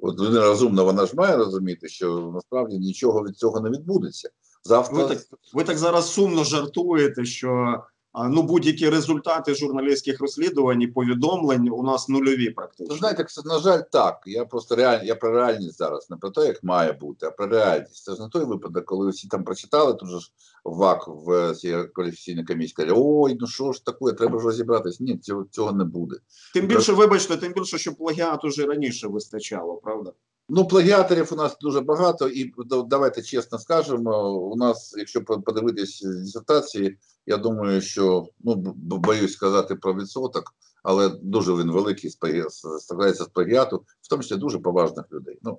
От 0.02 0.20
людина 0.20 0.44
розумна, 0.44 0.82
вона 0.82 1.06
ж 1.06 1.12
має 1.16 1.36
розуміти, 1.36 1.88
що 1.88 2.30
насправді 2.34 2.78
нічого 2.78 3.24
від 3.24 3.36
цього 3.36 3.60
не 3.60 3.70
відбудеться. 3.70 4.30
Завтра 4.64 5.02
ви 5.02 5.14
так, 5.14 5.18
ви 5.54 5.64
так 5.64 5.78
зараз 5.78 6.12
сумно 6.12 6.44
жартуєте, 6.44 7.24
що 7.24 7.80
ну 8.14 8.42
будь-які 8.42 8.88
результати 8.88 9.54
журналістських 9.54 10.20
розслідувань 10.20 10.82
і 10.82 10.86
повідомлень 10.86 11.68
у 11.68 11.82
нас 11.82 12.08
нульові 12.08 12.50
практично. 12.50 12.96
знаєте, 12.96 13.24
це 13.24 13.42
на 13.44 13.58
жаль, 13.58 13.80
так. 13.92 14.22
Я 14.26 14.44
просто 14.44 14.76
реаль... 14.76 15.04
я 15.04 15.14
про 15.14 15.32
реальність 15.32 15.78
зараз, 15.78 16.10
не 16.10 16.16
про 16.16 16.30
те, 16.30 16.46
як 16.46 16.64
має 16.64 16.92
бути, 16.92 17.26
а 17.26 17.30
про 17.30 17.46
реальність. 17.46 18.04
Це 18.04 18.14
ж 18.14 18.22
не 18.22 18.28
той 18.28 18.44
випадок, 18.44 18.84
коли 18.84 19.10
всі 19.10 19.28
там 19.28 19.44
прочитали, 19.44 19.94
тут 19.94 20.08
же 20.08 20.20
ж 20.20 20.32
ВАК 20.64 21.08
в 21.08 21.54
цій 21.54 21.76
кваліфікаційній 21.94 22.44
комісії 22.44 22.74
каже, 22.76 22.92
ой, 22.96 23.36
ну 23.40 23.46
що 23.46 23.72
ж 23.72 23.84
таке, 23.84 24.12
треба 24.12 24.38
ж 24.38 24.44
розібратись. 24.44 25.00
Ні, 25.00 25.18
цього 25.18 25.46
цього 25.50 25.72
не 25.72 25.84
буде. 25.84 26.16
Тим 26.54 26.66
більше, 26.66 26.92
вибачте, 26.92 27.36
тим 27.36 27.52
більше, 27.52 27.78
що 27.78 27.94
плагіат 27.94 28.44
уже 28.44 28.66
раніше 28.66 29.08
вистачало, 29.08 29.74
правда? 29.74 30.12
Ну, 30.52 30.66
плагіаторів 30.66 31.28
у 31.32 31.36
нас 31.36 31.56
дуже 31.60 31.80
багато, 31.80 32.28
і 32.28 32.52
давайте 32.86 33.22
чесно 33.22 33.58
скажемо. 33.58 34.34
У 34.34 34.56
нас, 34.56 34.94
якщо 34.98 35.24
подивитись 35.24 36.02
дисертації, 36.02 36.98
я 37.26 37.36
думаю, 37.36 37.80
що 37.80 38.26
ну 38.40 38.54
боюсь 38.78 39.32
сказати 39.32 39.74
про 39.74 39.94
відсоток, 39.94 40.44
але 40.82 41.08
дуже 41.22 41.52
він 41.52 41.70
великий 41.70 42.10
складається 42.10 43.24
з 43.24 43.28
плагіату, 43.34 43.84
в 44.00 44.08
тому 44.08 44.22
числі 44.22 44.36
дуже 44.36 44.58
поважних 44.58 45.04
людей. 45.12 45.38
Ну 45.42 45.58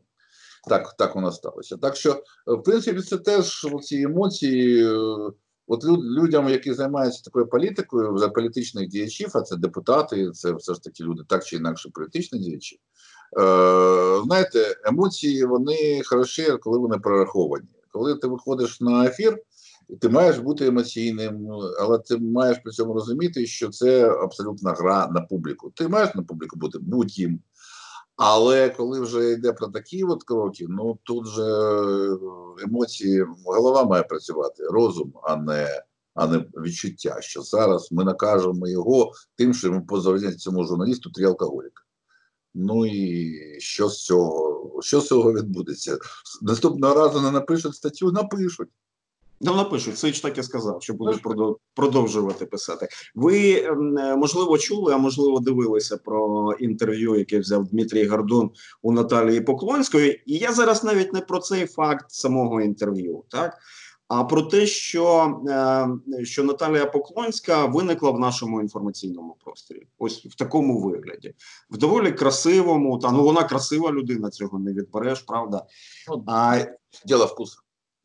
так 0.70 0.96
так 0.98 1.16
у 1.16 1.32
сталося. 1.32 1.78
Так 1.78 1.96
що, 1.96 2.24
в 2.46 2.64
принципі, 2.64 3.02
це 3.02 3.18
теж 3.18 3.66
ці 3.82 4.02
емоції. 4.02 4.88
От 5.68 5.84
людям, 5.86 6.50
які 6.50 6.74
займаються 6.74 7.24
такою 7.24 7.48
політикою, 7.48 8.18
за 8.18 8.30
політичних 8.30 8.88
діячів, 8.88 9.32
а 9.34 9.42
це 9.42 9.56
депутати, 9.56 10.32
це 10.32 10.54
все 10.54 10.74
ж 10.74 10.84
таки 10.84 11.04
люди, 11.04 11.24
так 11.28 11.46
чи 11.46 11.56
інакше 11.56 11.90
політичні 11.94 12.40
діячі. 12.40 12.80
Е, 13.40 14.22
Знаєте, 14.26 14.76
емоції 14.86 15.46
вони 15.46 16.02
хороші, 16.06 16.52
коли 16.62 16.78
вони 16.78 16.98
прораховані. 16.98 17.68
Коли 17.92 18.16
ти 18.16 18.28
виходиш 18.28 18.82
на 18.82 19.06
ефір, 19.06 19.38
ти 20.00 20.10
маєш 20.10 20.38
бути 20.38 20.68
емоційним, 20.68 21.48
але 21.80 22.00
ти 22.00 22.18
маєш 22.18 22.58
при 22.64 22.72
цьому 22.72 22.94
розуміти, 22.94 23.46
що 23.46 23.70
це 23.70 24.10
абсолютна 24.10 24.72
гра 24.72 25.08
на 25.12 25.22
публіку. 25.22 25.72
Ти 25.76 25.88
маєш 25.88 26.16
на 26.16 26.24
публіку 26.24 26.60
бути 26.60 26.80
будь-ким. 26.82 27.40
Але 28.16 28.70
коли 28.70 29.00
вже 29.00 29.32
йде 29.32 29.54
про 29.54 29.68
такі 29.68 30.04
от 30.04 30.24
кроки, 30.24 30.66
ну 30.70 31.00
тут 31.04 31.28
же 31.28 31.44
емоції, 32.64 33.26
голова 33.46 33.84
має 33.84 34.04
працювати, 34.04 34.64
розум, 34.64 35.14
а 35.24 35.36
не 35.36 35.84
а 36.14 36.28
не 36.28 36.38
відчуття, 36.38 37.18
що 37.20 37.42
зараз 37.42 37.92
ми 37.92 38.04
накажемо 38.04 38.68
його 38.68 39.12
тим, 39.36 39.54
що 39.54 39.68
йому 39.68 39.86
позавдять 39.86 40.40
цьому 40.40 40.64
журналісту 40.64 41.10
три 41.10 41.26
алкоголіка. 41.26 41.84
Ну 42.54 42.86
і 42.86 43.36
що 43.60 43.90
з 43.90 44.06
цього? 44.06 44.80
Що 44.82 45.02
з 45.02 45.08
цього 45.08 45.34
відбудеться? 45.34 45.98
Наступного 46.42 46.96
разу 46.96 47.22
не 47.22 47.32
напишуть 47.32 47.76
статтю, 47.76 48.12
напишуть. 48.12 48.70
Ну, 49.44 49.56
напишуть, 49.56 49.98
Сич 49.98 50.20
так 50.20 50.38
і 50.38 50.44
сказав, 50.44 50.84
що 50.84 50.94
будуть 50.94 51.22
продовжувати 51.76 52.46
писати. 52.46 52.88
Ви 53.16 53.64
ем, 53.64 53.94
можливо 53.94 54.58
чули, 54.58 54.94
а 54.94 54.98
можливо 54.98 55.40
дивилися 55.40 55.98
про 55.98 56.52
інтерв'ю, 56.60 57.16
яке 57.16 57.40
взяв 57.40 57.68
Дмитрій 57.68 58.08
Гордон 58.08 58.52
у 58.82 58.92
Наталії 58.92 59.42
Поклонської. 59.42 60.24
І 60.26 60.38
я 60.38 60.54
зараз 60.54 60.84
навіть 60.84 61.14
не 61.14 61.22
про 61.22 61.40
цей 61.40 61.66
факт 61.66 62.06
самого 62.10 62.62
інтерв'ю, 62.62 63.24
так 63.30 63.58
а 64.12 64.24
про 64.24 64.42
те, 64.42 64.68
що 64.68 65.36
е, 66.18 66.26
що 66.26 66.44
Наталія 66.44 66.86
Поклонська 66.86 67.66
виникла 67.66 68.12
в 68.12 68.20
нашому 68.20 68.62
інформаційному 68.62 69.38
просторі, 69.44 69.88
ось 70.00 70.26
в 70.26 70.36
такому 70.36 70.80
вигляді, 70.80 71.34
в 71.70 71.78
доволі 71.78 72.12
красивому, 72.12 72.98
та 73.00 73.12
ну 73.12 73.24
вона 73.24 73.44
красива 73.44 73.92
людина, 73.92 74.30
цього 74.30 74.60
не 74.60 74.74
відбереш, 74.74 75.20
правда. 75.20 75.66
Ну, 76.10 76.24
а, 76.28 76.66
Діло 77.06 77.26
вкусу. 77.26 77.62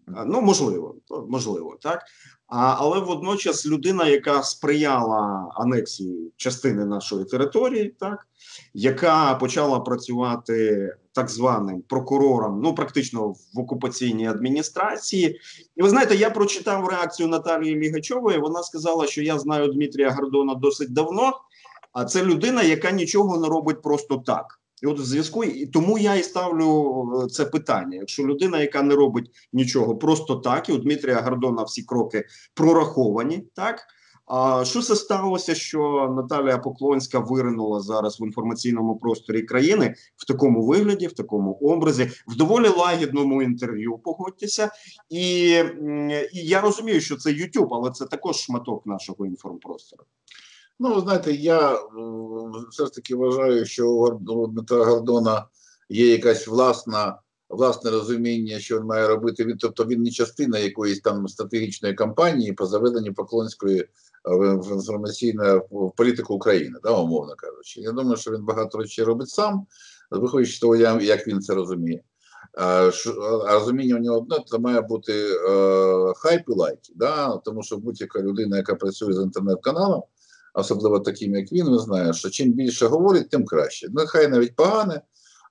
Ну, 0.06 0.40
можливо, 0.40 0.94
можливо, 1.28 1.76
так. 1.80 2.02
А, 2.46 2.76
Але 2.78 3.00
водночас 3.00 3.66
людина, 3.66 4.08
яка 4.08 4.42
сприяла 4.42 5.50
анексії 5.54 6.32
частини 6.36 6.84
нашої 6.84 7.24
території, 7.24 7.94
так 8.00 8.26
яка 8.74 9.34
почала 9.34 9.80
працювати 9.80 10.88
так 11.12 11.30
званим 11.30 11.82
прокурором, 11.82 12.60
ну 12.62 12.74
практично 12.74 13.28
в 13.28 13.58
окупаційній 13.58 14.28
адміністрації, 14.28 15.40
і 15.76 15.82
ви 15.82 15.90
знаєте, 15.90 16.16
я 16.16 16.30
прочитав 16.30 16.88
реакцію 16.88 17.28
Наталії 17.28 17.76
Лігачової. 17.76 18.38
Вона 18.38 18.62
сказала, 18.62 19.06
що 19.06 19.22
я 19.22 19.38
знаю 19.38 19.72
Дмитрія 19.72 20.10
Гордона 20.10 20.54
досить 20.54 20.92
давно, 20.92 21.32
а 21.92 22.04
це 22.04 22.24
людина, 22.24 22.62
яка 22.62 22.90
нічого 22.90 23.38
не 23.38 23.48
робить 23.48 23.82
просто 23.82 24.22
так. 24.26 24.60
І 24.82 24.86
от 24.86 25.00
в 25.00 25.02
зв'язку 25.02 25.44
і 25.44 25.66
тому 25.66 25.98
я 25.98 26.14
і 26.14 26.22
ставлю 26.22 27.22
е, 27.24 27.28
це 27.28 27.44
питання. 27.44 27.96
Якщо 27.96 28.26
людина, 28.26 28.60
яка 28.60 28.82
не 28.82 28.94
робить 28.94 29.30
нічого 29.52 29.96
просто 29.96 30.36
так, 30.36 30.68
і 30.68 30.72
у 30.72 30.78
Дмитрія 30.78 31.20
Гордона 31.20 31.62
всі 31.62 31.82
кроки 31.82 32.24
прораховані, 32.54 33.44
так 33.54 33.86
а 34.26 34.64
що 34.64 34.82
це 34.82 34.96
сталося, 34.96 35.54
що 35.54 36.12
Наталія 36.16 36.58
Поклонська 36.58 37.18
виринула 37.18 37.80
зараз 37.80 38.20
в 38.20 38.26
інформаційному 38.26 38.96
просторі 38.96 39.42
країни 39.42 39.94
в 40.16 40.26
такому 40.26 40.66
вигляді, 40.66 41.06
в 41.06 41.12
такому 41.12 41.52
образі, 41.52 42.10
в 42.28 42.36
доволі 42.36 42.68
лагідному 42.68 43.42
інтерв'ю? 43.42 43.98
Погодьтеся, 43.98 44.70
і, 45.10 45.48
і 46.32 46.40
я 46.42 46.60
розумію, 46.60 47.00
що 47.00 47.16
це 47.16 47.30
YouTube, 47.30 47.68
але 47.70 47.90
це 47.90 48.06
також 48.06 48.36
шматок 48.36 48.86
нашого 48.86 49.26
інформпростору. 49.26 50.04
Ну, 50.78 51.00
знаєте, 51.00 51.32
я 51.32 51.78
все 52.70 52.84
ж 52.84 52.92
таки 52.92 53.14
вважаю, 53.16 53.66
що 53.66 53.90
у 53.90 54.46
Дмитра 54.46 54.84
Гордона 54.84 55.46
є 55.88 56.10
якась 56.10 56.46
власна. 56.46 57.18
Власне 57.48 57.90
розуміння, 57.90 58.58
що 58.58 58.78
він 58.78 58.86
має 58.86 59.08
робити, 59.08 59.44
він 59.44 59.56
тобто 59.58 59.84
він 59.84 60.02
не 60.02 60.10
частина 60.10 60.58
якоїсь 60.58 61.00
там 61.00 61.28
стратегічної 61.28 61.94
кампанії 61.94 62.52
по 62.52 62.66
заведенню 62.66 63.14
Поклонської 63.14 63.80
е, 63.80 63.86
в 64.24 64.72
інформаційну 64.72 65.62
політику 65.96 66.34
України, 66.34 66.78
да, 66.82 66.90
умовно 66.90 67.34
кажучи. 67.36 67.80
Я 67.80 67.92
думаю, 67.92 68.16
що 68.16 68.30
він 68.30 68.44
багато 68.44 68.78
речей 68.78 69.04
робить 69.04 69.28
сам, 69.28 69.66
виходячи 70.10 70.52
з 70.52 70.58
того, 70.58 70.76
як 70.76 71.28
він 71.28 71.40
це 71.40 71.54
розуміє. 71.54 72.02
А 72.58 72.90
розуміння 73.46 73.96
у 73.96 73.98
нього 73.98 74.18
одне, 74.18 74.36
це 74.46 74.58
має 74.58 74.80
бути 74.80 75.12
е, 75.12 76.12
хайп 76.16 76.42
і 76.48 76.52
лайки, 76.52 76.92
да? 76.96 77.36
тому 77.36 77.62
що 77.62 77.76
будь-яка 77.76 78.20
людина, 78.22 78.56
яка 78.56 78.74
працює 78.74 79.12
з 79.12 79.22
інтернет-каналом, 79.22 80.02
особливо 80.56 81.00
таким, 81.00 81.34
як 81.34 81.52
він, 81.52 81.70
ви 81.70 81.78
знає, 81.78 82.12
що 82.12 82.30
чим 82.30 82.52
більше 82.52 82.86
говорить, 82.86 83.30
тим 83.30 83.44
краще. 83.44 83.88
Нехай 83.90 84.28
навіть 84.28 84.56
погане, 84.56 85.00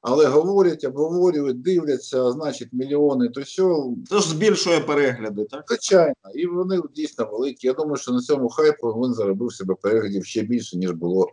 але 0.02 0.26
говорять, 0.26 0.84
обговорюють, 0.84 1.62
дивляться, 1.62 2.32
значить, 2.32 2.70
мільйони, 2.74 3.30
то 3.30 3.44
що. 3.44 3.94
Це 4.10 4.20
ж 4.20 4.30
збільшує 4.30 4.80
перегляди, 4.80 5.46
так? 5.46 5.64
Звичайно, 5.68 6.14
і 6.34 6.46
вони 6.46 6.82
дійсно 6.96 7.30
великі. 7.32 7.68
Я 7.68 7.74
думаю, 7.74 7.98
що 7.98 8.12
на 8.12 8.20
цьому 8.20 8.50
хайпу 8.50 8.88
він 8.88 9.14
заробив 9.14 9.54
себе 9.54 9.76
переглядів 9.82 10.26
ще 10.26 10.42
більше, 10.42 10.78
ніж 10.78 10.92
було 10.92 11.28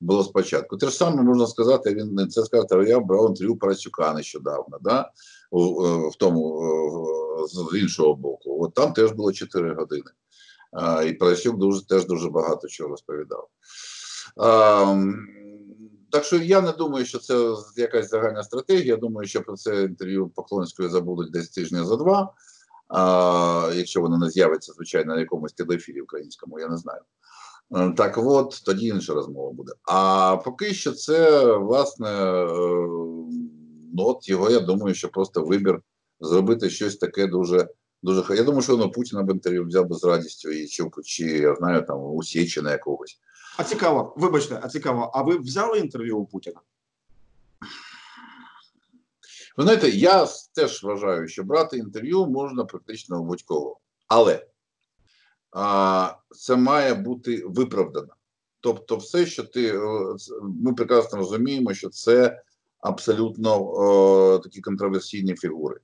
було 0.00 0.24
спочатку. 0.24 0.76
Те 0.76 0.86
ж 0.86 0.96
саме 0.96 1.22
можна 1.22 1.46
сказати, 1.46 1.94
він 1.94 2.28
це 2.30 2.44
сказати, 2.44 2.84
я 2.88 3.00
брав 3.00 3.28
інтерв'ю 3.28 3.56
Парасюка 3.56 4.14
нещодавно, 4.14 4.78
да? 4.80 5.10
в, 5.50 6.08
в 6.08 6.16
тому 6.18 6.64
з 7.48 7.78
іншого 7.78 8.14
боку. 8.14 8.64
От 8.64 8.74
там 8.74 8.92
теж 8.92 9.12
було 9.12 9.32
4 9.32 9.74
години. 9.74 10.10
І 11.06 11.12
Парасюк 11.12 11.56
дуже, 11.56 11.86
теж 11.86 12.06
дуже 12.06 12.30
багато 12.30 12.68
чого 12.68 12.90
розповідав. 12.90 13.48
Так 16.10 16.24
що 16.24 16.36
я 16.36 16.60
не 16.60 16.72
думаю, 16.72 17.04
що 17.04 17.18
це 17.18 17.54
якась 17.76 18.10
загальна 18.10 18.42
стратегія. 18.42 18.84
Я 18.84 18.96
думаю, 18.96 19.28
що 19.28 19.42
про 19.42 19.56
це 19.56 19.82
інтерв'ю 19.82 20.28
Поклонської 20.28 20.88
забудуть 20.88 21.32
десь 21.32 21.48
тижня 21.48 21.84
за 21.84 21.96
два. 21.96 22.32
А, 22.88 23.72
Якщо 23.74 24.00
воно 24.00 24.18
не 24.18 24.30
з'явиться, 24.30 24.72
звичайно, 24.72 25.14
на 25.14 25.20
якомусь 25.20 25.52
телефірі 25.52 26.00
українському, 26.00 26.60
я 26.60 26.68
не 26.68 26.76
знаю. 26.76 27.00
Е, 27.76 27.92
так 27.96 28.18
от, 28.18 28.62
тоді 28.64 28.86
інша 28.86 29.14
розмова 29.14 29.52
буде. 29.52 29.72
А 29.82 30.36
поки 30.44 30.74
що 30.74 30.92
це, 30.92 31.46
власне, 31.56 32.08
е, 32.08 32.46
ну, 33.94 34.04
от 34.04 34.28
його, 34.28 34.50
я 34.50 34.60
думаю, 34.60 34.94
що 34.94 35.08
просто 35.08 35.44
вибір 35.44 35.80
зробити 36.20 36.70
щось 36.70 36.96
таке 36.96 37.26
дуже. 37.26 37.68
Дуже 38.02 38.36
я 38.36 38.42
думаю, 38.42 38.62
що 38.62 38.76
воно 38.76 38.90
Путіна 38.90 39.22
б 39.22 39.30
інтерв'ю 39.30 39.64
взяв 39.64 39.86
би 39.86 39.96
з 39.96 40.04
радістю 40.04 40.50
і 40.50 40.66
чи, 40.66 40.84
чи 41.04 41.24
я 41.24 41.54
знаю 41.54 41.82
там 41.82 42.00
у 42.00 42.22
Січина 42.22 42.72
якогось. 42.72 43.20
А 43.56 43.64
цікаво, 43.64 44.14
вибачте, 44.16 44.60
а 44.62 44.68
цікаво, 44.68 45.10
а 45.14 45.22
ви 45.22 45.38
взяли 45.38 45.78
інтерв'ю 45.78 46.18
у 46.18 46.26
Путіна? 46.26 46.60
Ви 49.56 49.64
знаєте, 49.64 49.88
я 49.88 50.26
теж 50.54 50.82
вважаю, 50.82 51.28
що 51.28 51.44
брати 51.44 51.76
інтерв'ю 51.76 52.26
можна 52.26 52.64
практично 52.64 53.20
у 53.20 53.24
будь-кого. 53.24 53.78
Але 54.06 54.46
а, 55.50 56.14
це 56.30 56.56
має 56.56 56.94
бути 56.94 57.44
виправдано. 57.46 58.14
Тобто, 58.60 58.96
все, 58.96 59.26
що 59.26 59.44
ти 59.44 59.76
е, 59.76 59.80
ми 60.42 60.74
прекрасно 60.74 61.18
розуміємо, 61.18 61.74
що 61.74 61.88
це 61.88 62.42
абсолютно 62.80 63.62
о, 63.62 64.38
такі 64.38 64.60
контроверсійні 64.60 65.34
фігури, 65.34 65.80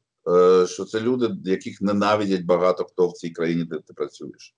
що 0.66 0.84
це 0.84 1.00
люди, 1.00 1.30
яких 1.44 1.80
ненавидять 1.80 2.44
багато 2.44 2.84
хто 2.84 3.08
в 3.08 3.12
цій 3.12 3.30
країні, 3.30 3.64
де 3.64 3.78
ти 3.78 3.92
працюєш. 3.92 4.54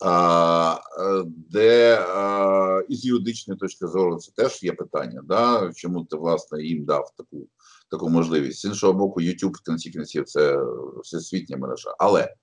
А, 0.00 0.80
е, 1.00 1.24
Де 1.26 1.98
а, 2.00 2.82
із 2.88 3.04
юридичної 3.04 3.58
точки 3.58 3.86
зору 3.86 4.16
це 4.16 4.32
теж 4.36 4.62
є 4.62 4.72
питання, 4.72 5.20
да? 5.24 5.72
чому 5.74 6.04
ти 6.04 6.16
власне 6.16 6.62
їм 6.62 6.84
дав 6.84 7.10
таку 7.16 7.48
таку 7.90 8.08
можливість. 8.08 8.60
З 8.60 8.64
іншого 8.64 8.92
боку, 8.92 9.20
YouTube 9.20 9.52
в 9.52 9.60
кінці 9.60 9.90
кінців 9.90 10.24
це 10.24 10.58
всесвітня 11.02 11.56
мережа. 11.56 11.94
Але 11.98 12.34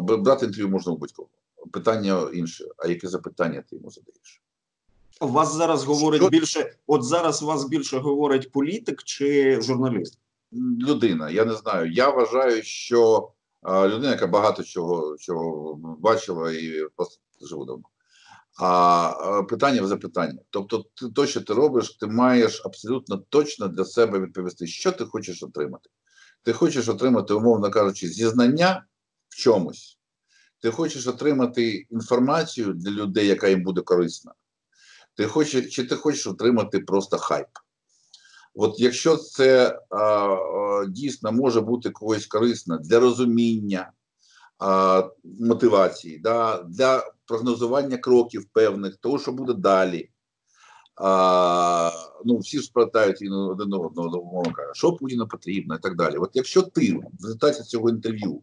брати 0.00 0.46
інтерв'ю 0.46 0.68
можна 0.68 0.92
у 0.92 0.96
будь-кого. 0.96 1.28
Питання 1.72 2.28
інше. 2.34 2.64
А 2.76 2.88
яке 2.88 3.08
запитання 3.08 3.64
ти 3.70 3.76
йому 3.76 3.90
задаєш? 3.90 4.42
У 5.20 5.28
вас 5.28 5.54
зараз 5.54 5.84
говорить 5.84 6.20
Що? 6.20 6.30
більше. 6.30 6.74
От 6.86 7.04
зараз 7.04 7.42
вас 7.42 7.64
більше 7.64 7.98
говорить 7.98 8.52
політик 8.52 9.02
чи 9.02 9.60
журналіст? 9.60 10.18
Людина. 10.54 11.30
Я 11.30 11.44
не 11.44 11.54
знаю. 11.54 11.92
Я 11.92 12.10
вважаю, 12.10 12.62
що 12.62 13.30
людина, 13.64 14.10
яка 14.10 14.26
багато 14.26 14.64
чого 14.64 15.16
чого 15.18 15.74
бачила 16.00 16.52
і 16.52 16.88
просто 16.96 17.20
живу 17.46 17.64
давно. 17.64 17.84
А 18.60 19.42
питання 19.48 19.82
в 19.82 19.86
запитання. 19.86 20.38
Тобто, 20.50 20.84
ти, 20.94 21.08
то, 21.08 21.26
що 21.26 21.40
ти 21.40 21.54
робиш, 21.54 21.96
ти 21.96 22.06
маєш 22.06 22.62
абсолютно 22.64 23.16
точно 23.16 23.68
для 23.68 23.84
себе 23.84 24.20
відповісти, 24.20 24.66
що 24.66 24.92
ти 24.92 25.04
хочеш 25.04 25.42
отримати. 25.42 25.90
Ти 26.42 26.52
хочеш 26.52 26.88
отримати, 26.88 27.34
умовно 27.34 27.70
кажучи, 27.70 28.08
зізнання 28.08 28.86
в 29.28 29.36
чомусь. 29.36 29.98
Ти 30.60 30.70
хочеш 30.70 31.06
отримати 31.06 31.86
інформацію 31.90 32.72
для 32.72 32.90
людей, 32.90 33.26
яка 33.26 33.48
їм 33.48 33.62
буде 33.62 33.80
корисна. 33.80 34.32
Ти 35.16 35.26
хочеш, 35.26 35.74
Чи 35.74 35.84
ти 35.84 35.96
хочеш 35.96 36.26
отримати 36.26 36.80
просто 36.80 37.18
хайп? 37.18 37.48
От 38.54 38.80
якщо 38.80 39.16
це 39.16 39.78
дійсно 40.88 41.32
може 41.32 41.60
бути 41.60 41.90
когось 41.90 42.26
корисно 42.26 42.78
для 42.78 43.00
розуміння 43.00 43.92
мотивації, 45.40 46.18
да, 46.18 46.62
для 46.62 47.12
прогнозування 47.26 47.96
кроків 47.96 48.46
певних, 48.52 48.96
того, 48.96 49.18
що 49.18 49.32
буде 49.32 49.54
далі. 49.54 50.10
А, 50.96 51.90
ну, 52.24 52.38
Всі 52.38 52.58
ж 52.58 52.64
спитають 52.64 53.22
один 53.22 53.74
одного, 53.74 54.42
що 54.72 54.92
Путіну 54.92 55.28
потрібно 55.28 55.74
і 55.74 55.78
так 55.78 55.96
далі. 55.96 56.16
От 56.16 56.30
якщо 56.34 56.62
ти 56.62 56.92
в 56.92 57.24
результаті 57.24 57.62
цього 57.62 57.90
інтерв'ю 57.90 58.42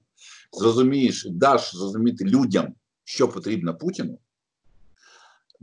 зрозумієш, 0.52 1.28
даш 1.30 1.76
зрозуміти 1.76 2.26
людям, 2.26 2.74
що 3.04 3.28
потрібно 3.28 3.78
Путіну. 3.78 4.18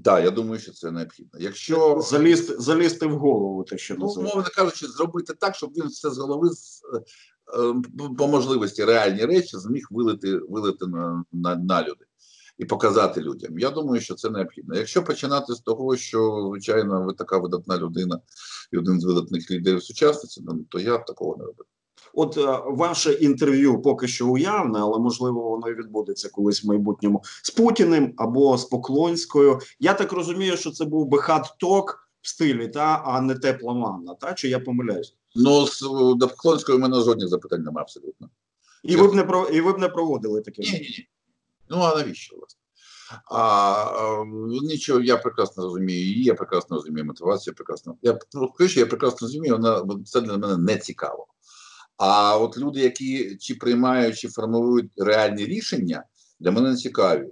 Так, 0.05 0.24
я 0.24 0.30
думаю, 0.30 0.61
що 0.61 0.72
це 0.72 0.90
необхідно. 0.90 1.40
Якщо 1.40 2.01
залізти 2.01 2.57
залізти 2.59 3.07
в 3.07 3.18
голову, 3.18 3.64
те, 3.64 3.78
що 3.78 3.94
ну, 3.99 4.07
мовно 4.16 4.44
кажучи, 4.55 4.86
зробити 4.86 5.34
так, 5.34 5.55
щоб 5.55 5.70
він 5.76 5.86
все 5.86 6.11
з 6.11 6.18
голови 6.18 6.51
з, 6.51 6.82
е, 7.59 7.74
по 8.18 8.28
можливості 8.28 8.84
реальні 8.84 9.24
речі 9.24 9.57
зміг 9.57 9.86
вилити 9.90 10.38
вилити 10.49 10.86
на, 10.86 11.24
на, 11.32 11.57
на 11.57 11.82
люди 11.82 12.05
і 12.59 12.64
показати 12.64 13.20
людям. 13.20 13.59
Я 13.59 13.70
думаю, 13.70 14.01
що 14.01 14.14
це 14.14 14.30
необхідно. 14.30 14.76
Якщо 14.76 15.05
починати 15.05 15.55
з 15.55 15.61
того, 15.61 15.96
що 15.96 16.46
звичайно 16.49 17.05
ви 17.05 17.14
така 17.14 17.38
видатна 17.38 17.78
людина 17.78 18.20
і 18.72 18.78
один 18.78 19.01
з 19.01 19.05
видатних 19.05 19.51
лідерів 19.51 19.82
сучасності, 19.82 20.40
ну, 20.44 20.64
то 20.68 20.80
я 20.80 20.99
б 20.99 21.05
такого 21.05 21.36
не 21.36 21.44
робив. 21.44 21.66
От 22.15 22.37
е, 22.37 22.61
ваше 22.67 23.13
інтерв'ю 23.13 23.83
поки 23.83 24.09
що 24.09 24.29
уявне, 24.29 24.79
але 24.81 24.99
можливо 24.99 25.51
воно 25.51 25.69
і 25.69 25.75
відбудеться 25.75 26.29
колись 26.29 26.65
в 26.65 26.67
майбутньому 26.67 27.23
з 27.43 27.51
Путіним 27.51 28.15
або 28.17 28.59
з 28.59 28.65
Поклонською. 28.65 29.59
Я 29.81 29.95
так 29.95 30.13
розумію, 30.13 30.57
що 30.57 30.71
це 30.71 30.85
був 30.85 31.09
би 31.09 31.19
хат-ток 31.19 31.85
в 32.23 32.29
стилі, 32.29 32.69
та 32.69 33.03
а 33.05 33.21
не 33.21 33.35
тепла 33.35 33.75
манна, 33.75 34.15
та 34.15 34.35
чи 34.35 34.49
я 34.49 34.61
помиляюсь? 34.61 35.15
Ну 35.35 35.67
з 35.67 35.81
до 36.17 36.29
Поклонської 36.29 36.79
у 36.79 36.81
мене 36.81 37.01
жодних 37.01 37.29
запитань 37.29 37.63
немає 37.63 37.83
абсолютно. 37.83 38.29
І 38.85 38.97
ви 38.97 39.09
б 39.09 39.15
не 39.15 39.25
про 39.25 39.49
і 39.49 39.61
ви 39.61 39.73
б 39.73 39.79
не 39.79 39.89
проводили 39.89 40.41
таке? 40.41 40.63
Ні, 40.63 40.73
ні, 40.73 40.79
ні. 40.79 41.09
Ну 41.71 41.77
а 41.79 41.97
навіщо 41.97 42.37
власне? 42.37 42.61
А, 43.31 43.41
а 43.41 44.25
нічого, 44.63 45.01
я 45.01 45.17
прекрасно 45.17 45.65
розумію 45.65 46.01
її, 46.01 46.25
я 46.25 46.35
прекрасно 46.35 46.77
розумію 46.77 47.05
мотивацію. 47.05 47.55
Прекрасно 47.55 47.97
я 48.03 48.19
ну, 48.35 48.53
я 48.77 48.87
прекрасно 48.87 49.19
розумію, 49.27 49.57
вона 49.57 49.85
це 50.05 50.21
для 50.21 50.39
мене 50.39 50.57
не 50.57 50.77
цікаво. 50.77 51.27
А 51.99 52.38
от 52.38 52.59
люди, 52.59 52.80
які 52.80 53.36
чи 53.36 53.55
приймають, 53.55 54.18
чи 54.18 54.28
формують 54.28 54.90
реальні 54.96 55.44
рішення, 55.44 56.05
для 56.40 56.51
мене 56.51 56.70
не 56.70 56.76
цікаві. 56.76 57.28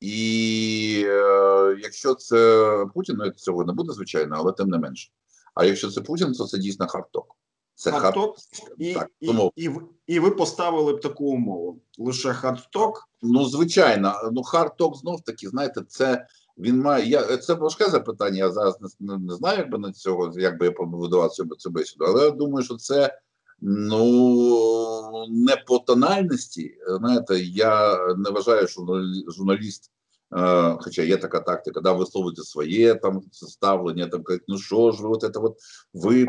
І 0.00 1.04
е, 1.06 1.76
якщо 1.82 2.14
це 2.14 2.66
Путін, 2.94 3.16
ну 3.18 3.30
цього 3.30 3.64
не 3.64 3.72
буде, 3.72 3.92
звичайно, 3.92 4.36
але 4.38 4.52
тим 4.52 4.68
не 4.68 4.78
менше. 4.78 5.10
А 5.54 5.64
якщо 5.64 5.90
це 5.90 6.00
Путін, 6.00 6.32
то 6.32 6.44
це 6.44 6.58
дійсно 6.58 6.86
hard 6.86 7.08
talk. 7.08 7.36
Це 7.74 7.90
hard 7.90 8.10
talk, 8.10 8.36
і, 8.78 8.94
так, 8.94 9.08
і, 9.20 9.30
і, 9.56 9.70
і 10.06 10.20
ви 10.20 10.30
поставили 10.30 10.92
б 10.92 11.00
таку 11.00 11.24
умову. 11.24 11.80
Лише 11.98 12.32
hard 12.32 12.66
talk? 12.66 13.08
Ну, 13.22 13.44
звичайно, 13.44 14.30
ну 14.32 14.42
hard 14.42 14.69
talk 14.69 14.96
знов 14.96 15.20
таки, 15.20 15.48
знаєте, 15.48 15.82
це 15.88 16.26
він 16.58 16.80
має. 16.80 17.08
Я 17.08 17.36
це 17.36 17.54
важке 17.54 17.90
запитання. 17.90 18.36
Я 18.36 18.50
зараз 18.50 18.78
не, 19.00 19.18
не 19.18 19.34
знаю, 19.34 19.58
як 19.58 19.70
би 19.70 19.78
на 19.78 19.92
цього, 19.92 20.32
як 20.36 20.58
би 20.58 20.66
я 20.66 20.72
побудував 20.72 21.30
цю 21.58 21.70
бесіду, 21.70 22.04
але 22.04 22.24
я 22.24 22.30
думаю, 22.30 22.64
що 22.64 22.76
це. 22.76 23.18
Ну 23.60 25.26
не 25.30 25.56
по 25.66 25.78
тональності. 25.78 26.74
Знаєте, 26.98 27.40
я 27.40 27.96
не 28.16 28.30
вважаю, 28.30 28.68
що 28.68 28.82
журналіст, 29.28 29.90
е, 30.36 30.76
хоча 30.80 31.02
є 31.02 31.16
така 31.16 31.40
тактика, 31.40 31.80
да, 31.80 31.92
висловити 31.92 32.42
своє 32.42 32.94
там 32.94 33.22
ставлення, 33.32 34.06
там 34.06 34.22
кажуть, 34.22 34.42
ну 34.48 34.58
що 34.58 34.92
ж, 34.92 35.02
ви 35.02 35.08
от 35.08 35.20
це 35.20 35.28
от 35.34 35.56
ви 35.94 36.26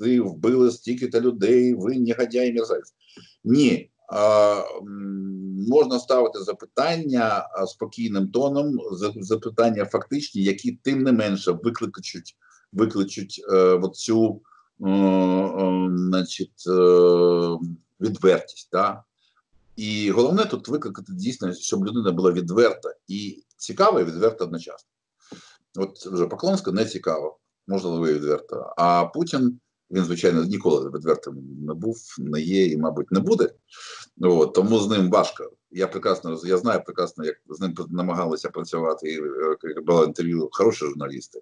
ви 0.00 0.20
вбили 0.20 0.70
стільки-то 0.70 1.20
людей, 1.20 1.74
ви 1.74 1.98
негодяй 1.98 2.52
мерзавець. 2.52 2.94
Ні. 3.44 3.90
можна 5.68 5.98
ставити 5.98 6.38
запитання 6.38 7.48
спокійним 7.66 8.28
тоном, 8.28 8.78
запитання 9.20 9.84
фактичні, 9.84 10.42
які 10.42 10.72
тим 10.72 11.02
не 11.02 11.12
менше 11.12 11.52
викличуть 11.52 12.36
викличуть 12.72 13.44
е, 13.52 13.56
е, 13.56 13.56
е, 13.56 13.78
значить, 14.78 16.64
е, 16.66 17.58
відвертість. 18.00 18.68
Да? 18.72 19.04
І 19.76 20.10
головне 20.10 20.44
тут 20.44 20.68
викликати 20.68 21.12
дійсно, 21.12 21.54
щоб 21.54 21.86
людина 21.86 22.12
була 22.12 22.32
відверта 22.32 22.94
і 23.08 23.44
цікава, 23.56 24.00
і 24.00 24.04
відверта 24.04 24.44
одночасно. 24.44 24.88
От 25.76 26.06
вже 26.06 26.26
Поклонська 26.26 26.72
не 26.72 26.84
цікаво, 26.84 27.38
можливо, 27.66 28.06
відверта. 28.06 28.74
А 28.76 29.04
Путін 29.04 29.60
він, 29.90 30.04
звичайно, 30.04 30.44
ніколи 30.44 30.90
відвертим 30.90 31.36
не 31.66 31.74
був, 31.74 31.96
не 32.18 32.40
є 32.40 32.66
і, 32.66 32.76
мабуть, 32.76 33.12
не 33.12 33.20
буде. 33.20 33.50
От, 34.20 34.54
Тому 34.54 34.78
з 34.78 34.88
ним 34.88 35.10
важко. 35.10 35.50
Я 35.70 35.88
прекрасно 35.88 36.40
я 36.44 36.58
знаю 36.58 36.82
прекрасно, 36.84 37.24
як 37.24 37.36
з 37.48 37.60
ним 37.60 37.74
намагалися 37.90 38.50
працювати. 38.50 39.12
І 39.12 39.18
е, 39.18 39.80
було 39.86 40.04
інтерв'ю 40.04 40.48
хороші 40.52 40.84
журналісти. 40.84 41.40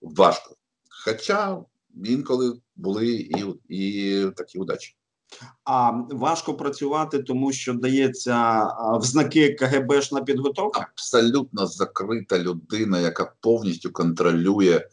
Важко. 0.00 0.56
Хоча 1.04 1.64
інколи 2.04 2.60
були 2.76 3.06
і, 3.08 3.44
і 3.68 4.30
такі 4.36 4.58
удачі. 4.58 4.94
А 5.64 5.90
важко 6.10 6.54
працювати, 6.54 7.18
тому 7.18 7.52
що 7.52 7.74
дається 7.74 8.64
в 9.00 9.02
знаки 9.02 9.54
КГБшна 9.54 10.20
підготовка. 10.20 10.80
Абсолютно 10.80 11.66
закрита 11.66 12.38
людина, 12.38 13.00
яка 13.00 13.32
повністю 13.40 13.92
контролює 13.92 14.88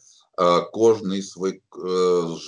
кожний 0.72 1.22
свій 1.22 1.50
е, 1.50 1.60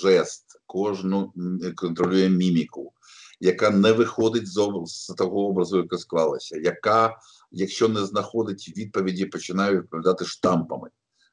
жест, 0.01 0.61
кожну 0.65 1.33
контролює 1.75 2.29
міміку, 2.29 2.93
яка 3.39 3.69
не 3.69 3.91
виходить 3.91 4.47
з, 4.47 4.59
з 4.85 5.07
того 5.07 5.47
образу, 5.47 5.77
яка 5.77 5.97
склалася, 5.97 6.57
яка, 6.57 7.17
якщо 7.51 7.89
не 7.89 8.05
знаходить 8.05 8.73
відповіді, 8.77 9.25
починає 9.25 9.77
відповідати 9.77 10.25
штампами. 10.25 10.89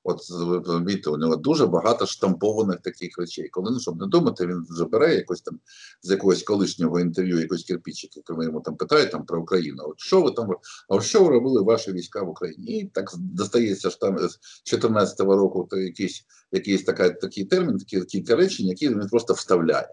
От 0.08 0.20
розумієте, 0.66 1.10
у 1.10 1.16
нього 1.16 1.36
дуже 1.36 1.66
багато 1.66 2.06
штампованих 2.06 2.80
таких 2.80 3.18
речей. 3.18 3.48
Коли 3.48 3.70
ну, 3.70 3.80
щоб 3.80 4.00
не 4.00 4.06
думати, 4.06 4.46
він 4.46 4.66
вже 4.70 5.14
якось 5.14 5.40
там 5.40 5.60
з 6.02 6.10
якогось 6.10 6.42
колишнього 6.42 7.00
інтерв'ю, 7.00 7.40
якийсь 7.40 7.64
кирпичик, 7.64 8.10
коли 8.24 8.44
йому 8.44 8.60
там 8.60 8.76
питають 8.76 9.10
там 9.10 9.26
про 9.26 9.40
Україну. 9.40 9.82
От 9.86 10.00
що 10.00 10.22
ви 10.22 10.30
там 10.30 10.50
а 10.88 11.00
що 11.00 11.24
ви 11.24 11.30
робили 11.30 11.62
ваші 11.62 11.92
війська 11.92 12.22
в 12.22 12.28
Україні? 12.28 12.66
І 12.66 12.84
так 12.84 13.12
достається 13.16 13.90
ж 13.90 14.00
там 14.00 14.18
з 14.18 14.38
14 14.64 15.20
року 15.20 15.66
то 15.70 15.76
якийсь 15.76 16.24
якийсь 16.52 16.84
така, 16.84 17.10
такий 17.10 17.44
термін, 17.44 17.78
такі 17.78 18.00
кілька 18.00 18.36
речень, 18.36 18.66
які 18.66 18.88
він 18.88 19.08
просто 19.08 19.32
вставляє. 19.32 19.88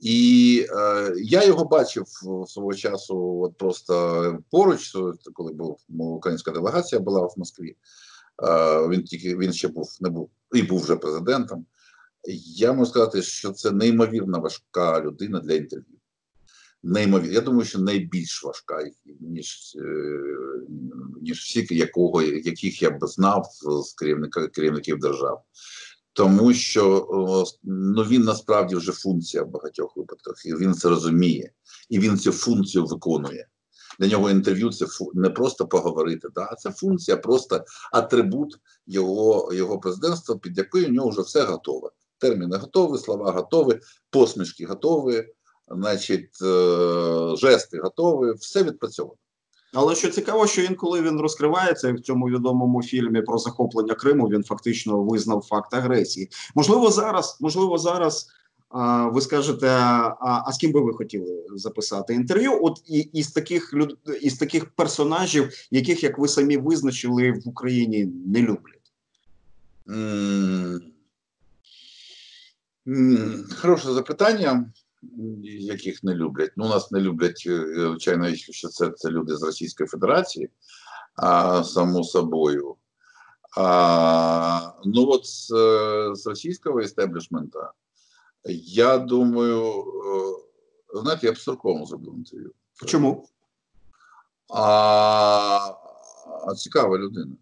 І 0.00 0.66
е, 0.70 1.12
я 1.16 1.44
його 1.44 1.64
бачив 1.64 2.06
свого 2.46 2.74
часу, 2.74 3.40
от 3.42 3.56
просто 3.56 4.38
поруч, 4.50 4.96
коли 5.32 5.52
був 5.52 5.78
українська 5.88 6.50
делегація 6.50 7.00
була 7.00 7.20
в 7.20 7.34
Москві. 7.36 7.76
Він 8.90 9.02
тільки 9.02 9.36
він 9.36 9.52
ще 9.52 9.68
був 9.68 9.98
не 10.00 10.08
був 10.08 10.30
і 10.52 10.62
був 10.62 10.82
вже 10.82 10.96
президентом. 10.96 11.66
Я 12.56 12.72
можу 12.72 12.90
сказати, 12.90 13.22
що 13.22 13.52
це 13.52 13.70
неймовірно 13.70 14.40
важка 14.40 15.00
людина 15.00 15.40
для 15.40 15.54
інтерв'ю. 15.54 15.96
Неймовірно. 16.82 17.32
Я 17.32 17.40
думаю, 17.40 17.64
що 17.64 17.78
найбільш 17.78 18.44
важка, 18.44 18.90
ніж 19.20 19.76
е, 19.80 20.20
ніж 21.22 21.40
всі, 21.40 21.66
якого, 21.70 22.22
яких 22.22 22.82
я 22.82 22.90
б 22.90 23.06
знав 23.06 23.46
з 23.84 23.92
керівника 23.92 24.48
керівників 24.48 24.98
держав. 24.98 25.42
Тому 26.12 26.54
що 26.54 27.06
ну, 27.62 28.02
він 28.02 28.22
насправді 28.22 28.76
вже 28.76 28.92
функція 28.92 29.42
в 29.42 29.50
багатьох 29.50 29.96
випадках, 29.96 30.46
і 30.46 30.54
він 30.54 30.74
це 30.74 30.88
розуміє, 30.88 31.50
і 31.88 31.98
він 31.98 32.18
цю 32.18 32.32
функцію 32.32 32.86
виконує. 32.86 33.46
Для 33.98 34.08
нього 34.08 34.30
інтерв'ю 34.30 34.72
це 34.72 34.86
не 35.14 35.30
просто 35.30 35.66
поговорити, 35.66 36.28
да, 36.34 36.48
а 36.52 36.54
це 36.54 36.70
функція, 36.70 37.16
просто 37.16 37.64
атрибут 37.92 38.58
його 38.86 39.50
його 39.54 39.78
президентства, 39.78 40.36
під 40.36 40.58
якою 40.58 40.86
у 40.86 40.90
нього 40.90 41.08
вже 41.08 41.22
все 41.22 41.42
готове. 41.42 41.90
Терміни 42.18 42.56
готові, 42.56 42.98
слова 42.98 43.32
готові, 43.32 43.80
посмішки 44.10 44.66
готові, 44.66 45.26
значить, 45.68 46.42
е, 46.42 47.36
жести 47.36 47.80
готові, 47.80 48.32
все 48.32 48.62
відпрацьовано. 48.62 49.16
Але 49.74 49.94
що 49.94 50.10
цікаво, 50.10 50.46
що 50.46 50.62
інколи 50.62 51.02
він 51.02 51.20
розкривається 51.20 51.92
в 51.92 52.00
цьому 52.00 52.26
відомому 52.26 52.82
фільмі 52.82 53.22
про 53.22 53.38
захоплення 53.38 53.94
Криму, 53.94 54.26
він 54.26 54.44
фактично 54.44 55.02
визнав 55.02 55.44
факт 55.48 55.74
агресії. 55.74 56.28
Можливо, 56.54 56.90
зараз, 56.90 57.36
можливо, 57.40 57.78
зараз 57.78 58.26
ви 59.12 59.20
скажете, 59.20 59.68
а 59.68 60.42
а 60.46 60.52
з 60.52 60.58
ким 60.58 60.72
би 60.72 60.80
ви 60.80 60.92
хотіли 60.94 61.46
записати 61.54 62.14
інтерв'ю? 62.14 62.64
От 62.64 62.82
і 62.86 62.98
із 62.98 63.30
таких 63.30 63.74
люд 63.74 63.98
із 64.22 64.38
таких 64.38 64.70
персонажів, 64.70 65.48
яких 65.70 66.02
як 66.02 66.18
ви 66.18 66.28
самі 66.28 66.56
визначили 66.56 67.32
в 67.32 67.48
Україні, 67.48 68.08
не 68.26 68.42
люблять? 68.42 68.92
Mm. 69.86 70.80
Хороше 73.60 73.92
запитання, 73.92 74.72
яких 75.44 76.04
не 76.04 76.14
люблять. 76.14 76.52
Ну, 76.56 76.68
нас 76.68 76.90
не 76.90 77.00
люблять, 77.00 77.44
е, 77.46 77.74
звичайно, 77.76 78.34
що 78.34 78.68
це 78.68 78.90
це 78.90 79.10
люди 79.10 79.36
з 79.36 79.42
Російської 79.42 79.86
Федерації, 79.86 80.50
а 81.14 81.64
само 81.64 82.04
собою. 82.04 82.74
А, 83.56 84.70
Ну 84.84 85.08
от 85.08 85.26
з, 85.26 85.46
з 86.14 86.26
російського 86.26 86.80
істеблішмента 86.80 87.72
я 88.52 88.98
думаю, 88.98 89.84
е, 90.94 91.00
знаєте, 91.00 91.26
я 91.26 91.32
б 91.32 91.38
Сурковому 91.38 91.86
зробив 91.86 92.14
інтерв'ю. 92.14 92.52
Чому? 92.86 93.28
А 94.54 95.74
а 96.46 96.54
цікава 96.54 96.98
людина. 96.98 97.36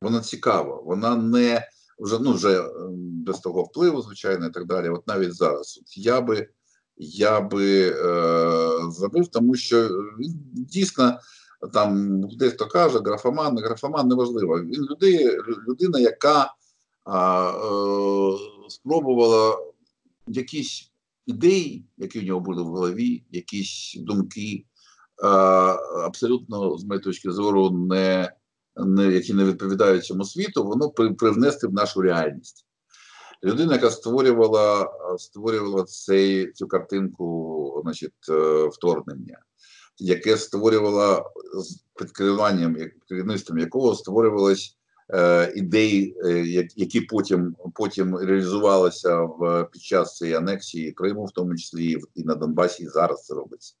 Вона 0.00 0.20
цікава, 0.20 0.80
вона 0.84 1.16
не 1.16 1.68
вже 1.98 2.18
ну 2.18 2.32
вже 2.32 2.58
ем, 2.58 3.24
без 3.24 3.38
того 3.38 3.62
впливу, 3.62 4.02
звичайно, 4.02 4.46
і 4.46 4.50
так 4.50 4.66
далі. 4.66 4.88
От 4.88 5.06
навіть 5.06 5.34
зараз. 5.34 5.80
От 5.82 5.98
я 5.98 6.20
би 6.20 6.48
я 6.98 7.40
би 7.40 7.88
е, 7.88 8.90
зробив, 8.90 9.28
тому 9.28 9.54
що 9.54 9.88
він 9.88 10.34
дійсно 10.52 11.18
там 11.72 12.20
десь 12.22 12.52
хто 12.52 12.66
каже, 12.66 12.98
графоман, 12.98 13.58
графоман 13.58 14.08
неважливо. 14.08 14.60
Він 14.60 14.84
людина, 14.84 15.32
людина 15.68 15.98
яка 15.98 16.54
а, 17.04 17.50
е, 17.50 18.68
спробувала 18.68 19.58
якісь 20.26 20.92
ідеї, 21.26 21.84
які 21.96 22.20
в 22.20 22.24
нього 22.24 22.40
були 22.40 22.62
в 22.62 22.66
голові, 22.66 23.24
якісь 23.30 23.94
думки, 23.98 24.64
абсолютно, 26.04 26.78
з 26.78 26.84
моєї 26.84 27.04
точки 27.04 27.30
зору, 27.30 27.70
не, 27.70 28.32
не 28.76 29.04
які 29.04 29.34
не 29.34 29.44
відповідають 29.44 30.04
цьому 30.04 30.24
світу, 30.24 30.64
воно 30.64 30.90
привнести 30.90 31.66
в 31.66 31.72
нашу 31.72 32.00
реальність. 32.00 32.66
Людина, 33.44 33.72
яка 33.72 33.90
створювала 33.90 34.90
створювала 35.18 35.84
цей, 35.84 36.52
цю 36.52 36.68
картинку 36.68 37.80
значить, 37.82 38.28
е, 38.30 38.68
вторгнення, 38.68 39.38
яке 39.98 40.36
створювала 40.36 41.30
під 41.98 42.10
керуванням, 42.10 42.76
керівництвом 43.08 43.58
якого 43.58 43.94
створювалась 43.94 44.76
ідей, 45.54 46.16
е, 46.24 46.44
які 46.76 47.00
потім 47.00 47.56
потім 47.74 48.16
реалізувалися 48.16 49.20
в 49.20 49.68
під 49.72 49.82
час 49.82 50.16
цієї 50.16 50.36
анексії 50.36 50.92
Криму, 50.92 51.24
в 51.24 51.30
тому 51.30 51.56
числі 51.56 51.96
і 52.14 52.24
на 52.24 52.34
Донбасі, 52.34 52.82
і 52.82 52.88
зараз 52.88 53.24
це 53.24 53.34
робиться. 53.34 53.74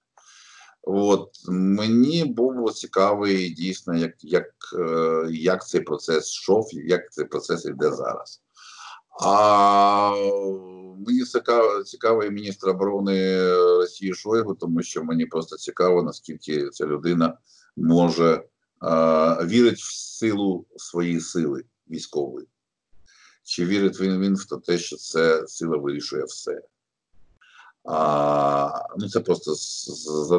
От 0.82 1.28
мені 1.48 2.24
було 2.24 2.72
цікавий 2.72 3.50
дійсно, 3.50 3.96
як 3.96 4.12
як, 4.20 4.46
е, 4.78 5.26
як 5.30 5.66
цей 5.66 5.80
процес 5.80 6.32
йшов, 6.32 6.68
як 6.72 7.12
цей 7.12 7.24
процес 7.24 7.64
йде 7.64 7.92
зараз. 7.92 8.42
А 9.20 10.10
мені 11.06 11.24
цікаво, 11.24 11.82
цікавий 11.82 12.30
міністр 12.30 12.68
оборони 12.68 13.48
Росії 13.54 14.14
Шойгу, 14.14 14.54
тому 14.54 14.82
що 14.82 15.04
мені 15.04 15.26
просто 15.26 15.56
цікаво, 15.56 16.02
наскільки 16.02 16.68
ця 16.68 16.86
людина 16.86 17.38
може 17.76 18.42
вірить 19.46 19.78
в 19.78 19.94
силу 19.94 20.66
своєї 20.76 21.20
сили 21.20 21.64
військової. 21.90 22.46
Чи 23.44 23.66
вірить 23.66 24.00
він 24.00 24.20
він 24.20 24.34
в 24.34 24.60
те, 24.66 24.78
що 24.78 24.96
це 24.96 25.46
сила 25.46 25.76
вирішує 25.76 26.24
все? 26.24 26.62
А, 27.84 28.86
Ну 28.98 29.08
це 29.08 29.20
просто 29.20 29.54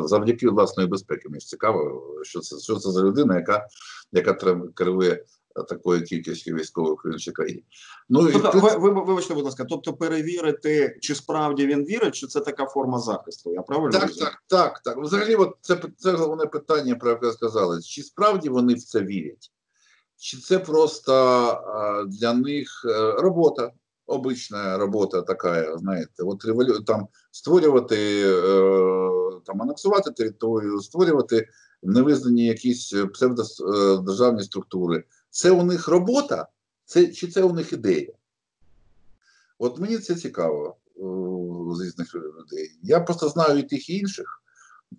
завдяки 0.07 0.49
власної 0.49 0.89
безпеки. 0.89 1.29
Мені 1.29 1.39
цікаво, 1.39 2.13
що 2.23 2.39
це 2.39 2.59
що 2.59 2.75
це 2.75 2.91
за 2.91 3.01
людина, 3.01 3.35
яка 3.35 3.67
яка 4.11 4.33
керує 4.75 5.25
такою 5.63 6.03
кількістю 6.03 6.55
військових 6.55 7.05
в 7.05 7.13
іншій 7.13 7.31
країні. 7.31 7.63
Ну 8.09 8.31
тобто, 8.31 8.57
і... 8.57 8.61
ви, 8.61 8.89
ви 8.89 9.03
вибачте, 9.03 9.33
будь 9.33 9.45
ласка, 9.45 9.65
тобто 9.69 9.93
перевірити, 9.93 10.97
чи 11.01 11.15
справді 11.15 11.67
він 11.67 11.85
вірить, 11.85 12.15
чи 12.15 12.27
це 12.27 12.39
така 12.39 12.65
форма 12.65 12.99
захисту? 12.99 13.53
Я 13.53 13.61
правильно 13.61 13.91
так, 13.91 14.01
розумію? 14.01 14.25
так, 14.25 14.43
так, 14.47 14.81
так. 14.83 15.03
Взагалі, 15.03 15.35
от 15.35 15.55
це 15.61 15.81
це 15.97 16.11
головне 16.11 16.45
питання, 16.45 16.95
про 16.95 17.09
яке 17.09 17.31
сказали. 17.31 17.81
Чи 17.81 18.03
справді 18.03 18.49
вони 18.49 18.73
в 18.73 18.83
це 18.83 19.01
вірять? 19.01 19.51
Чи 20.17 20.37
це 20.37 20.59
просто 20.59 21.13
а, 21.13 22.03
для 22.07 22.33
них 22.33 22.85
е, 22.85 23.11
робота? 23.11 23.71
Обична 24.09 24.77
робота 24.77 25.21
така, 25.21 25.77
знаєте, 25.77 26.23
от 26.23 26.45
револю... 26.45 26.79
там 26.79 27.07
створювати 27.31 28.23
е, 28.25 29.41
там 29.45 29.61
анексувати 29.61 30.11
територію, 30.11 30.81
створювати 30.81 31.47
невизнані 31.83 32.45
якісь 32.45 32.93
е, 32.93 33.05
псевдодержавні 33.05 34.43
структури. 34.43 35.03
Це 35.29 35.51
у 35.51 35.63
них 35.63 35.87
робота, 35.87 36.47
це, 36.85 37.07
чи 37.07 37.27
це 37.27 37.43
у 37.43 37.53
них 37.53 37.73
ідея? 37.73 38.11
От 39.59 39.79
мені 39.79 39.97
це 39.97 40.15
цікаво 40.15 40.77
з 41.75 41.81
різних 41.81 42.15
людей. 42.15 42.71
Я 42.83 42.99
просто 42.99 43.29
знаю 43.29 43.59
і 43.59 43.63
тих 43.63 43.89
і 43.89 43.97
інших 43.97 44.41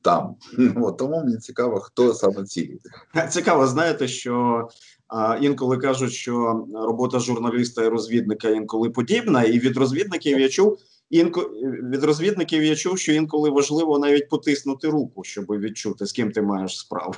там. 0.03 0.37
От, 0.77 0.99
тому 0.99 1.25
мені 1.25 1.37
цікаво, 1.37 1.81
хто 1.81 2.15
саме 2.15 2.45
ці. 2.45 2.81
Цікаво, 3.31 3.67
знаєте, 3.67 4.09
що 4.09 4.69
а, 5.09 5.39
інколи 5.41 5.79
кажуть, 5.79 6.13
що 6.13 6.67
робота 6.75 7.19
журналіста 7.19 7.85
і 7.85 7.89
розвідника 7.89 8.49
інколи 8.49 8.91
подібна, 8.91 9.43
і 9.43 9.59
від 9.59 9.77
розвідників 9.77 10.41
я 10.41 10.49
чув. 10.49 10.79
Інко 11.11 11.41
від 11.63 12.05
розвідників 12.05 12.63
я 12.63 12.77
чув, 12.77 12.99
що 12.99 13.13
інколи 13.13 13.51
важливо 13.51 13.99
навіть 13.99 14.29
потиснути 14.29 14.89
руку, 14.89 15.25
щоб 15.25 15.47
відчути, 15.47 16.07
з 16.07 16.13
ким 16.13 16.33
ти 16.33 16.43
маєш 16.43 16.79
справу. 16.79 17.15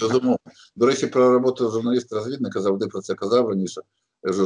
Безумовно. 0.00 0.38
До 0.76 0.86
речі, 0.86 1.06
про 1.06 1.32
роботу 1.32 1.70
журналіста-розвідника 1.70 2.60
завжди 2.60 2.86
про 2.86 3.00
це 3.00 3.14
казав 3.14 3.48
раніше. 3.48 3.80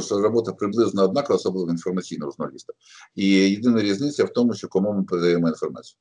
Що 0.01 0.21
робота 0.21 0.51
приблизно 0.51 1.03
однакова, 1.03 1.35
особливо 1.35 1.71
інформаційного 1.71 2.31
журналіста. 2.31 2.73
І 3.15 3.27
єдина 3.27 3.81
різниця 3.81 4.25
в 4.25 4.33
тому, 4.33 4.53
що 4.53 4.67
кому 4.67 4.93
ми 4.93 5.03
передаємо 5.03 5.47
інформацію. 5.47 5.97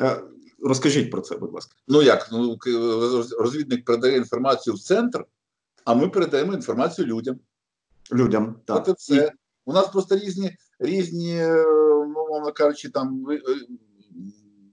Е, 0.00 0.22
розкажіть 0.62 1.10
про 1.10 1.20
це, 1.20 1.36
будь 1.36 1.52
ласка. 1.52 1.76
Ну 1.88 2.02
як? 2.02 2.28
Ну 2.32 2.58
розвідник 3.38 3.84
передає 3.84 4.16
інформацію 4.16 4.74
в 4.74 4.80
центр, 4.80 5.24
а 5.84 5.94
ми 5.94 6.08
передаємо 6.08 6.54
інформацію 6.54 7.06
людям. 7.06 7.38
Людям. 8.12 8.56
так. 8.64 8.98
Це. 8.98 9.26
І... 9.34 9.42
У 9.64 9.72
нас 9.72 9.88
просто 9.88 10.16
різні, 10.16 10.56
різні, 10.82 11.42
ну, 12.14 12.26
мовно 12.30 12.52
кажучи, 12.52 12.88
там 12.88 13.26
е, 13.30 13.40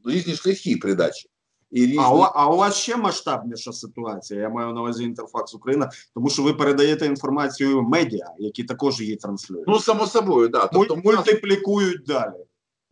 різні 0.06 0.34
шляхи 0.34 0.78
передачі. 0.82 1.30
І 1.72 1.82
різні... 1.82 1.98
А 2.00 2.14
у, 2.14 2.20
а 2.20 2.50
у 2.50 2.58
вас 2.58 2.76
ще 2.76 2.98
масштабніша 2.98 3.74
ситуація. 3.74 4.42
Я 4.42 4.50
маю 4.50 4.74
на 4.74 4.82
увазі 4.82 5.04
інтерфакс 5.04 5.54
Україна, 5.54 5.92
тому 6.14 6.30
що 6.30 6.44
ви 6.44 6.54
передаєте 6.54 7.06
інформацію 7.06 7.82
медіа, 7.82 8.34
які 8.38 8.64
також 8.64 9.02
її 9.02 9.16
транслюють. 9.16 9.68
Ну 9.68 9.80
само 9.80 10.08
собою, 10.08 10.48
да. 10.48 10.68
Тобто 10.68 10.96
мультиплікують 10.96 12.06
далі. 12.06 12.46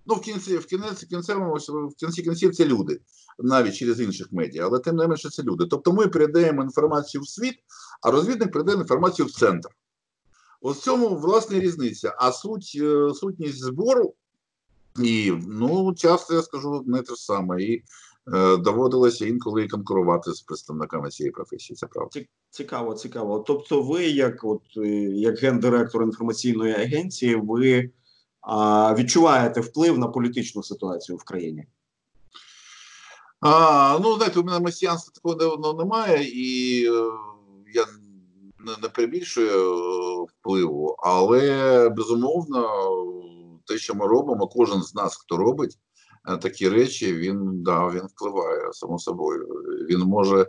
Ну, 0.05 0.15
в 0.15 0.21
кінці 0.21 0.57
в 0.57 0.65
кінці 0.65 1.05
кінцевому 1.05 1.55
в 1.55 1.95
кінці 1.95 2.21
кінців 2.21 2.55
це 2.55 2.65
люди, 2.65 2.99
навіть 3.39 3.75
через 3.75 3.99
інших 3.99 4.27
медіа, 4.31 4.65
але 4.65 4.79
тим 4.79 4.95
не 4.95 5.07
менше 5.07 5.29
це 5.29 5.43
люди. 5.43 5.65
Тобто 5.69 5.93
ми 5.93 6.07
передаємо 6.07 6.63
інформацію 6.63 7.21
в 7.21 7.27
світ, 7.27 7.55
а 8.01 8.11
розвідник 8.11 8.51
передає 8.51 8.77
інформацію 8.77 9.25
в 9.25 9.31
центр. 9.31 9.69
Ось 10.67 10.77
в 10.77 10.81
цьому 10.81 11.15
власне 11.15 11.59
різниця. 11.59 12.15
А 12.17 12.31
суть 12.31 12.77
е, 12.81 13.13
сутність 13.13 13.63
збору 13.63 14.13
і 15.03 15.33
ну 15.47 15.93
часто 15.97 16.33
я 16.33 16.41
скажу 16.41 16.83
не 16.85 17.01
те 17.01 17.15
ж 17.15 17.25
саме. 17.25 17.63
І 17.63 17.83
е, 18.33 18.57
доводилося 18.57 19.25
інколи 19.25 19.63
і 19.63 19.67
конкурувати 19.67 20.33
з 20.33 20.41
представниками 20.41 21.09
цієї 21.09 21.31
професії. 21.31 21.77
Це 21.77 21.87
правда. 21.87 22.19
Цікаво, 22.49 22.93
цікаво. 22.93 23.43
Тобто, 23.47 23.81
ви, 23.81 24.05
як 24.05 24.43
от 24.43 24.61
е, 24.77 24.87
як 25.03 25.39
гендиректор 25.39 26.03
інформаційної 26.03 26.73
агенції, 26.73 27.35
ви 27.35 27.89
а, 28.41 28.95
відчуваєте 28.95 29.61
вплив 29.61 29.97
на 29.97 30.07
політичну 30.07 30.63
ситуацію 30.63 31.17
в 31.17 31.23
країні? 31.23 31.65
А, 33.39 33.99
Ну, 34.03 34.15
знаєте, 34.15 34.39
у 34.39 34.43
мене 34.43 34.59
месіянства 34.59 35.11
такого 35.15 35.35
давно 35.35 35.73
немає, 35.73 36.23
і 36.23 36.85
е, 36.85 37.11
не, 38.81 38.89
перебільшую 38.89 39.49
е, 39.49 40.25
впливу, 40.31 40.95
але 40.99 41.89
безумовно, 41.89 42.69
те, 43.65 43.77
що 43.77 43.95
ми 43.95 44.07
робимо, 44.07 44.47
кожен 44.47 44.81
з 44.81 44.95
нас, 44.95 45.17
хто 45.17 45.37
робить 45.37 45.77
е, 46.29 46.37
такі 46.37 46.69
речі, 46.69 47.13
він 47.13 47.63
да, 47.63 47.87
він 47.89 48.01
впливає 48.15 48.73
само 48.73 48.99
собою. 48.99 49.47
Він 49.89 49.99
може. 49.99 50.41
Е, 50.41 50.47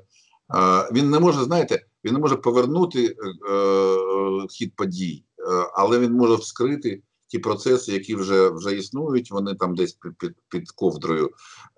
він 0.93 1.11
не 1.11 1.21
може, 1.21 1.45
знаєте, 1.45 1.87
він 2.05 2.12
не 2.12 2.19
може 2.19 2.37
повернути 2.37 3.16
хід 4.51 4.77
подій, 4.77 5.25
але 5.75 5.99
він 5.99 6.12
може 6.12 6.35
вскрити 6.35 7.03
ті 7.29 7.39
процеси, 7.39 7.93
які 7.93 8.14
вже 8.14 8.51
вже 8.51 8.76
існують, 8.76 9.31
вони 9.31 9.55
там 9.55 9.74
десь 9.74 9.93
під 9.93 10.18
під, 10.18 10.33
під 10.49 10.70
ковдрою 10.70 11.31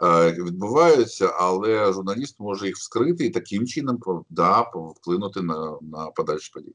е, 0.03 0.32
відбуваються, 0.32 1.26
але 1.26 1.92
журналіст 1.92 2.40
може 2.40 2.66
їх 2.66 2.76
вскрити 2.76 3.26
і 3.26 3.30
таким 3.30 3.66
чином 3.66 3.98
да, 4.30 4.61
вплинути 4.96 5.42
на, 5.42 5.78
на 5.82 6.07
подальші 6.07 6.51
події. 6.55 6.74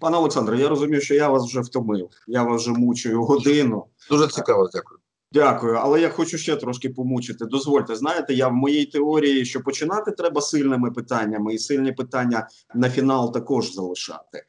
Пане 0.00 0.16
Олександре, 0.16 0.58
я 0.58 0.68
розумію, 0.68 1.00
що 1.00 1.14
я 1.14 1.28
вас 1.28 1.44
вже 1.44 1.60
втомив. 1.60 2.08
Я 2.26 2.42
вас 2.42 2.62
вже 2.62 2.70
мучую 2.70 3.22
годину. 3.22 3.84
Дуже 4.10 4.28
цікаво, 4.28 4.68
дякую. 4.72 5.00
Дякую, 5.34 5.74
але 5.74 6.00
я 6.00 6.08
хочу 6.08 6.38
ще 6.38 6.56
трошки 6.56 6.90
помучити. 6.90 7.44
Дозвольте, 7.44 7.96
знаєте, 7.96 8.34
я 8.34 8.48
в 8.48 8.52
моїй 8.52 8.86
теорії, 8.86 9.44
що 9.44 9.60
починати 9.60 10.10
треба 10.10 10.40
сильними 10.40 10.90
питаннями, 10.90 11.54
і 11.54 11.58
сильні 11.58 11.92
питання 11.92 12.48
на 12.74 12.90
фінал 12.90 13.32
також 13.32 13.74
залишати. 13.74 14.42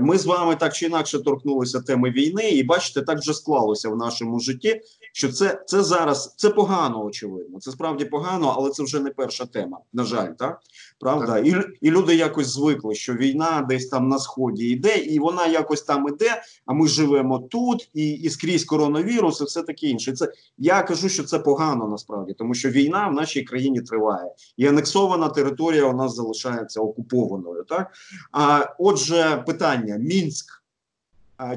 Ми 0.00 0.18
з 0.18 0.26
вами 0.26 0.56
так 0.56 0.74
чи 0.74 0.86
інакше 0.86 1.18
торкнулися 1.18 1.80
теми 1.80 2.10
війни, 2.10 2.50
і 2.50 2.62
бачите, 2.62 3.02
так 3.02 3.18
вже 3.18 3.34
склалося 3.34 3.88
в 3.88 3.96
нашому 3.96 4.40
житті, 4.40 4.80
що 5.12 5.32
це 5.32 5.62
це 5.66 5.82
зараз 5.82 6.34
це 6.36 6.50
погано, 6.50 7.04
очевидно. 7.04 7.60
Це 7.60 7.70
справді 7.70 8.04
погано, 8.04 8.54
але 8.56 8.70
це 8.70 8.82
вже 8.82 9.00
не 9.00 9.10
перша 9.10 9.46
тема. 9.46 9.78
На 9.92 10.04
жаль, 10.04 10.28
так 10.38 10.60
правда, 11.00 11.26
так. 11.26 11.46
І 11.46 11.56
і 11.80 11.90
люди 11.90 12.14
якось 12.14 12.46
звикли, 12.46 12.94
що 12.94 13.14
війна 13.14 13.66
десь 13.68 13.88
там 13.88 14.08
на 14.08 14.18
сході 14.18 14.68
йде, 14.68 14.96
і 14.96 15.18
вона 15.18 15.46
якось 15.46 15.82
там 15.82 16.08
іде. 16.08 16.42
А 16.66 16.72
ми 16.72 16.88
живемо 16.88 17.38
тут, 17.38 17.90
і 17.94 18.10
і 18.10 18.30
скрізь 18.30 18.64
коронавірус, 18.64 19.40
і 19.40 19.44
все 19.44 19.62
таке 19.62 19.86
інше. 19.86 20.12
Це 20.12 20.32
я 20.58 20.82
кажу, 20.82 21.08
що 21.08 21.24
це 21.24 21.38
погано 21.38 21.88
насправді, 21.88 22.32
тому 22.32 22.54
що 22.54 22.70
війна 22.70 23.08
в 23.08 23.12
нашій 23.12 23.42
країні 23.42 23.80
триває, 23.80 24.30
і 24.56 24.66
анексована 24.66 25.28
територія 25.28 25.84
у 25.84 25.96
нас 25.96 26.14
залишається 26.14 26.80
окупованою. 26.80 27.64
Так 27.68 27.90
а 28.32 28.74
отже, 28.78 29.13
питання 29.46 29.96
мінськ. 29.96 30.64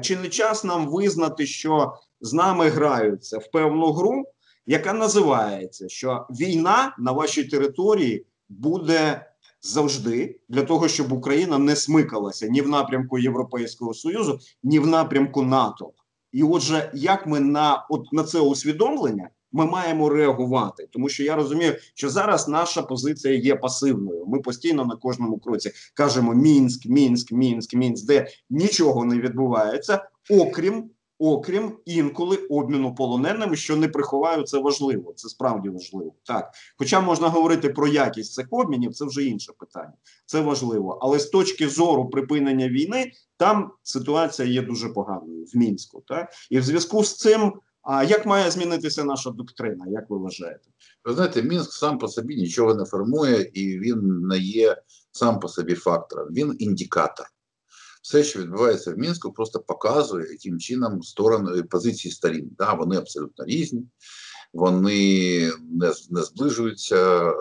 Чи 0.00 0.16
не 0.16 0.28
час 0.28 0.64
нам 0.64 0.86
визнати, 0.86 1.46
що 1.46 1.94
з 2.20 2.32
нами 2.32 2.68
граються 2.68 3.38
в 3.38 3.50
певну 3.50 3.92
гру, 3.92 4.24
яка 4.66 4.92
називається, 4.92 5.88
що 5.88 6.26
війна 6.30 6.96
на 6.98 7.12
вашій 7.12 7.44
території 7.44 8.26
буде 8.48 9.26
завжди 9.62 10.40
для 10.48 10.62
того, 10.62 10.88
щоб 10.88 11.12
Україна 11.12 11.58
не 11.58 11.76
смикалася 11.76 12.48
ні 12.48 12.62
в 12.62 12.68
напрямку 12.68 13.18
Європейського 13.18 13.94
Союзу, 13.94 14.40
ні 14.62 14.78
в 14.78 14.86
напрямку 14.86 15.42
НАТО. 15.42 15.92
І 16.32 16.42
отже, 16.42 16.90
як 16.94 17.26
ми 17.26 17.40
на 17.40 17.86
от 17.90 18.12
на 18.12 18.24
це 18.24 18.40
усвідомлення 18.40 19.28
ми 19.52 19.66
маємо 19.66 20.08
реагувати, 20.08 20.88
тому 20.90 21.08
що 21.08 21.24
я 21.24 21.36
розумію, 21.36 21.76
що 21.94 22.08
зараз 22.08 22.48
наша 22.48 22.82
позиція 22.82 23.34
є 23.34 23.56
пасивною. 23.56 24.26
Ми 24.26 24.40
постійно 24.40 24.84
на 24.84 24.96
кожному 24.96 25.38
кроці 25.38 25.70
кажемо 25.94 26.34
мінськ, 26.34 26.86
мінськ, 26.86 27.32
мінськ, 27.32 27.74
мінськ, 27.74 28.06
де 28.06 28.26
нічого 28.50 29.04
не 29.04 29.20
відбувається, 29.20 30.08
окрім 30.30 30.90
окрім 31.18 31.72
інколи 31.84 32.36
обміну 32.36 32.94
полоненими, 32.94 33.56
що 33.56 33.76
не 33.76 33.88
приховаю, 33.88 34.42
це 34.42 34.58
важливо. 34.58 35.12
Це 35.16 35.28
справді 35.28 35.68
важливо. 35.68 36.14
Так, 36.22 36.50
хоча 36.76 37.00
можна 37.00 37.28
говорити 37.28 37.68
про 37.68 37.88
якість 37.88 38.34
цих 38.34 38.46
обмінів, 38.50 38.94
це 38.94 39.04
вже 39.04 39.24
інше 39.24 39.52
питання. 39.58 39.92
Це 40.26 40.40
важливо. 40.40 40.98
Але 41.02 41.18
з 41.18 41.26
точки 41.26 41.68
зору 41.68 42.10
припинення 42.10 42.68
війни, 42.68 43.12
там 43.36 43.70
ситуація 43.82 44.48
є 44.48 44.62
дуже 44.62 44.88
поганою 44.88 45.44
в 45.44 45.56
мінську. 45.56 46.02
Так 46.06 46.32
і 46.50 46.58
в 46.58 46.62
зв'язку 46.62 47.04
з 47.04 47.16
цим. 47.16 47.52
А 47.82 48.04
як 48.04 48.26
має 48.26 48.50
змінитися 48.50 49.04
наша 49.04 49.30
доктрина? 49.30 49.84
Як 49.88 50.10
ви 50.10 50.18
вважаєте? 50.18 50.70
Ви 51.04 51.14
знаєте, 51.14 51.42
мінськ 51.42 51.72
сам 51.72 51.98
по 51.98 52.08
собі 52.08 52.36
нічого 52.36 52.74
не 52.74 52.84
формує, 52.84 53.50
і 53.54 53.78
він 53.78 54.20
не 54.20 54.38
є 54.38 54.76
сам 55.12 55.40
по 55.40 55.48
собі 55.48 55.74
фактором. 55.74 56.28
Він 56.30 56.56
індикатор 56.58 57.26
все, 58.02 58.24
що 58.24 58.40
відбувається 58.40 58.92
в 58.92 58.98
мінську, 58.98 59.32
просто 59.32 59.60
показує, 59.60 60.26
яким 60.30 60.58
чином 60.58 61.02
сторони 61.02 61.62
позиції 61.62 62.12
сторін. 62.12 62.50
Да, 62.58 62.72
Вони 62.72 62.96
абсолютно 62.96 63.44
різні, 63.44 63.82
вони 64.52 65.52
не 65.70 65.92
не 66.10 66.22
зближуються. 66.22 67.30
Е, 67.30 67.34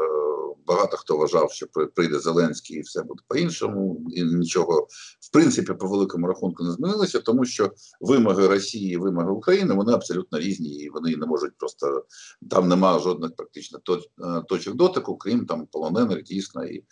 багато 0.67 0.97
хто 0.97 1.17
вважав, 1.17 1.51
що 1.51 1.67
прийде 1.67 2.19
Зеленський 2.19 2.77
і 2.77 2.81
все 2.81 3.03
буде 3.03 3.23
по-іншому, 3.27 4.07
і 4.11 4.23
нічого 4.23 4.87
в 5.27 5.31
принципі 5.31 5.73
по 5.73 5.87
великому 5.87 6.27
рахунку 6.27 6.63
не 6.63 6.71
змінилося, 6.71 7.19
тому 7.19 7.45
що 7.45 7.71
вимоги 8.01 8.47
Росії, 8.47 8.97
вимоги 8.97 9.31
України 9.31 9.73
вони 9.73 9.93
абсолютно 9.93 10.39
різні, 10.39 10.69
і 10.69 10.89
вони 10.89 11.15
не 11.15 11.25
можуть 11.25 11.57
просто 11.57 12.05
там 12.49 12.67
немає 12.67 12.99
жодних 12.99 13.35
практично 13.35 13.79
е, 13.89 14.41
точок 14.49 14.75
дотику, 14.75 15.17
крім 15.17 15.45
там 15.45 15.65
полонених 15.65 16.23
дійсно 16.23 16.65
і 16.65 16.83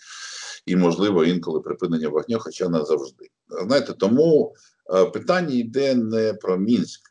і, 0.66 0.76
можливо, 0.76 1.24
інколи 1.24 1.60
припинення 1.60 2.10
вогню, 2.10 2.40
хоча 2.40 2.70
не 2.70 2.86
завжди. 2.86 3.30
Знаєте, 3.66 3.94
тому 3.94 4.56
е, 4.96 5.06
питання 5.06 5.56
йде 5.56 5.96
не 5.96 6.34
про 6.34 6.58
мінськ. 6.58 7.02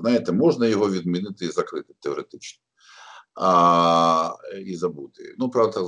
Знаєте, 0.00 0.32
можна 0.32 0.66
його 0.66 0.90
відмінити 0.90 1.44
і 1.44 1.50
закрити 1.50 1.94
теоретично 2.00 2.63
а, 3.34 4.34
і 4.66 4.76
забути. 4.76 5.34
Ну, 5.38 5.50
правда, 5.50 5.80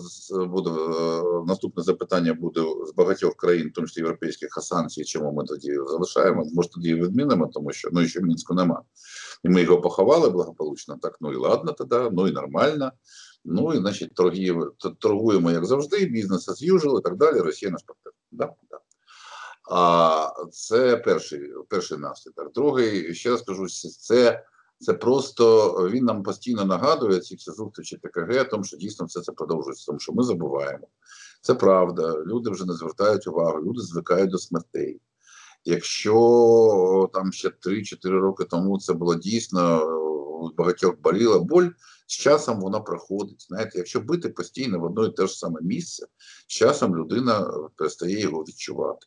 буде 0.47 0.71
е, 0.71 1.23
наступне 1.47 1.83
запитання 1.83 2.35
буде 2.35 2.61
з 2.61 2.95
багатьох 2.95 3.37
країн, 3.37 3.71
тому 3.75 3.87
числі 3.87 4.01
європейських 4.01 4.49
а 4.57 4.61
санкцій, 4.61 5.05
чому 5.05 5.33
ми 5.33 5.45
тоді 5.45 5.75
залишаємо. 5.87 6.45
Може, 6.55 6.69
тоді 6.69 6.95
відмінимо, 6.95 7.51
тому 7.55 7.73
що 7.73 7.89
ну 7.93 8.07
ще 8.07 8.21
мінську 8.21 8.55
нема. 8.55 8.83
І 9.45 9.49
ми 9.49 9.63
його 9.63 9.81
поховали 9.81 10.31
благополучно. 10.31 10.97
Так, 11.03 11.17
ну 11.21 11.33
і 11.33 11.37
ладно, 11.37 11.73
тоді, 11.73 12.11
ну 12.13 12.29
і 12.29 12.33
нормально. 12.33 12.93
Ну 13.45 13.75
і 13.75 13.79
значить, 13.79 14.15
торгуємо, 14.15 14.73
торгуємо, 14.99 15.51
як 15.51 15.65
завжди, 15.67 16.07
бізнес 16.07 16.49
as 16.49 16.73
usual 16.73 16.99
і 16.99 17.03
так 17.03 17.17
далі. 17.17 17.41
Росія 17.41 17.71
наш 17.71 17.83
партнер. 17.83 18.13
Да? 18.33 18.53
Да. 18.71 18.79
А 19.71 20.29
це 20.53 20.97
перший 20.97 21.53
перший 21.69 21.99
наслідок. 21.99 22.53
Другий, 22.53 23.15
ще 23.15 23.31
раз 23.31 23.43
кажу, 23.43 23.67
це 24.01 24.45
це 24.79 24.93
просто 24.93 25.73
він 25.91 26.05
нам 26.05 26.23
постійно 26.23 26.65
нагадує 26.65 27.21
ці 27.21 27.37
всі 27.37 27.51
зустрічі 27.51 27.97
ТКГ, 27.97 28.49
тому 28.49 28.65
що 28.65 28.77
дійсно 28.77 29.07
все 29.07 29.21
це 29.21 29.33
продовжується, 29.33 29.87
тому 29.87 29.99
що 29.99 30.13
ми 30.13 30.23
забуваємо. 30.23 30.87
Це 31.41 31.55
правда. 31.55 32.23
Люди 32.27 32.51
вже 32.51 32.65
не 32.65 32.73
звертають 32.73 33.27
увагу, 33.27 33.63
люди 33.63 33.81
звикають 33.81 34.31
до 34.31 34.39
смертей. 34.39 35.01
Якщо 35.65 37.11
там 37.13 37.33
ще 37.33 37.49
3-4 37.49 38.09
роки 38.11 38.45
тому 38.45 38.79
це 38.79 38.93
було 38.93 39.15
дійсно 39.15 39.93
у 40.41 40.55
багатьох 40.55 41.01
боліла 41.01 41.39
боль, 41.39 41.69
з 42.07 42.13
часом 42.13 42.61
вона 42.61 42.81
проходить. 42.81 43.47
Знаєте, 43.49 43.79
якщо 43.79 44.01
бити 44.01 44.29
постійно 44.29 44.79
в 44.79 44.85
одно 44.85 45.07
і 45.07 45.13
те 45.13 45.27
ж 45.27 45.39
саме 45.39 45.61
місце, 45.63 46.07
з 46.49 46.53
часом 46.53 46.97
людина 46.97 47.53
перестає 47.77 48.21
його 48.21 48.43
відчувати. 48.43 49.07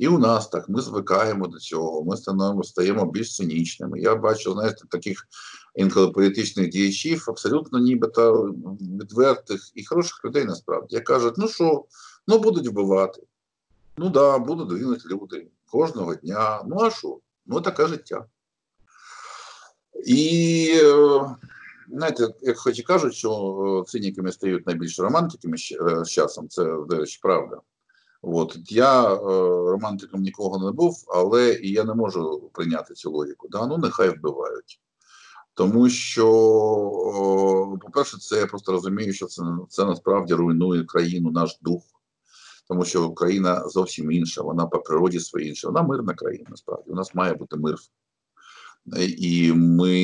І 0.00 0.08
у 0.08 0.18
нас 0.18 0.48
так, 0.48 0.68
ми 0.68 0.82
звикаємо 0.82 1.46
до 1.46 1.58
цього, 1.58 2.04
ми 2.04 2.16
становимо, 2.16 2.64
стаємо 2.64 3.06
більш 3.06 3.36
цинічними. 3.36 4.00
Я 4.00 4.14
бачу, 4.14 4.52
знаєте, 4.52 4.84
таких 4.90 5.28
інколи 5.74 6.08
політичних 6.08 6.68
діячів, 6.68 7.24
абсолютно 7.28 7.78
нібито 7.78 8.54
відвертих 8.80 9.70
і 9.74 9.84
хороших 9.84 10.24
людей 10.24 10.44
насправді. 10.44 10.96
Я 10.96 11.00
кажуть, 11.00 11.34
ну 11.38 11.48
що, 11.48 11.84
ну 12.26 12.38
будуть 12.38 12.68
вбивати. 12.68 13.22
Ну 13.96 14.08
да, 14.10 14.38
будуть 14.38 14.80
гинути 14.80 15.08
люди 15.08 15.48
кожного 15.70 16.14
дня. 16.14 16.62
Ну 16.66 16.76
а 16.80 16.90
що? 16.90 17.18
Ну 17.46 17.60
таке 17.60 17.86
життя. 17.86 18.24
І 20.06 20.72
е, 20.74 21.20
знаєте, 21.88 22.28
як 22.40 22.58
хоч 22.58 22.78
і 22.78 22.82
кажуть, 22.82 23.14
що 23.14 23.84
циніками 23.88 24.32
стають 24.32 24.66
найбільш 24.66 24.98
романтиками 24.98 25.56
з 26.04 26.08
часом, 26.08 26.48
це, 26.48 26.64
до 26.64 26.96
речі, 26.96 27.18
правда. 27.22 27.60
От 28.22 28.58
я 28.66 29.14
е, 29.14 29.18
романтиком 29.70 30.20
нікого 30.20 30.66
не 30.66 30.72
був, 30.72 31.04
але 31.08 31.52
і 31.52 31.72
я 31.72 31.84
не 31.84 31.94
можу 31.94 32.50
прийняти 32.52 32.94
цю 32.94 33.10
логіку. 33.10 33.48
Да? 33.48 33.66
Ну 33.66 33.78
нехай 33.78 34.08
вбивають. 34.08 34.80
Тому 35.54 35.88
що, 35.88 36.26
по-перше, 37.80 38.18
це 38.18 38.36
я 38.36 38.46
просто 38.46 38.72
розумію, 38.72 39.12
що 39.12 39.26
це 39.26 39.42
це 39.68 39.84
насправді 39.84 40.34
руйнує 40.34 40.84
країну, 40.84 41.30
наш 41.30 41.58
дух, 41.62 41.82
тому 42.68 42.84
що 42.84 43.08
Україна 43.08 43.68
зовсім 43.68 44.12
інша, 44.12 44.42
вона 44.42 44.66
по 44.66 44.78
природі 44.78 45.20
своя 45.20 45.48
інша. 45.48 45.68
Вона 45.68 45.82
мирна 45.82 46.14
країна, 46.14 46.46
насправді. 46.50 46.90
У 46.90 46.94
нас 46.94 47.14
має 47.14 47.34
бути 47.34 47.56
мир. 47.56 47.76
І 49.18 49.52
ми 49.52 49.94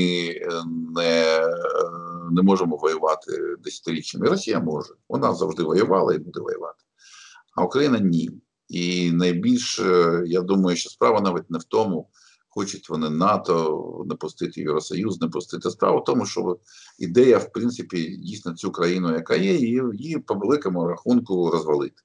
не 0.95 1.41
не 2.31 2.43
можемо 2.43 2.77
воювати 2.77 3.57
десятиріччями. 3.65 4.29
Росія 4.29 4.61
може. 4.61 4.95
Вона 5.09 5.35
завжди 5.35 5.63
воювала 5.63 6.15
і 6.15 6.19
буде 6.19 6.41
воювати 6.41 6.86
а 7.57 7.65
Україна 7.65 7.99
ні. 7.99 8.31
І 8.69 9.13
найбільше 9.13 10.23
я 10.27 10.43
думаю, 10.43 10.77
що 10.77 10.91
справа 10.91 11.21
навіть 11.21 11.51
не 11.51 11.59
в 11.59 11.65
тому, 11.65 12.09
хочуть 12.49 12.89
вони 12.89 13.11
НАТО 13.11 14.05
не 14.07 14.15
пустити 14.15 14.61
Євросоюз, 14.61 15.21
не 15.21 15.29
пустити 15.29 15.71
справу 15.71 15.99
в 15.99 16.05
тому, 16.05 16.27
що 16.27 16.59
ідея, 16.99 17.39
в 17.39 17.53
принципі, 17.53 18.17
дійсно 18.17 18.55
цю 18.55 18.73
країну, 18.73 19.13
яка 19.13 19.37
є, 19.37 19.55
її, 19.55 19.83
її 19.95 20.19
по 20.19 20.35
великому 20.35 20.89
рахунку 20.89 21.51
розвалити. 21.51 22.03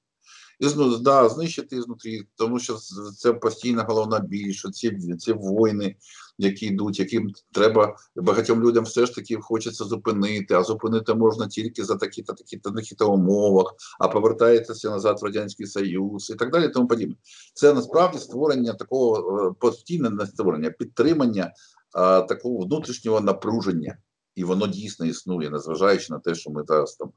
І 0.60 0.66
да, 1.00 1.28
знищити 1.28 1.82
знутрі, 1.82 2.22
тому 2.36 2.58
що 2.58 2.76
це 3.18 3.32
постійна 3.32 3.82
головна 3.82 4.18
біль, 4.18 4.52
що 4.52 4.70
ці 4.70 5.16
ці 5.18 5.32
війни, 5.32 5.96
які 6.38 6.66
йдуть, 6.66 6.98
яким 6.98 7.32
треба 7.52 7.96
багатьом 8.16 8.62
людям 8.62 8.84
все 8.84 9.06
ж 9.06 9.14
таки 9.14 9.36
хочеться 9.36 9.84
зупинити, 9.84 10.54
а 10.54 10.62
зупинити 10.62 11.14
можна 11.14 11.48
тільки 11.48 11.84
за 11.84 11.96
такі-то 11.96 12.32
такі-то 12.32 12.70
такі 12.70 13.04
умовах, 13.04 13.74
а 14.00 14.08
повертається 14.08 14.90
назад 14.90 15.18
в 15.22 15.24
радянський 15.24 15.66
союз 15.66 16.30
і 16.30 16.34
так 16.34 16.50
далі. 16.50 16.68
Тому 16.68 16.88
подібне. 16.88 17.14
Це 17.54 17.74
насправді 17.74 18.18
створення 18.18 18.72
такого 18.72 19.40
е, 19.40 19.54
постійне 19.60 20.10
не 20.10 20.26
створення, 20.26 20.70
підтримання 20.70 21.52
а, 21.92 22.20
такого 22.20 22.58
внутрішнього 22.58 23.20
напруження, 23.20 23.96
і 24.34 24.44
воно 24.44 24.66
дійсно 24.66 25.06
існує, 25.06 25.50
незважаючи 25.50 26.12
на 26.12 26.18
те, 26.18 26.34
що 26.34 26.50
ми 26.50 26.64
зараз 26.68 26.96
там 26.96 27.12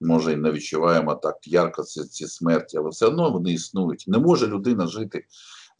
може 0.00 0.32
і 0.32 0.36
не 0.36 0.52
відчуваємо 0.52 1.14
так 1.14 1.36
ярко 1.48 1.82
ці, 1.82 2.04
ці 2.04 2.26
смерті, 2.26 2.78
але 2.78 2.88
все 2.88 3.06
одно 3.06 3.30
вони 3.30 3.52
існують. 3.52 4.04
Не 4.06 4.18
може 4.18 4.46
людина 4.46 4.86
жити, 4.86 5.24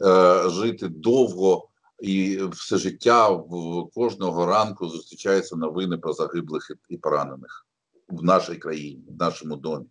е, 0.04 0.50
жити 0.50 0.88
довго. 0.88 1.67
І 1.98 2.42
все 2.52 2.76
життя 2.76 3.28
в 3.28 3.84
кожного 3.94 4.46
ранку 4.46 4.88
зустрічаються 4.88 5.56
новини 5.56 5.98
про 5.98 6.12
загиблих 6.12 6.70
і 6.88 6.96
поранених 6.96 7.66
в 8.08 8.24
нашій 8.24 8.56
країні, 8.56 9.04
в 9.08 9.16
нашому 9.16 9.56
домі. 9.56 9.86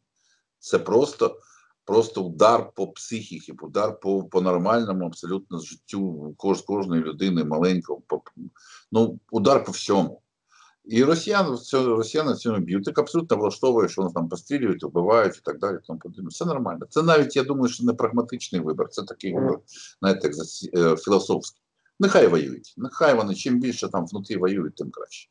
Це 0.60 0.80
просто 0.80 1.40
просто 1.86 2.24
удар 2.24 2.72
по 2.76 2.88
психіці, 2.88 3.52
удар 3.62 4.00
по 4.00 4.24
по 4.24 4.42
нормальному, 4.42 5.06
абсолютно 5.06 5.60
життю 5.60 6.34
кож, 6.38 6.62
кожної 6.62 7.04
людини 7.04 7.44
маленького. 7.44 8.02
По, 8.08 8.22
ну, 8.92 9.20
удар 9.32 9.64
по 9.64 9.72
всьому. 9.72 10.22
І 10.86 11.04
росіян 11.04 11.58
росіяни 11.74 12.36
цьому 12.36 12.60
б'ють. 12.60 12.86
Так 12.86 13.00
абсолютно 13.00 13.38
влаштовує, 13.38 13.90
що 13.90 14.02
вони 14.02 14.14
там 14.14 14.30
пострілюють, 14.30 14.84
вбивають 14.84 15.38
і 15.38 15.42
так 15.44 15.60
далі. 15.60 15.78
Тому 15.88 16.00
подібне. 16.00 16.30
Все 16.30 16.46
нормально. 16.46 16.86
Це 16.90 17.04
навіть 17.04 17.36
я 17.36 17.44
думаю, 17.44 17.68
що 17.68 17.84
не 17.84 17.94
прагматичний 17.94 18.62
вибір. 18.62 18.90
Це 18.90 19.04
такий 19.04 19.34
вибір, 19.34 19.60
знаєте, 20.00 20.28
як 20.28 20.36
е, 20.78 20.98
філософський. 20.98 21.67
Нехай 22.00 22.28
воюють. 22.28 22.74
Нехай 22.78 23.16
вони 23.16 23.36
чим 23.36 23.60
більше 23.60 23.88
там 23.88 24.06
внутрі 24.08 24.38
воюють, 24.38 24.76
тим 24.76 24.92
краще. 24.92 25.30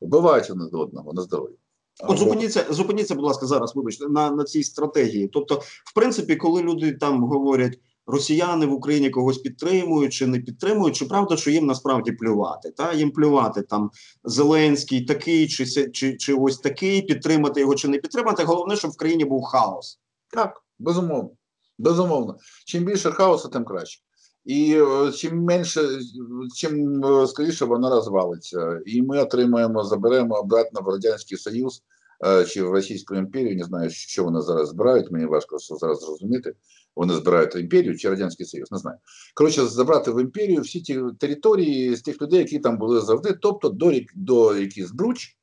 Вбивають 0.00 0.50
один 0.50 0.68
одного 0.72 1.12
на 1.12 1.22
здоров'я. 1.22 1.56
От 2.02 2.18
зупиніться, 2.18 2.66
зупиніться, 2.70 3.14
будь 3.14 3.24
ласка, 3.24 3.46
зараз, 3.46 3.76
вибачте, 3.76 4.08
на 4.08 4.30
на 4.30 4.44
цій 4.44 4.62
стратегії. 4.62 5.28
Тобто, 5.28 5.54
в 5.84 5.94
принципі, 5.94 6.36
коли 6.36 6.62
люди 6.62 6.92
там 6.92 7.24
говорять, 7.24 7.78
росіяни 8.06 8.66
в 8.66 8.72
Україні 8.72 9.10
когось 9.10 9.38
підтримують 9.38 10.12
чи 10.12 10.26
не 10.26 10.38
підтримують, 10.40 10.96
чи 10.96 11.04
правда, 11.04 11.36
що 11.36 11.50
їм 11.50 11.66
насправді 11.66 12.12
плювати? 12.12 12.70
Та 12.70 12.92
їм 12.92 13.10
плювати 13.10 13.62
там 13.62 13.90
Зеленський 14.24 15.04
такий, 15.04 15.48
чи 15.48 15.90
чи, 15.90 16.16
чи 16.16 16.34
ось 16.34 16.58
такий, 16.58 17.02
підтримати 17.02 17.60
його 17.60 17.74
чи 17.74 17.88
не 17.88 17.98
підтримати. 17.98 18.44
Головне, 18.44 18.76
щоб 18.76 18.90
в 18.90 18.96
країні 18.96 19.24
був 19.24 19.42
хаос. 19.42 20.00
Так, 20.34 20.62
безумовно. 20.78 21.30
Безумовно. 21.78 22.36
Чим 22.66 22.84
більше 22.84 23.10
хаосу, 23.10 23.48
тим 23.48 23.64
краще. 23.64 24.02
І 24.44 24.74
е, 24.74 25.12
чим 25.12 25.42
менше, 25.42 25.80
чим 26.56 27.04
е, 27.04 27.26
скоріше 27.26 27.64
вона 27.64 27.90
розвалиться, 27.90 28.80
і 28.86 29.02
ми 29.02 29.18
отримаємо, 29.18 29.84
заберемо 29.84 30.34
обратно 30.34 30.80
в 30.80 30.88
радянський 30.88 31.38
союз 31.38 31.82
е, 32.26 32.44
чи 32.44 32.62
в 32.62 32.70
Російську 32.70 33.14
імперію. 33.14 33.56
Не 33.56 33.64
знаю, 33.64 33.90
що 33.90 34.24
вони 34.24 34.40
зараз 34.40 34.68
збирають. 34.68 35.10
Мені 35.10 35.26
важко 35.26 35.58
зараз 35.58 36.00
зрозуміти. 36.00 36.54
Вони 36.96 37.14
збирають 37.14 37.54
імперію 37.54 37.98
чи 37.98 38.10
радянський 38.10 38.46
союз, 38.46 38.72
не 38.72 38.78
знаю. 38.78 38.98
Коротше, 39.34 39.66
забрати 39.66 40.10
в 40.10 40.20
імперію 40.20 40.60
всі 40.60 40.80
ті 40.80 41.00
території 41.18 41.96
з 41.96 42.02
тих 42.02 42.22
людей, 42.22 42.38
які 42.38 42.58
там 42.58 42.78
були 42.78 43.00
завжди, 43.00 43.32
тобто 43.42 43.68
до 43.68 43.92
до 44.14 44.56
якихось 44.56 44.92
бруч, 44.92 45.36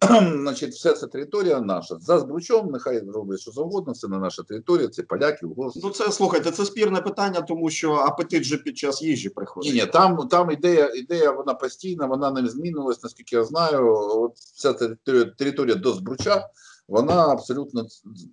Значить, 0.42 0.74
вся 0.74 0.92
ця 0.92 1.06
територія 1.06 1.60
наша. 1.60 1.96
За 2.00 2.18
збручом, 2.18 2.70
нехай 2.72 3.00
роблять 3.00 3.40
що 3.40 3.50
завгодно, 3.50 3.94
це 3.94 4.08
не 4.08 4.18
наша 4.18 4.42
територія, 4.42 4.88
це 4.88 5.02
поляки, 5.02 5.46
угорці. 5.46 5.80
Ну 5.82 5.90
це 5.90 6.12
слухайте, 6.12 6.50
це 6.50 6.64
спірне 6.64 7.00
питання, 7.00 7.40
тому 7.40 7.70
що 7.70 7.92
апетит 7.92 8.44
же 8.44 8.56
під 8.56 8.78
час 8.78 9.02
їжі 9.02 9.28
приходить. 9.28 9.72
Ні, 9.72 9.80
ні, 9.80 9.86
там 9.86 10.28
там 10.28 10.50
ідея, 10.50 10.92
ідея 10.94 11.30
вона 11.30 11.54
постійна, 11.54 12.06
вона 12.06 12.30
не 12.30 12.48
змінилась, 12.48 13.02
наскільки 13.02 13.36
я 13.36 13.44
знаю. 13.44 13.96
От 13.96 14.36
Ця 14.36 14.72
територія, 14.72 15.24
територія 15.24 15.74
до 15.74 15.92
збруча, 15.92 16.48
вона 16.88 17.28
абсолютно 17.28 17.86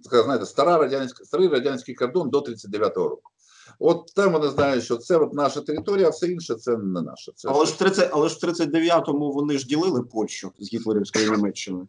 така, 0.03 0.24
знаєте, 0.24 0.45
стара 0.45 0.78
радянська, 0.78 1.26
старий 1.26 1.47
радянський 1.47 1.95
кордон 1.95 2.30
до 2.30 2.40
39-го 2.40 3.10
року. 3.10 3.31
От 3.80 4.11
там 4.15 4.31
вони 4.34 4.49
знають, 4.49 4.84
що 4.84 4.98
це 4.98 5.18
от 5.18 5.34
наша 5.34 5.61
територія, 5.61 6.07
а 6.07 6.10
все 6.10 6.27
інше 6.27 6.56
це 6.56 6.77
не 6.77 7.02
наше. 7.02 7.31
Це 7.35 7.49
але 7.49 7.65
ж 7.65 7.73
в 7.73 7.77
30, 7.77 8.10
але 8.14 8.30
ж 8.30 8.38
в 8.41 8.45
39-му 8.45 9.31
вони 9.31 9.57
ж 9.57 9.68
ділили 9.68 10.03
Польщу 10.03 10.52
з 10.60 10.73
гітлерівською 10.73 11.31
Німеччиною. 11.31 11.88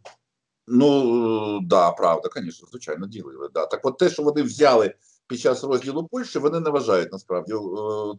Ну 0.66 1.60
да, 1.60 1.90
правда, 1.90 2.28
звісно, 2.36 2.68
звичайно, 2.70 3.06
ділили. 3.06 3.48
Да. 3.54 3.66
Так, 3.66 3.80
от 3.82 3.98
те, 3.98 4.10
що 4.10 4.22
вони 4.22 4.42
взяли 4.42 4.94
під 5.32 5.40
час 5.40 5.64
розділу 5.64 6.08
Польщі, 6.10 6.38
вони 6.38 6.60
не 6.60 6.70
вважають 6.70 7.12
насправді 7.12 7.52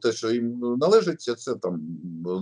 те, 0.02 0.12
що 0.12 0.32
їм 0.32 0.60
належить, 0.60 1.22
це 1.22 1.56
там 1.56 1.82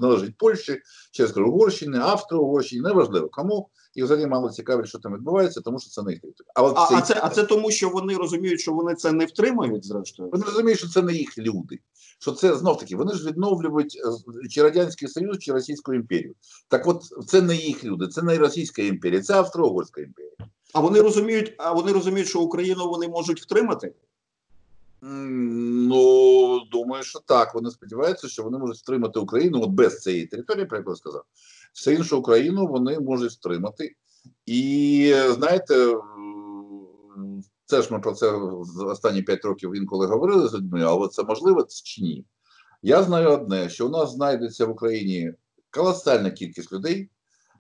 належить 0.02 0.38
Польщі, 0.38 0.82
через 1.12 1.38
Угорщини, 1.38 2.00
Австро-Угорщині, 2.00 2.82
неважливо 2.82 3.30
кому 3.30 3.70
і 3.94 4.04
взагалі 4.04 4.28
мало 4.28 4.50
цікавить, 4.50 4.88
що 4.88 5.00
там 5.00 5.14
відбувається, 5.14 5.62
тому 5.62 5.80
що 5.80 5.90
це 5.90 6.04
не 6.04 6.12
їх. 6.12 6.22
А, 6.56 6.62
а, 6.64 6.88
а 6.98 7.02
це 7.02 7.20
а 7.24 7.30
це 7.30 7.44
тому, 7.44 7.72
що 7.72 7.90
вони 7.90 8.16
розуміють, 8.16 8.60
що 8.60 8.74
вони 8.74 8.96
це 8.96 9.12
не 9.12 9.26
втримають, 9.26 9.86
зрештою. 9.86 10.30
Вони 10.32 10.44
розуміють, 10.44 10.80
що 10.80 10.90
це 10.90 11.02
не 11.02 11.14
їх 11.14 11.38
люди. 11.38 11.80
Що 12.20 12.32
це 12.32 12.56
знов 12.56 12.78
таки 12.78 12.96
вони 12.96 13.14
ж 13.14 13.28
відновлюють 13.28 14.02
е, 14.46 14.48
чи 14.50 14.64
радянський 14.64 15.08
союз, 15.08 15.40
чи 15.40 15.52
Російську 15.52 15.94
імперію. 15.94 16.36
Так, 16.68 16.88
от 16.88 17.04
це 17.28 17.42
не 17.42 17.56
їх 17.56 17.84
люди, 17.84 18.08
це 18.08 18.22
не 18.22 18.38
Російська 18.38 18.82
імперія, 18.82 19.22
це 19.22 19.34
Австро-Угорська 19.34 20.02
імперія. 20.02 20.34
А 20.74 20.80
вони 20.80 21.02
розуміють, 21.02 21.56
а 21.58 21.72
вони 21.72 21.92
розуміють, 21.92 22.30
що 22.30 22.42
Україну 22.42 22.90
вони 22.90 23.08
можуть 23.08 23.42
втримати. 23.42 23.94
Ну, 25.02 26.60
думаю, 26.72 27.04
що 27.04 27.20
так. 27.20 27.56
Вони 27.56 27.72
сподіваються, 27.72 28.28
що 28.28 28.44
вони 28.44 28.58
можуть 28.58 28.78
втримати 28.78 29.20
Україну 29.20 29.62
от 29.62 29.70
без 29.70 30.00
цієї 30.00 30.26
території, 30.26 30.66
про 30.66 30.78
яку 30.78 30.90
я 30.90 30.96
сказав. 30.96 31.24
Все 31.74 31.94
іншу 31.94 32.18
Україну 32.18 32.68
вони 32.68 33.00
можуть 33.00 33.32
втримати. 33.32 33.96
І 34.46 35.16
знаєте, 35.30 35.96
це 37.66 37.82
ж 37.82 37.94
ми 37.94 38.00
про 38.00 38.12
це 38.12 38.40
за 38.64 38.86
останні 38.86 39.22
5 39.22 39.46
років 39.46 39.76
інколи 39.76 40.08
говорили 40.08 40.48
з 40.48 40.54
людьми, 40.54 40.84
але 40.84 41.08
це 41.08 41.24
можливо 41.24 41.68
чи 41.84 42.02
ні? 42.02 42.26
Я 42.82 43.04
знаю 43.04 43.30
одне: 43.30 43.70
що 43.70 43.88
у 43.88 43.90
нас 43.90 44.12
знайдеться 44.12 44.66
в 44.66 44.72
Україні 44.72 45.34
колосальна 45.70 46.32
кількість 46.32 46.74
людей, 46.74 47.10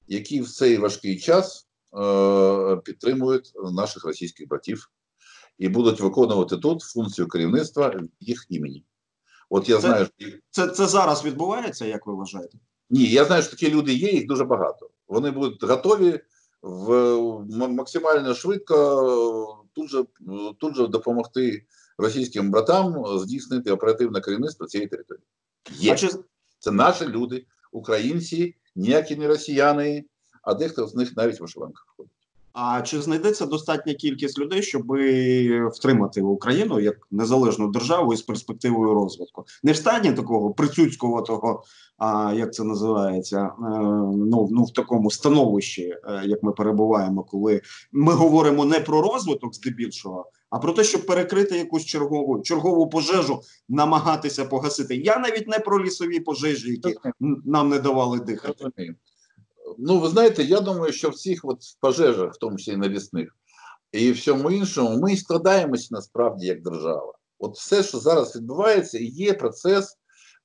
які 0.07 0.41
в 0.41 0.49
цей 0.49 0.77
важкий 0.77 1.19
час 1.19 1.67
е, 1.97 2.75
підтримують 2.75 3.51
наших 3.73 4.05
російських 4.05 4.47
братів 4.47 4.91
і 5.61 5.69
будуть 5.69 5.99
виконувати 5.99 6.57
тут 6.57 6.81
функцію 6.81 7.27
керівництва 7.27 8.01
їх 8.19 8.45
імені. 8.49 8.85
От 9.49 9.69
я 9.69 9.75
Це- 9.75 9.81
знаю, 9.81 10.07
що 10.17 10.29
Це, 10.49 10.67
це 10.67 10.85
зараз 10.85 11.25
відбувається, 11.25 11.85
як 11.85 12.07
ви 12.07 12.13
вважаєте? 12.13 12.57
ні, 12.89 13.05
я 13.05 13.25
знаю, 13.25 13.43
що 13.43 13.51
такі 13.51 13.69
люди 13.69 13.93
є, 13.93 14.11
їх 14.11 14.27
дуже 14.27 14.43
багато. 14.43 14.89
Вони 15.07 15.31
будуть 15.31 15.63
готові 15.63 16.19
в 16.61 16.93
максимально 17.67 18.33
швидко 18.33 19.65
тут 19.73 19.89
же, 19.89 20.05
тут 20.59 20.75
же 20.75 20.87
допомогти 20.87 21.65
російським 21.97 22.51
братам 22.51 23.19
здійснити 23.19 23.71
оперативне 23.71 24.21
керівництво 24.21 24.65
цієї 24.65 24.87
території. 24.87 25.23
Є. 25.71 25.93
А 25.93 25.95
чи, 25.95 26.09
Це 26.59 26.71
наші 26.71 27.07
люди, 27.07 27.45
українці, 27.71 28.55
ніякі 28.75 29.15
не 29.15 29.27
росіяни, 29.27 30.05
а 30.43 30.53
дехто 30.53 30.87
з 30.87 30.95
них 30.95 31.15
навіть 31.17 31.39
в 31.39 31.41
вишиванках 31.41 31.93
ходить. 31.97 32.20
А 32.53 32.81
чи 32.81 33.01
знайдеться 33.01 33.45
достатня 33.45 33.93
кількість 33.93 34.39
людей, 34.39 34.63
щоб 34.63 34.83
втримати 35.73 36.21
Україну 36.21 36.79
як 36.79 37.07
незалежну 37.11 37.71
державу 37.71 38.13
із 38.13 38.21
перспективою 38.21 38.93
розвитку? 38.93 39.45
Не 39.63 39.71
в 39.71 39.75
стані 39.75 40.11
такого 40.11 40.53
прицюцького 40.53 41.21
того, 41.21 41.63
а 41.97 42.33
як 42.33 42.53
це 42.53 42.63
називається, 42.63 43.39
е, 43.39 43.51
ну, 44.15 44.47
ну 44.51 44.63
в 44.63 44.73
такому 44.73 45.11
становищі, 45.11 45.83
е, 45.83 46.23
як 46.25 46.43
ми 46.43 46.51
перебуваємо, 46.51 47.23
коли 47.23 47.61
ми 47.91 48.13
говоримо 48.13 48.65
не 48.65 48.79
про 48.79 49.01
розвиток 49.01 49.55
здебільшого, 49.55 50.31
а 50.49 50.59
про 50.59 50.73
те, 50.73 50.83
щоб 50.83 51.05
перекрити 51.05 51.57
якусь 51.57 51.85
чергову 51.85 52.41
чергову 52.41 52.89
пожежу, 52.89 53.41
намагатися 53.69 54.45
погасити. 54.45 54.95
Я 54.95 55.17
навіть 55.17 55.47
не 55.47 55.59
про 55.59 55.83
лісові 55.83 56.19
пожежі, 56.19 56.71
які 56.71 56.99
нам 57.45 57.69
не 57.69 57.79
давали 57.79 58.19
дихати. 58.19 58.95
Ну, 59.79 59.99
ви 59.99 60.09
знаєте, 60.09 60.43
я 60.43 60.61
думаю, 60.61 60.93
що 60.93 61.09
в 61.09 61.15
цих 61.15 61.39
от 61.43 61.57
пожежах, 61.79 62.33
в 62.33 62.37
тому 62.37 62.57
числі 62.57 62.73
і 62.73 62.77
навісних, 62.77 63.35
і 63.91 64.11
всьому 64.11 64.51
іншому, 64.51 64.97
ми 64.97 65.13
і 65.13 65.17
складаємось 65.17 65.91
насправді 65.91 66.45
як 66.47 66.61
держава. 66.61 67.13
От 67.39 67.55
все, 67.55 67.83
що 67.83 67.99
зараз 67.99 68.35
відбувається, 68.35 68.97
є 69.01 69.33
процес 69.33 69.97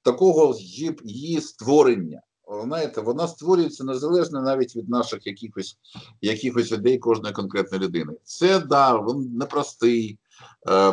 такого 0.03 0.57
її, 1.05 1.41
створення. 1.41 2.23
Знаєте, 2.65 3.01
вона 3.01 3.29
створюється 3.29 3.85
незалежно 3.85 4.43
навіть 4.43 4.77
від 4.77 4.89
наших 4.89 5.27
якихось, 5.27 5.79
якихось 6.21 6.73
ідей 6.73 6.99
кожної 6.99 7.35
конкретної 7.35 7.85
людини. 7.85 8.13
Це 8.25 8.59
да, 8.59 8.95
він 8.99 9.37
непростий 9.37 10.19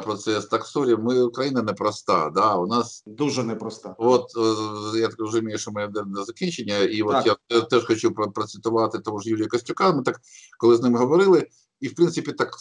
процес. 0.04 0.46
Так 0.46 0.66
sorry, 0.66 0.96
ми 0.96 1.24
Україна 1.24 1.62
непроста. 1.62 2.30
Да, 2.30 2.56
у 2.56 2.68
нас 2.68 3.04
Дуже 3.08 3.44
непроста. 3.44 3.96
От 3.98 4.26
е, 4.38 5.00
я 5.00 5.08
так 5.08 5.20
розумію, 5.20 5.58
що 5.58 5.72
ми 5.72 5.88
до 5.88 6.24
закінчення, 6.24 6.78
і 6.78 7.02
от 7.02 7.24
Так. 7.24 7.40
я 7.50 7.62
теж 7.62 7.86
хочу 7.86 8.12
процитувати 8.12 9.00
того 9.00 9.20
ж 9.20 9.30
Юрія 9.30 9.48
Костюка. 9.48 9.94
Ми 9.94 10.04
так, 10.04 10.22
коли 10.58 10.76
з 10.76 10.82
ним 10.82 10.96
говорили, 10.96 11.48
і 11.80 11.88
в 11.88 11.96
принципі 11.96 12.32
так 12.32 12.56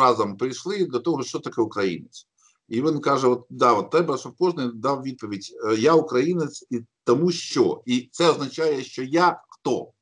разом 0.00 0.36
прийшли 0.36 0.84
до 0.84 1.00
того, 1.00 1.22
що 1.22 1.38
таке 1.38 1.62
українець. 1.62 2.28
І 2.68 2.82
він 2.82 3.00
каже: 3.00 3.26
от 3.26 3.46
да, 3.50 3.72
от 3.72 3.90
треба, 3.90 4.18
щоб 4.18 4.32
кожен 4.38 4.72
дав 4.74 5.02
відповідь: 5.02 5.56
е, 5.66 5.74
Я 5.74 5.94
українець, 5.94 6.66
і 6.70 6.80
тому 7.04 7.32
що. 7.32 7.82
І 7.86 8.08
це 8.12 8.30
означає, 8.30 8.82
що 8.82 9.02
я 9.02 9.42
хто. 9.48 9.93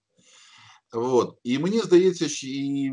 От. 0.93 1.39
І 1.45 1.59
мені 1.59 1.79
здається, 1.79 2.29
що 2.29 2.47
і 2.47 2.87
е, 2.87 2.93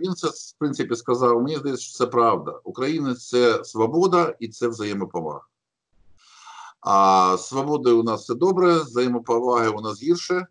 він 0.00 0.14
це 0.14 0.28
в 0.28 0.58
принципі 0.58 0.96
сказав. 0.96 1.42
Мені 1.42 1.56
здається, 1.56 1.84
що 1.84 1.92
це 1.92 2.06
правда. 2.06 2.60
Українець 2.64 3.28
це 3.28 3.64
свобода 3.64 4.36
і 4.40 4.48
це 4.48 4.68
взаємоповага. 4.68 5.40
А 6.80 7.36
з 7.36 7.48
свободою 7.48 8.00
у 8.00 8.02
нас 8.02 8.22
все 8.22 8.34
добре, 8.34 8.78
взаємоповаги 8.78 9.68
у 9.68 9.80
нас 9.80 10.02
гірше, 10.02 10.46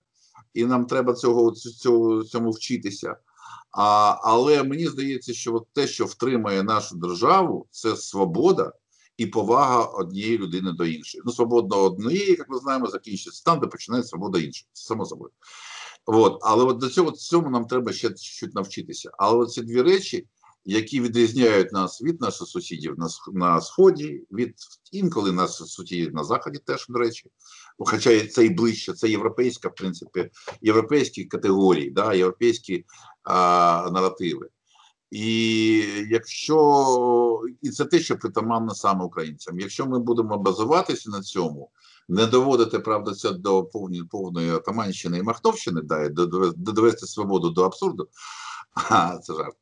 і 0.54 0.66
нам 0.66 0.86
треба 0.86 1.14
цього, 1.14 1.52
цього 1.52 2.24
цьому 2.24 2.52
вчитися. 2.52 3.18
А, 3.72 4.18
але 4.24 4.64
мені 4.64 4.88
здається, 4.88 5.34
що 5.34 5.56
от 5.56 5.68
те, 5.74 5.88
що 5.88 6.06
втримає 6.06 6.64
нашу 6.64 6.96
державу, 6.96 7.68
це 7.72 7.96
свобода 7.96 8.74
і 9.18 9.26
повага 9.26 9.84
однієї 9.84 10.38
людини 10.38 10.72
до 10.72 10.86
іншої. 10.86 11.22
Ну, 11.26 11.32
свобода 11.32 11.76
однієї, 11.76 12.30
як 12.30 12.50
ми 12.50 12.58
знаємо, 12.58 12.88
закінчиться 12.88 13.44
там, 13.46 13.60
де 13.60 13.68
починається 13.68 14.10
свобода 14.10 14.40
іншої. 14.40 14.68
Само 14.74 15.06
собою. 15.06 15.32
От, 16.06 16.40
але 16.42 16.64
от 16.64 16.78
до 16.78 16.90
цього 16.90 17.12
цьому 17.12 17.50
нам 17.50 17.66
треба 17.66 17.94
ще 17.94 18.14
чуть 18.14 18.56
навчитися. 18.56 19.12
Але 19.18 19.46
ці 19.46 19.62
дві 19.62 19.82
речі, 19.82 20.28
які 20.66 21.02
відрізняють 21.02 21.72
нас 21.72 22.02
від 22.02 22.22
наших 22.22 22.48
сусідів 22.48 22.96
на, 22.98 23.08
на 23.34 23.62
сході, 23.62 24.24
від 24.32 24.56
інколи 24.92 25.32
наших 25.32 25.68
сусідів 25.68 26.14
на 26.14 26.24
заході, 26.24 26.60
теж 26.66 26.86
до 26.90 27.00
речі. 27.00 27.30
Хоча 27.78 28.12
і 28.12 28.28
це 28.28 28.46
і 28.46 28.50
ближче, 28.50 28.94
це 28.94 29.10
європейська, 29.10 29.70
в 29.70 29.76
принципі, 29.76 30.30
європейські 30.62 31.26
категорії, 31.26 31.92
да, 31.92 32.14
європейські 32.14 32.86
а, 33.24 33.90
наративи. 33.94 34.50
І 35.12 35.78
якщо 36.10 37.42
і 37.62 37.70
це 37.70 37.86
те, 37.86 38.00
що 38.00 38.18
притаманно 38.18 38.76
саме 38.76 39.06
українцям. 39.06 39.60
Якщо 39.60 39.86
ми 39.86 40.00
будемо 40.00 40.38
базуватися 40.38 41.10
на 41.10 41.22
цьому, 41.22 41.70
не 42.10 42.26
доводити 42.26 42.80
правда 42.80 43.12
це 43.14 43.32
до 43.32 43.64
повної 43.64 44.04
повної 44.04 44.52
атаманщини 44.52 45.18
і 45.18 45.24
махновщини, 45.24 45.82
да, 45.82 46.04
і 46.04 46.10
до- 46.10 46.26
до- 46.26 46.54
до- 46.58 46.72
довести 46.72 47.06
свободу 47.08 47.50
до 47.50 47.64
абсурду, 47.64 48.08
а, 48.90 49.18
це 49.18 49.34
жарт. 49.34 49.56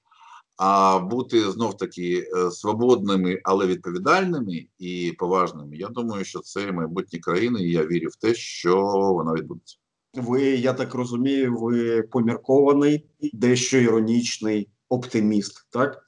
А 0.57 0.99
бути 0.99 1.51
знов 1.51 1.77
таки 1.77 2.30
е, 2.38 2.51
свободними, 2.51 3.39
але 3.43 3.68
відповідальними 3.68 4.65
і 4.80 5.15
поважними. 5.19 5.77
Я 5.77 5.88
думаю, 5.88 6.26
що 6.26 6.39
це 6.39 6.72
майбутнє 6.72 7.19
країни, 7.19 7.59
і 7.61 7.72
я 7.72 7.85
вірю 7.85 8.09
в 8.09 8.15
те, 8.15 8.34
що 8.34 8.81
вона 9.13 9.34
відбудеться. 9.34 9.77
Ви, 10.13 10.41
я 10.41 10.73
так 10.73 10.93
розумію, 10.93 11.57
ви 11.59 12.01
поміркований, 12.01 13.05
дещо 13.34 13.77
іронічний 13.77 14.69
оптиміст, 14.89 15.68
так? 15.69 16.05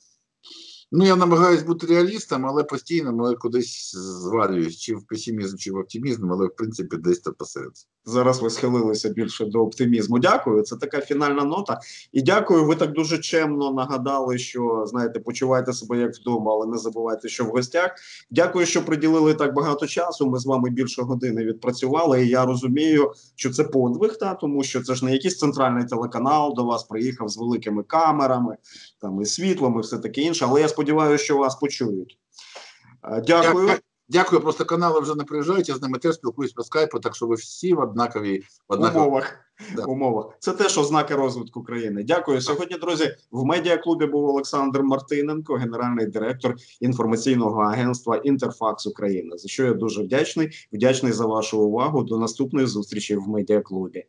Ну, 0.95 1.05
я 1.05 1.15
намагаюся 1.15 1.65
бути 1.65 1.87
реалістом, 1.87 2.45
але 2.45 2.63
постійно 2.63 3.17
але 3.19 3.35
кудись 3.35 3.95
звалююсь, 3.95 4.77
чи 4.77 4.95
в 4.95 5.07
песимізм, 5.07 5.57
чи 5.57 5.71
в 5.71 5.75
оптимізм, 5.77 6.31
але 6.31 6.47
в 6.47 6.55
принципі 6.55 6.97
десь 6.97 7.19
то 7.19 7.33
посередині. 7.33 7.85
Зараз 8.05 8.41
ви 8.41 8.49
схилилися 8.49 9.09
більше 9.09 9.45
до 9.45 9.59
оптимізму. 9.59 10.19
Дякую. 10.19 10.61
Це 10.61 10.75
така 10.75 11.01
фінальна 11.01 11.43
нота. 11.43 11.79
І 12.11 12.21
дякую. 12.21 12.65
Ви 12.65 12.75
так 12.75 12.91
дуже 12.91 13.17
чемно 13.17 13.71
нагадали, 13.71 14.37
що 14.37 14.83
знаєте, 14.87 15.19
почувайте 15.19 15.73
себе 15.73 15.97
як 15.97 16.15
вдома, 16.15 16.51
але 16.51 16.67
не 16.67 16.77
забувайте, 16.77 17.29
що 17.29 17.45
в 17.45 17.47
гостях. 17.47 17.91
Дякую, 18.31 18.65
що 18.65 18.85
приділили 18.85 19.33
так 19.33 19.53
багато 19.53 19.87
часу. 19.87 20.29
Ми 20.29 20.39
з 20.39 20.45
вами 20.45 20.69
більше 20.69 21.01
години 21.01 21.43
відпрацювали. 21.43 22.25
І 22.25 22.29
я 22.29 22.45
розумію, 22.45 23.11
що 23.35 23.49
це 23.49 23.63
подвиг, 23.63 24.17
та 24.17 24.33
тому 24.33 24.63
що 24.63 24.81
це 24.81 24.95
ж 24.95 25.05
не 25.05 25.13
якийсь 25.13 25.37
центральний 25.37 25.85
телеканал 25.85 26.53
до 26.55 26.63
вас 26.63 26.83
приїхав 26.83 27.29
з 27.29 27.37
великими 27.37 27.83
камерами, 27.83 28.57
там 29.01 29.21
і 29.21 29.25
світлом, 29.25 29.77
і 29.77 29.81
все 29.81 29.97
таке 29.97 30.21
інше. 30.21 30.45
Але 30.49 30.61
я 30.61 30.67
сподіваюся, 30.67 31.23
що 31.23 31.37
вас 31.37 31.55
почують. 31.55 32.17
Е, 33.03 33.23
Дякую. 33.27 33.69
Дя- 34.13 34.23
Дякую, 34.23 34.41
просто 34.41 34.65
канали 34.65 34.99
вже 34.99 35.15
не 35.15 35.23
приїжджають, 35.23 35.69
я 35.69 35.75
з 35.75 35.81
ними 35.81 35.97
теж 35.97 36.15
спілкуюсь 36.15 36.53
по 36.53 36.63
скайпу, 36.63 36.99
так 36.99 37.15
що 37.15 37.27
ви 37.27 37.35
всі 37.35 37.73
в 37.73 37.79
однаковій 37.79 38.39
в 38.39 38.73
однаковій. 38.73 38.99
умовах. 39.01 39.35
Да. 39.75 39.83
умовах. 39.83 40.25
Це 40.39 40.51
теж 40.51 40.77
ознаки 40.77 41.15
розвитку 41.15 41.63
країни. 41.63 42.03
Дякую. 42.03 42.41
Сьогодні, 42.41 42.77
друзі, 42.77 43.15
в 43.31 43.45
медіаклубі 43.45 44.05
був 44.05 44.25
Олександр 44.25 44.83
Мартиненко, 44.83 45.53
генеральний 45.53 46.05
директор 46.05 46.55
інформаційного 46.81 47.61
агентства 47.61 48.15
Інтерфакс 48.17 48.87
України. 48.87 49.37
За 49.37 49.47
що 49.47 49.65
я 49.65 49.73
дуже 49.73 50.03
вдячний. 50.03 50.49
Вдячний 50.73 51.11
за 51.11 51.25
вашу 51.25 51.61
увагу. 51.61 52.03
До 52.03 52.17
наступної 52.17 52.67
зустрічі 52.67 53.15
в 53.15 53.27
медіаклубі. 53.27 54.05